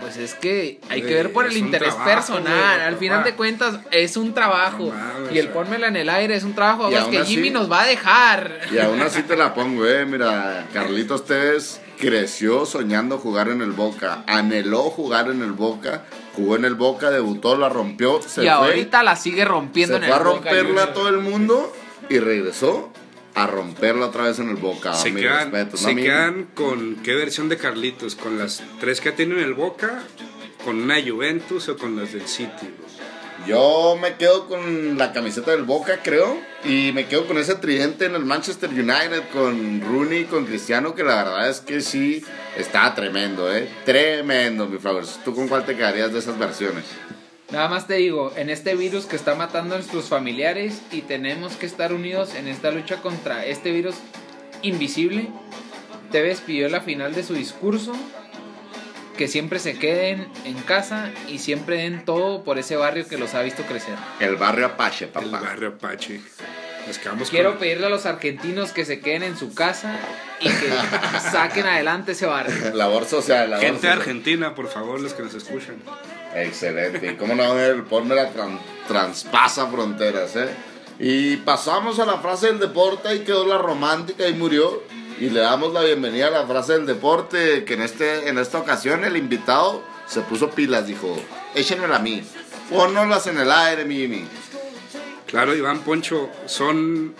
pues 0.00 0.16
es 0.16 0.34
que 0.34 0.80
hay 0.88 1.02
que 1.02 1.14
ver 1.14 1.32
por 1.32 1.44
el 1.46 1.52
es 1.52 1.58
interés 1.58 1.90
trabajo, 1.90 2.10
personal. 2.10 2.74
güey, 2.74 2.86
Al 2.86 2.96
final 2.96 3.18
papá. 3.18 3.30
de 3.30 3.36
cuentas, 3.36 3.78
es 3.92 4.16
un 4.16 4.34
trabajo. 4.34 4.86
Mames, 4.90 5.32
y 5.32 5.38
el 5.38 5.48
pónmela 5.50 5.88
en 5.88 5.96
el 5.96 6.08
aire 6.08 6.34
es 6.34 6.42
un 6.44 6.54
trabajo. 6.54 6.90
Y 6.90 7.10
que 7.10 7.18
así- 7.18 7.34
Jimmy 7.34 7.50
nos 7.50 7.70
va 7.70 7.82
a 7.82 7.86
dejar. 7.86 8.60
Y 8.72 8.78
aún 8.78 9.00
así 9.00 9.22
te 9.22 9.36
la 9.36 9.54
pongo, 9.54 9.86
eh. 9.86 10.04
Mira, 10.06 10.66
Carlitos 10.72 11.24
Tevez 11.24 11.80
creció 12.00 12.66
soñando 12.66 13.18
jugar 13.18 13.48
en 13.48 13.62
el 13.62 13.70
Boca. 13.70 14.24
Anheló 14.26 14.84
jugar 14.84 15.28
en 15.30 15.40
el 15.42 15.52
Boca. 15.52 16.02
Jugó 16.34 16.56
en 16.56 16.64
el 16.64 16.74
Boca, 16.74 17.10
debutó, 17.10 17.56
la 17.56 17.68
rompió. 17.68 18.20
Se 18.22 18.40
y 18.40 18.44
fue, 18.44 18.50
ahorita 18.50 19.02
la 19.04 19.14
sigue 19.14 19.44
rompiendo 19.44 19.98
se 19.98 19.98
en 19.98 20.04
el 20.04 20.12
a 20.12 20.18
Boca 20.18 20.30
romperla 20.32 20.62
Juniors. 20.68 20.88
a 20.88 20.92
todo 20.94 21.08
el 21.10 21.18
mundo 21.18 21.72
y 22.08 22.18
regresó 22.18 22.90
a 23.34 23.46
romperla 23.46 24.06
otra 24.06 24.24
vez 24.24 24.38
en 24.38 24.48
el 24.48 24.56
Boca. 24.56 24.94
Se, 24.94 25.14
quedan, 25.14 25.52
respetos, 25.52 25.82
¿no? 25.82 25.88
se 25.88 25.96
quedan 25.96 26.48
con 26.54 26.96
qué 26.96 27.14
versión 27.14 27.48
de 27.48 27.56
Carlitos, 27.56 28.14
con 28.14 28.38
las 28.38 28.62
tres 28.80 29.00
que 29.00 29.12
tienen 29.12 29.38
el 29.38 29.54
Boca, 29.54 30.02
con 30.64 30.82
una 30.82 31.02
Juventus 31.02 31.68
o 31.68 31.76
con 31.76 31.96
las 31.96 32.12
del 32.12 32.26
City. 32.26 32.70
Yo 33.46 33.98
me 34.00 34.14
quedo 34.14 34.46
con 34.46 34.96
la 34.98 35.12
camiseta 35.12 35.50
del 35.50 35.64
Boca, 35.64 36.00
creo. 36.02 36.38
Y 36.64 36.92
me 36.92 37.06
quedo 37.06 37.26
con 37.26 37.38
ese 37.38 37.56
tridente 37.56 38.04
en 38.04 38.14
el 38.14 38.24
Manchester 38.24 38.70
United 38.70 39.24
con 39.32 39.80
Rooney 39.80 40.20
y 40.20 40.24
con 40.26 40.46
Cristiano, 40.46 40.94
que 40.94 41.02
la 41.02 41.24
verdad 41.24 41.50
es 41.50 41.60
que 41.60 41.80
sí 41.80 42.24
está 42.56 42.94
tremendo, 42.94 43.52
¿eh? 43.52 43.68
Tremendo, 43.84 44.68
mi 44.68 44.78
Flowers. 44.78 45.18
¿Tú 45.24 45.34
con 45.34 45.48
cuál 45.48 45.66
te 45.66 45.74
quedarías 45.74 46.12
de 46.12 46.20
esas 46.20 46.38
versiones? 46.38 46.84
Nada 47.52 47.68
más 47.68 47.86
te 47.86 47.94
digo, 47.94 48.32
en 48.36 48.48
este 48.48 48.74
virus 48.74 49.04
que 49.04 49.14
está 49.16 49.34
matando 49.34 49.74
a 49.74 49.78
nuestros 49.78 50.06
familiares 50.08 50.80
y 50.90 51.02
tenemos 51.02 51.54
que 51.56 51.66
estar 51.66 51.92
unidos 51.92 52.34
en 52.34 52.48
esta 52.48 52.70
lucha 52.70 52.96
contra 53.02 53.44
este 53.44 53.70
virus 53.72 53.94
invisible, 54.62 55.28
Tevez 56.10 56.40
pidió 56.40 56.68
la 56.70 56.80
final 56.80 57.14
de 57.14 57.22
su 57.22 57.34
discurso 57.34 57.92
que 59.18 59.28
siempre 59.28 59.58
se 59.58 59.78
queden 59.78 60.26
en 60.46 60.54
casa 60.62 61.10
y 61.28 61.38
siempre 61.40 61.76
den 61.76 62.04
todo 62.06 62.42
por 62.42 62.58
ese 62.58 62.76
barrio 62.76 63.06
que 63.06 63.18
los 63.18 63.34
ha 63.34 63.42
visto 63.42 63.62
crecer. 63.64 63.94
El 64.18 64.36
barrio 64.36 64.64
Apache, 64.66 65.04
El 65.04 65.10
papá. 65.10 65.40
barrio 65.40 65.68
Apache. 65.68 66.20
Nos 66.86 66.98
quedamos 66.98 67.28
Quiero 67.30 67.50
con... 67.50 67.58
pedirle 67.60 67.86
a 67.86 67.90
los 67.90 68.06
argentinos 68.06 68.72
que 68.72 68.84
se 68.86 69.00
queden 69.00 69.22
en 69.22 69.36
su 69.36 69.54
casa 69.54 69.96
y 70.40 70.48
que 70.48 70.70
saquen 71.30 71.66
adelante 71.66 72.12
ese 72.12 72.24
barrio. 72.26 72.74
Labor 72.74 73.04
social, 73.04 73.50
labor 73.50 73.62
Gente 73.64 73.80
social. 73.82 73.98
argentina, 73.98 74.54
por 74.54 74.68
favor, 74.68 75.00
los 75.00 75.12
que 75.12 75.22
nos 75.22 75.34
escuchan. 75.34 75.76
Excelente. 76.34 77.12
¿Y 77.12 77.14
cómo 77.16 77.34
no? 77.34 77.58
El 77.58 77.82
Palmera 77.84 78.32
tran- 78.32 78.58
traspasa 78.88 79.66
fronteras, 79.66 80.34
¿eh? 80.36 80.48
Y 80.98 81.36
pasamos 81.38 81.98
a 81.98 82.06
la 82.06 82.18
frase 82.18 82.46
del 82.46 82.58
deporte 82.58 83.14
y 83.14 83.20
quedó 83.20 83.46
la 83.46 83.58
romántica 83.58 84.26
y 84.28 84.34
murió. 84.34 84.82
Y 85.20 85.30
le 85.30 85.40
damos 85.40 85.72
la 85.72 85.82
bienvenida 85.82 86.28
a 86.28 86.30
la 86.30 86.46
frase 86.46 86.72
del 86.72 86.86
deporte, 86.86 87.64
que 87.64 87.74
en, 87.74 87.82
este, 87.82 88.28
en 88.28 88.38
esta 88.38 88.58
ocasión 88.58 89.04
el 89.04 89.16
invitado 89.16 89.82
se 90.06 90.20
puso 90.22 90.50
pilas, 90.50 90.86
dijo, 90.86 91.14
échenmela 91.54 91.96
a 91.96 92.00
mí. 92.00 92.22
Pónnolas 92.70 93.26
en 93.26 93.38
el 93.38 93.50
aire, 93.52 93.84
mi 93.84 93.96
Jimmy. 93.96 94.24
Claro, 95.26 95.54
Iván 95.54 95.80
Poncho, 95.80 96.28
son 96.46 97.14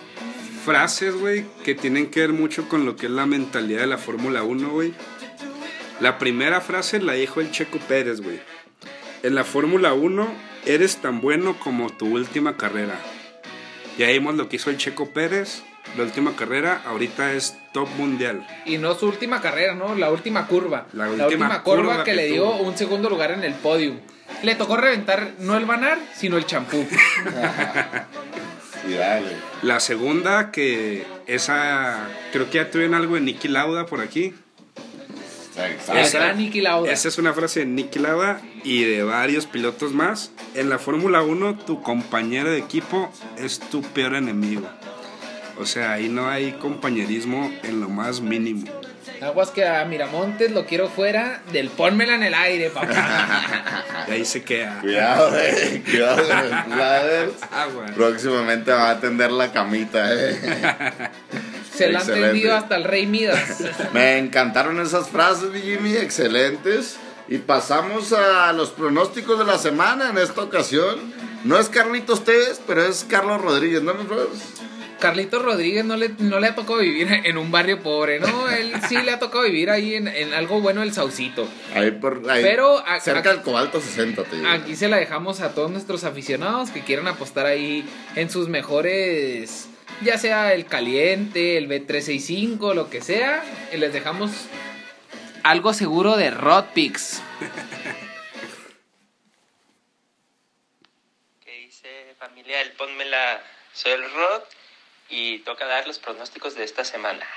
frases, 0.65 1.15
güey, 1.15 1.45
que 1.63 1.75
tienen 1.75 2.09
que 2.09 2.21
ver 2.21 2.33
mucho 2.33 2.67
con 2.67 2.85
lo 2.85 2.95
que 2.95 3.05
es 3.05 3.11
la 3.11 3.25
mentalidad 3.25 3.81
de 3.81 3.87
la 3.87 3.97
Fórmula 3.97 4.43
1, 4.43 4.69
güey. 4.69 4.93
La 5.99 6.17
primera 6.17 6.59
frase 6.61 6.99
la 6.99 7.13
dijo 7.13 7.39
el 7.41 7.51
Checo 7.51 7.77
Pérez, 7.87 8.21
güey. 8.21 8.41
En 9.23 9.35
la 9.35 9.45
Fórmula 9.45 9.93
1 9.93 10.27
eres 10.65 10.97
tan 10.97 11.21
bueno 11.21 11.57
como 11.57 11.89
tu 11.89 12.07
última 12.07 12.57
carrera. 12.57 12.95
Ya 13.97 14.07
vimos 14.07 14.35
lo 14.35 14.49
que 14.49 14.57
hizo 14.57 14.69
el 14.69 14.77
Checo 14.77 15.11
Pérez. 15.11 15.63
La 15.97 16.03
última 16.03 16.35
carrera 16.35 16.81
ahorita 16.85 17.31
es 17.33 17.57
top 17.73 17.87
mundial. 17.97 18.45
Y 18.65 18.77
no 18.77 18.95
su 18.95 19.07
última 19.07 19.39
carrera, 19.41 19.75
¿no? 19.75 19.95
La 19.95 20.11
última 20.11 20.47
curva. 20.47 20.87
La 20.93 21.07
La 21.07 21.27
última 21.27 21.63
curva, 21.63 21.81
curva 21.83 22.03
que, 22.03 22.11
que 22.11 22.17
le 22.17 22.25
dio 22.27 22.43
tuvo. 22.43 22.63
un 22.63 22.77
segundo 22.77 23.09
lugar 23.09 23.31
en 23.31 23.43
el 23.43 23.53
podio. 23.53 23.95
Le 24.41 24.55
tocó 24.55 24.75
reventar 24.75 25.33
no 25.39 25.55
el 25.55 25.65
banar, 25.65 25.99
sino 26.15 26.35
el 26.37 26.45
champú. 26.45 26.85
Y 28.85 28.93
dale. 28.93 29.27
La 29.61 29.79
segunda, 29.79 30.51
que 30.51 31.05
esa. 31.27 32.09
Creo 32.33 32.49
que 32.49 32.55
ya 32.57 32.69
tuvieron 32.71 32.95
algo 32.95 33.15
de 33.15 33.21
Nicky 33.21 33.47
Lauda 33.47 33.85
por 33.85 34.01
aquí. 34.01 34.33
Esa- 35.55 36.19
gran 36.19 36.37
Niki 36.37 36.61
Lauda. 36.61 36.91
Esa 36.91 37.07
es 37.07 37.17
una 37.17 37.33
frase 37.33 37.61
de 37.61 37.65
Nicky 37.67 37.99
Lauda 37.99 38.41
y 38.63 38.83
de 38.83 39.03
varios 39.03 39.45
pilotos 39.45 39.91
más. 39.93 40.31
En 40.55 40.69
la 40.69 40.79
Fórmula 40.79 41.21
1, 41.21 41.57
tu 41.59 41.81
compañero 41.81 42.49
de 42.51 42.57
equipo 42.59 43.11
es 43.37 43.59
tu 43.59 43.81
peor 43.81 44.15
enemigo. 44.15 44.67
O 45.59 45.65
sea, 45.65 45.91
ahí 45.93 46.09
no 46.09 46.29
hay 46.29 46.53
compañerismo 46.53 47.51
en 47.63 47.79
lo 47.79 47.89
más 47.89 48.21
mínimo. 48.21 48.65
Aguas 49.21 49.51
que 49.51 49.65
a 49.65 49.85
Miramontes 49.85 50.51
lo 50.51 50.65
quiero 50.65 50.89
fuera 50.89 51.41
del 51.53 51.69
pónmela 51.69 52.15
en 52.15 52.23
el 52.23 52.33
aire, 52.33 52.69
papá. 52.69 53.43
Y 54.07 54.11
ahí 54.11 54.25
se 54.25 54.43
queda. 54.43 54.79
Cuidado, 54.81 55.31
eh. 55.39 55.81
Cuidado 55.85 56.27
con 56.27 57.87
el. 57.87 57.93
Próximamente 57.95 58.71
va 58.71 58.89
a 58.89 58.91
atender 58.91 59.31
la 59.31 59.53
camita, 59.53 60.09
eh. 60.13 60.35
Se 61.75 61.89
la 61.91 61.99
han 62.01 62.07
tendido 62.07 62.53
hasta 62.55 62.75
el 62.75 62.83
Rey 62.83 63.05
Midas. 63.07 63.63
Me 63.93 64.17
encantaron 64.17 64.79
esas 64.79 65.09
frases, 65.09 65.49
Jimmy, 65.61 65.95
excelentes. 65.95 66.97
Y 67.27 67.37
pasamos 67.39 68.11
a 68.13 68.51
los 68.53 68.69
pronósticos 68.71 69.39
de 69.39 69.45
la 69.45 69.57
semana 69.57 70.09
en 70.09 70.17
esta 70.17 70.41
ocasión. 70.41 70.99
No 71.45 71.57
es 71.59 71.69
Carlitos 71.69 72.23
Tevez, 72.23 72.61
pero 72.67 72.83
es 72.85 73.05
Carlos 73.09 73.41
Rodríguez, 73.41 73.81
¿no, 73.81 73.93
mis? 73.93 74.05
Carlitos 74.99 75.41
Rodríguez 75.43 75.83
no 75.83 75.97
le, 75.97 76.09
no 76.19 76.39
le 76.39 76.47
ha 76.47 76.55
tocado 76.55 76.79
vivir 76.79 77.09
en 77.25 77.37
un 77.37 77.51
barrio 77.51 77.81
pobre, 77.81 78.21
¿no? 78.21 78.49
Él 78.49 78.71
sí 78.87 78.95
le 79.01 79.11
ha 79.11 79.19
tocado 79.19 79.43
vivir 79.43 79.69
ahí 79.69 79.95
en, 79.95 80.07
en 80.07 80.33
algo 80.33 80.61
bueno 80.61 80.79
del 80.79 80.93
Saucito. 80.93 81.45
Ahí 81.75 81.91
por 81.91 82.21
ahí, 82.29 82.41
Pero 82.41 82.77
a- 82.87 83.01
cerca 83.01 83.31
del 83.33 83.41
Cobalto 83.41 83.81
60, 83.81 84.23
te 84.23 84.37
digo. 84.37 84.47
Aquí 84.47 84.77
se 84.77 84.87
la 84.87 84.95
dejamos 84.97 85.41
a 85.41 85.49
todos 85.53 85.71
nuestros 85.71 86.05
aficionados 86.05 86.69
que 86.69 86.81
quieran 86.81 87.07
apostar 87.09 87.45
ahí 87.45 87.85
en 88.15 88.29
sus 88.29 88.47
mejores, 88.47 89.67
ya 90.01 90.17
sea 90.17 90.53
el 90.53 90.65
caliente, 90.65 91.57
el 91.57 91.67
B365, 91.67 92.73
lo 92.73 92.89
que 92.89 93.01
sea. 93.01 93.43
Les 93.73 93.93
dejamos 93.93 94.31
algo 95.43 95.73
seguro 95.73 96.17
de 96.17 96.31
Rod 96.31 96.65
Picks. 96.73 97.21
que 101.43 101.51
dice 101.51 102.15
familia 102.17 102.59
del 102.59 102.71
Pónmela, 102.71 103.41
soy 103.73 103.91
el 103.91 104.11
Rod 104.11 104.43
y 105.09 105.39
toca 105.39 105.65
dar 105.65 105.87
los 105.87 105.99
pronósticos 105.99 106.55
de 106.55 106.63
esta 106.63 106.83
semana. 106.83 107.27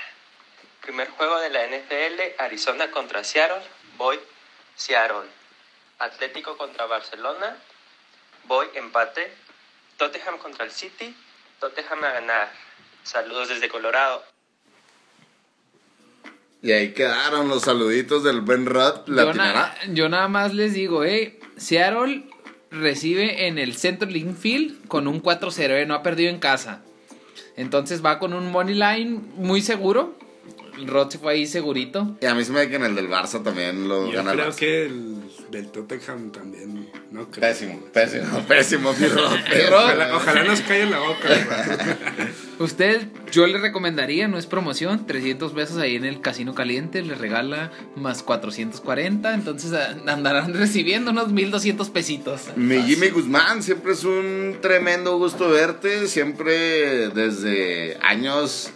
Primer 0.81 1.09
juego 1.09 1.39
de 1.39 1.49
la 1.49 1.67
NFL, 1.67 2.39
Arizona 2.39 2.91
contra 2.91 3.23
Seattle, 3.23 3.61
voy 3.97 4.19
Seattle. 4.75 5.29
Atlético 5.99 6.57
contra 6.57 6.85
Barcelona, 6.85 7.57
voy 8.45 8.67
empate. 8.75 9.31
Tottenham 9.97 10.37
contra 10.37 10.63
el 10.63 10.71
City, 10.71 11.15
Tottenham 11.59 12.03
a 12.03 12.11
ganar. 12.11 12.51
Saludos 13.03 13.49
desde 13.49 13.69
Colorado. 13.69 14.23
Y 16.61 16.71
ahí 16.71 16.93
quedaron 16.93 17.47
los 17.47 17.63
saluditos 17.63 18.23
del 18.23 18.41
Ben 18.41 18.65
Rod. 18.65 19.01
Yo, 19.07 19.13
na- 19.37 19.75
yo 19.93 20.09
nada 20.09 20.27
más 20.27 20.53
les 20.53 20.73
digo, 20.73 21.03
eh, 21.03 21.39
Seattle 21.55 22.23
recibe 22.71 23.47
en 23.47 23.57
el 23.59 23.75
Central 23.75 24.11
Link 24.11 24.35
Field 24.35 24.87
con 24.87 25.07
un 25.07 25.21
4-0, 25.21 25.75
eh, 25.75 25.85
no 25.85 25.93
ha 25.93 26.03
perdido 26.03 26.29
en 26.29 26.39
casa. 26.39 26.81
Entonces 27.55 28.03
va 28.03 28.19
con 28.19 28.33
un 28.33 28.51
money 28.51 28.75
line 28.75 29.19
muy 29.35 29.61
seguro. 29.61 30.15
Rod 30.85 31.09
se 31.09 31.17
fue 31.17 31.33
ahí 31.33 31.47
segurito. 31.47 32.15
Y 32.21 32.25
a 32.25 32.35
mí 32.35 32.43
se 32.43 32.51
me 32.51 32.59
da 32.59 32.69
que 32.69 32.75
en 32.75 32.83
el 32.85 32.95
del 32.95 33.09
Barça 33.09 33.41
también 33.43 33.87
lo 33.87 34.07
Yo 34.07 34.17
gana 34.17 34.31
el 34.33 34.37
creo 34.37 34.51
Barça. 34.51 34.55
que 34.57 34.85
el 34.85 35.15
del 35.51 35.67
Tottenham 35.71 36.31
también. 36.31 36.89
No 37.11 37.29
creo. 37.31 37.49
Pésimo, 37.49 37.79
pésimo, 37.93 38.39
pésimo, 38.47 38.93
mi 38.93 39.07
Rod. 39.07 39.31
Ojalá, 39.73 40.15
ojalá 40.15 40.43
nos 40.43 40.61
caiga 40.61 40.83
en 40.83 40.91
la 40.91 40.99
boca. 40.99 41.27
güey. 41.27 42.27
Usted, 42.59 43.07
yo 43.31 43.45
le 43.45 43.59
recomendaría, 43.59 44.27
no 44.27 44.37
es 44.39 44.47
promoción, 44.47 45.05
300 45.05 45.51
pesos 45.53 45.77
ahí 45.77 45.95
en 45.95 46.05
el 46.05 46.21
Casino 46.21 46.55
Caliente, 46.55 47.03
le 47.03 47.13
regala 47.13 47.71
más 47.95 48.23
440, 48.23 49.33
entonces 49.35 49.73
ah, 49.73 49.95
andarán 50.07 50.55
recibiendo 50.55 51.11
unos 51.11 51.31
1200 51.31 51.89
pesitos. 51.91 52.41
Mi 52.55 52.81
Jimmy 52.81 53.09
Guzmán, 53.09 53.61
siempre 53.61 53.93
es 53.93 54.03
un 54.03 54.57
tremendo 54.59 55.17
gusto 55.19 55.49
verte, 55.49 56.07
siempre 56.07 57.09
desde 57.09 57.97
años 58.01 58.71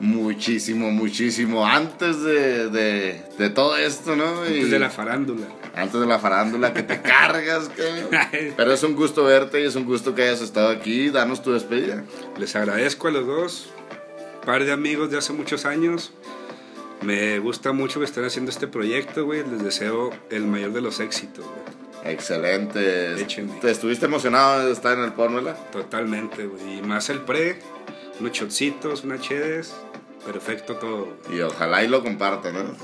muchísimo, 0.00 0.90
muchísimo 0.90 1.66
antes 1.66 2.22
de, 2.22 2.68
de, 2.68 3.22
de 3.38 3.50
todo 3.50 3.76
esto, 3.76 4.16
¿no? 4.16 4.44
Y- 4.44 4.48
Antes 4.54 4.70
de 4.70 4.78
la 4.78 4.90
farándula. 4.90 5.46
antes 5.74 6.00
de 6.00 6.06
la 6.06 6.18
farándula 6.18 6.72
que 6.74 6.82
te 6.82 7.00
cargas. 7.02 7.70
Pero 8.56 8.72
es 8.72 8.82
un 8.82 8.94
gusto 8.96 9.24
verte 9.24 9.60
y 9.60 9.64
es 9.64 9.76
un 9.76 9.84
gusto 9.84 10.14
que 10.14 10.22
hayas 10.22 10.40
estado 10.40 10.68
aquí. 10.68 11.10
Danos 11.10 11.42
tu 11.42 11.52
despedida. 11.52 12.04
Les 12.38 12.54
agradezco 12.56 13.08
a 13.08 13.12
los 13.12 13.26
dos. 13.26 13.70
Par 14.44 14.64
de 14.64 14.72
amigos 14.72 15.10
de 15.10 15.18
hace 15.18 15.32
muchos 15.32 15.64
años. 15.64 16.12
Me 17.02 17.38
gusta 17.38 17.72
mucho 17.72 17.98
que 18.00 18.06
estén 18.06 18.24
haciendo 18.24 18.50
este 18.50 18.66
proyecto, 18.66 19.24
güey. 19.24 19.42
Les 19.50 19.62
deseo 19.62 20.10
el 20.30 20.44
mayor 20.46 20.72
de 20.72 20.80
los 20.80 21.00
éxitos, 21.00 21.44
güey. 21.44 22.12
Excelente. 22.14 23.20
Échenme. 23.20 23.58
¿Te 23.60 23.70
estuviste 23.70 24.06
emocionado 24.06 24.66
de 24.66 24.72
estar 24.72 24.96
en 24.98 25.04
el 25.04 25.12
Fórmula? 25.12 25.54
Totalmente, 25.72 26.46
güey. 26.46 26.78
Y 26.78 26.82
más 26.82 27.08
el 27.08 27.20
pre, 27.20 27.58
unos 28.20 28.32
chocitos, 28.32 29.04
unas 29.04 29.20
chedes. 29.20 29.74
Perfecto 30.24 30.76
todo. 30.76 31.08
Y 31.30 31.40
ojalá 31.40 31.84
y 31.84 31.88
lo 31.88 32.02
compartan, 32.02 32.54
¿no? 32.54 32.76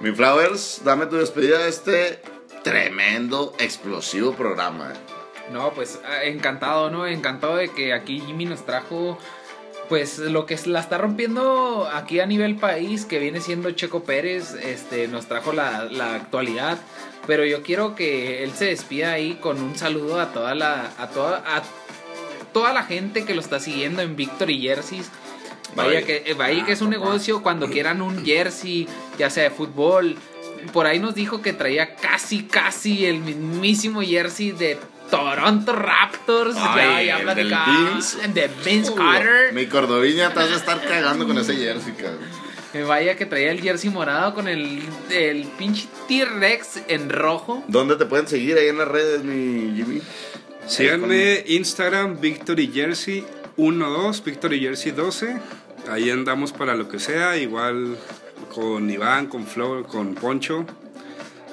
Mi 0.00 0.12
Flowers, 0.12 0.82
dame 0.84 1.06
tu 1.06 1.16
despedida 1.16 1.58
de 1.60 1.68
este 1.70 2.20
tremendo, 2.62 3.54
explosivo 3.58 4.32
programa. 4.34 4.92
No, 5.52 5.72
pues 5.72 6.00
ah, 6.06 6.24
encantado, 6.24 6.90
¿no? 6.90 7.06
Encantado 7.06 7.56
de 7.56 7.68
que 7.70 7.92
aquí 7.94 8.20
Jimmy 8.20 8.44
nos 8.46 8.64
trajo, 8.66 9.18
pues 9.88 10.18
lo 10.18 10.44
que 10.46 10.54
es- 10.54 10.66
la 10.66 10.80
está 10.80 10.98
rompiendo 10.98 11.88
aquí 11.92 12.20
a 12.20 12.26
nivel 12.26 12.56
país, 12.56 13.04
que 13.06 13.18
viene 13.18 13.40
siendo 13.40 13.70
Checo 13.70 14.04
Pérez, 14.04 14.54
este, 14.54 15.08
nos 15.08 15.26
trajo 15.26 15.52
la, 15.52 15.84
la 15.84 16.14
actualidad. 16.14 16.78
Pero 17.26 17.44
yo 17.46 17.62
quiero 17.62 17.94
que 17.94 18.42
él 18.44 18.52
se 18.52 18.66
despida 18.66 19.12
ahí 19.12 19.34
con 19.36 19.58
un 19.62 19.76
saludo 19.76 20.20
a 20.20 20.32
toda 20.32 20.54
la, 20.54 20.92
a 20.98 21.08
toda, 21.08 21.42
a 21.46 21.62
toda 22.54 22.72
la 22.72 22.84
gente 22.84 23.26
que 23.26 23.34
lo 23.34 23.42
está 23.42 23.60
siguiendo 23.60 24.00
en 24.00 24.16
Victory 24.16 24.58
Jerseys. 24.60 25.10
Vaya 25.76 26.02
que, 26.02 26.22
eh, 26.24 26.34
vaya 26.34 26.64
que 26.64 26.72
es 26.72 26.80
un 26.80 26.90
negocio 26.90 27.42
cuando 27.42 27.68
quieran 27.68 28.00
un 28.00 28.24
jersey, 28.24 28.88
ya 29.18 29.28
sea 29.28 29.44
de 29.44 29.50
fútbol. 29.50 30.16
Por 30.72 30.86
ahí 30.86 30.98
nos 30.98 31.14
dijo 31.14 31.42
que 31.42 31.52
traía 31.52 31.96
casi, 31.96 32.44
casi 32.44 33.04
el 33.04 33.18
mismísimo 33.18 34.00
jersey 34.00 34.52
de 34.52 34.78
Toronto 35.10 35.72
Raptors. 35.74 36.56
Ay, 36.58 37.06
ya, 37.06 37.22
ya 37.22 37.66
Vince. 37.66 38.28
De 38.28 38.48
Vince 38.64 38.92
Uh, 38.92 38.94
Carter. 38.94 39.52
Mi 39.52 39.66
cordoviña 39.66 40.30
te 40.30 40.36
vas 40.36 40.52
a 40.52 40.56
estar 40.56 40.80
cagando 40.80 41.26
con 41.26 41.36
ese 41.38 41.56
jersey, 41.56 41.92
cabrón. 41.92 42.20
Eh, 42.72 42.82
Vaya 42.82 43.16
que 43.16 43.26
traía 43.26 43.52
el 43.52 43.60
jersey 43.60 43.90
morado 43.90 44.34
con 44.34 44.48
el, 44.48 44.82
el 45.10 45.44
pinche 45.58 45.86
T-Rex 46.08 46.82
en 46.88 47.08
rojo. 47.10 47.62
¿Dónde 47.68 47.96
te 47.96 48.06
pueden 48.06 48.26
seguir 48.26 48.56
ahí 48.58 48.68
en 48.68 48.78
las 48.78 48.88
redes, 48.88 49.22
mi 49.22 49.74
Jimmy? 49.76 50.02
Síganme 50.66 51.44
Instagram, 51.46 52.20
Victory 52.20 52.70
Jersey 52.72 53.24
12, 53.56 54.22
Victory 54.24 54.60
Jersey 54.60 54.92
12. 54.92 55.36
Ahí 55.90 56.10
andamos 56.10 56.52
para 56.52 56.74
lo 56.74 56.88
que 56.88 56.98
sea, 56.98 57.36
igual 57.36 57.96
con 58.54 58.88
Iván, 58.90 59.26
con 59.26 59.46
Flor, 59.46 59.86
con 59.86 60.14
Poncho. 60.14 60.64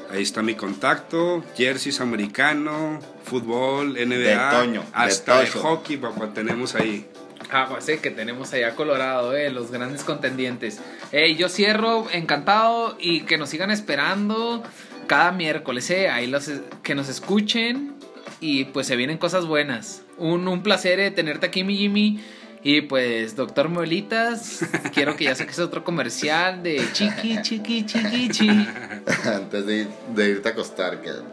Ahí 0.10 0.24
está 0.24 0.42
mi 0.42 0.56
contacto, 0.56 1.44
jerseys 1.56 2.02
americano, 2.02 3.00
fútbol, 3.24 3.94
NBA, 3.94 4.18
De 4.18 4.58
Toño, 4.58 4.82
de 4.82 4.88
hasta 4.94 5.42
de, 5.42 5.48
Toño. 5.48 5.64
hockey, 5.64 5.98
papá, 5.98 6.34
tenemos 6.34 6.76
ahí. 6.76 7.06
Ah, 7.50 7.68
pues 7.70 7.86
sí, 7.86 7.98
que 7.98 8.12
tenemos 8.12 8.54
allá 8.54 8.76
Colorado, 8.76 9.36
eh, 9.36 9.50
los 9.50 9.72
grandes 9.72 10.04
contendientes. 10.04 10.80
Eh, 11.12 11.36
yo 11.36 11.50
cierro 11.50 12.10
encantado 12.12 12.98
y 13.00 13.22
que 13.22 13.38
nos 13.38 13.50
sigan 13.50 13.72
esperando 13.72 14.64
cada 15.08 15.32
miércoles, 15.32 15.90
eh, 15.92 16.10
ahí 16.10 16.28
los, 16.28 16.50
que 16.84 16.96
nos 16.96 17.10
escuchen 17.10 17.91
y 18.42 18.66
pues 18.66 18.88
se 18.88 18.96
vienen 18.98 19.18
cosas 19.18 19.46
buenas. 19.46 20.02
Un, 20.18 20.48
un 20.50 20.62
placer 20.64 21.00
eh, 21.00 21.12
tenerte 21.12 21.46
aquí, 21.46 21.64
mi 21.64 21.78
Jimmy. 21.78 22.20
Y 22.64 22.82
pues, 22.82 23.36
doctor 23.36 23.70
Molitas, 23.70 24.60
quiero 24.94 25.16
que 25.16 25.24
ya 25.24 25.36
saques 25.36 25.58
otro 25.60 25.84
comercial 25.84 26.62
de 26.62 26.82
chiqui, 26.94 27.42
chiqui, 27.42 27.86
chiqui, 27.86 28.30
chiqui. 28.30 28.68
Antes 29.26 29.66
de, 29.66 29.82
ir- 29.84 29.90
de 30.14 30.30
irte 30.30 30.50
a 30.50 30.52
acostar, 30.52 31.02
cabrón. 31.02 31.26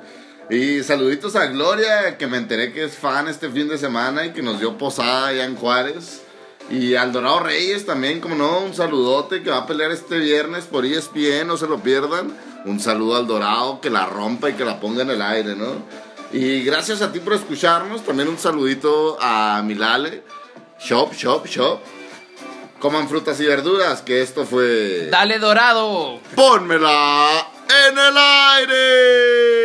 Y 0.51 0.83
saluditos 0.83 1.37
a 1.37 1.45
Gloria, 1.47 2.17
que 2.17 2.27
me 2.27 2.39
enteré 2.39 2.73
que 2.73 2.85
es 2.85 2.95
fan 2.97 3.29
este 3.29 3.51
fin 3.51 3.69
de 3.69 3.77
semana 3.77 4.25
y 4.25 4.31
que 4.31 4.41
nos 4.43 4.59
dio 4.61 4.79
posada 4.79 5.27
allá 5.29 5.45
en 5.45 5.57
Juárez. 5.57 6.23
Y 6.71 6.95
al 6.95 7.13
Dorado 7.13 7.41
Reyes 7.41 7.85
también, 7.85 8.21
como 8.21 8.35
no, 8.35 8.61
un 8.61 8.73
saludote 8.75 9.43
que 9.43 9.51
va 9.51 9.59
a 9.59 9.67
pelear 9.67 9.91
este 9.91 10.19
viernes 10.19 10.65
por 10.65 10.87
ESPN, 10.87 11.47
no 11.47 11.59
se 11.59 11.67
lo 11.67 11.83
pierdan. 11.83 12.33
Un 12.65 12.81
saludo 12.81 13.17
al 13.17 13.27
Dorado, 13.27 13.81
que 13.83 13.91
la 13.91 14.07
rompa 14.07 14.49
y 14.49 14.55
que 14.55 14.65
la 14.65 14.81
ponga 14.81 15.03
en 15.03 15.11
el 15.11 15.21
aire, 15.21 15.55
¿no? 15.55 15.83
Y 16.33 16.63
gracias 16.63 17.03
a 17.03 17.11
ti 17.11 17.21
por 17.21 17.35
escucharnos. 17.35 18.05
También 18.05 18.29
un 18.29 18.39
saludito 18.39 19.17
a 19.21 19.63
Milale. 19.65 20.23
Shop, 20.81 21.13
shop, 21.13 21.47
shop. 21.47 21.81
Coman 22.79 23.09
frutas 23.09 23.41
y 23.41 23.47
verduras, 23.47 24.03
que 24.03 24.23
esto 24.23 24.45
fue... 24.45 25.09
Dale 25.11 25.41
dorado. 25.41 26.21
¡Pónmela 26.37 27.49
en 27.89 27.99
el 27.99 28.17
aire! 28.17 29.58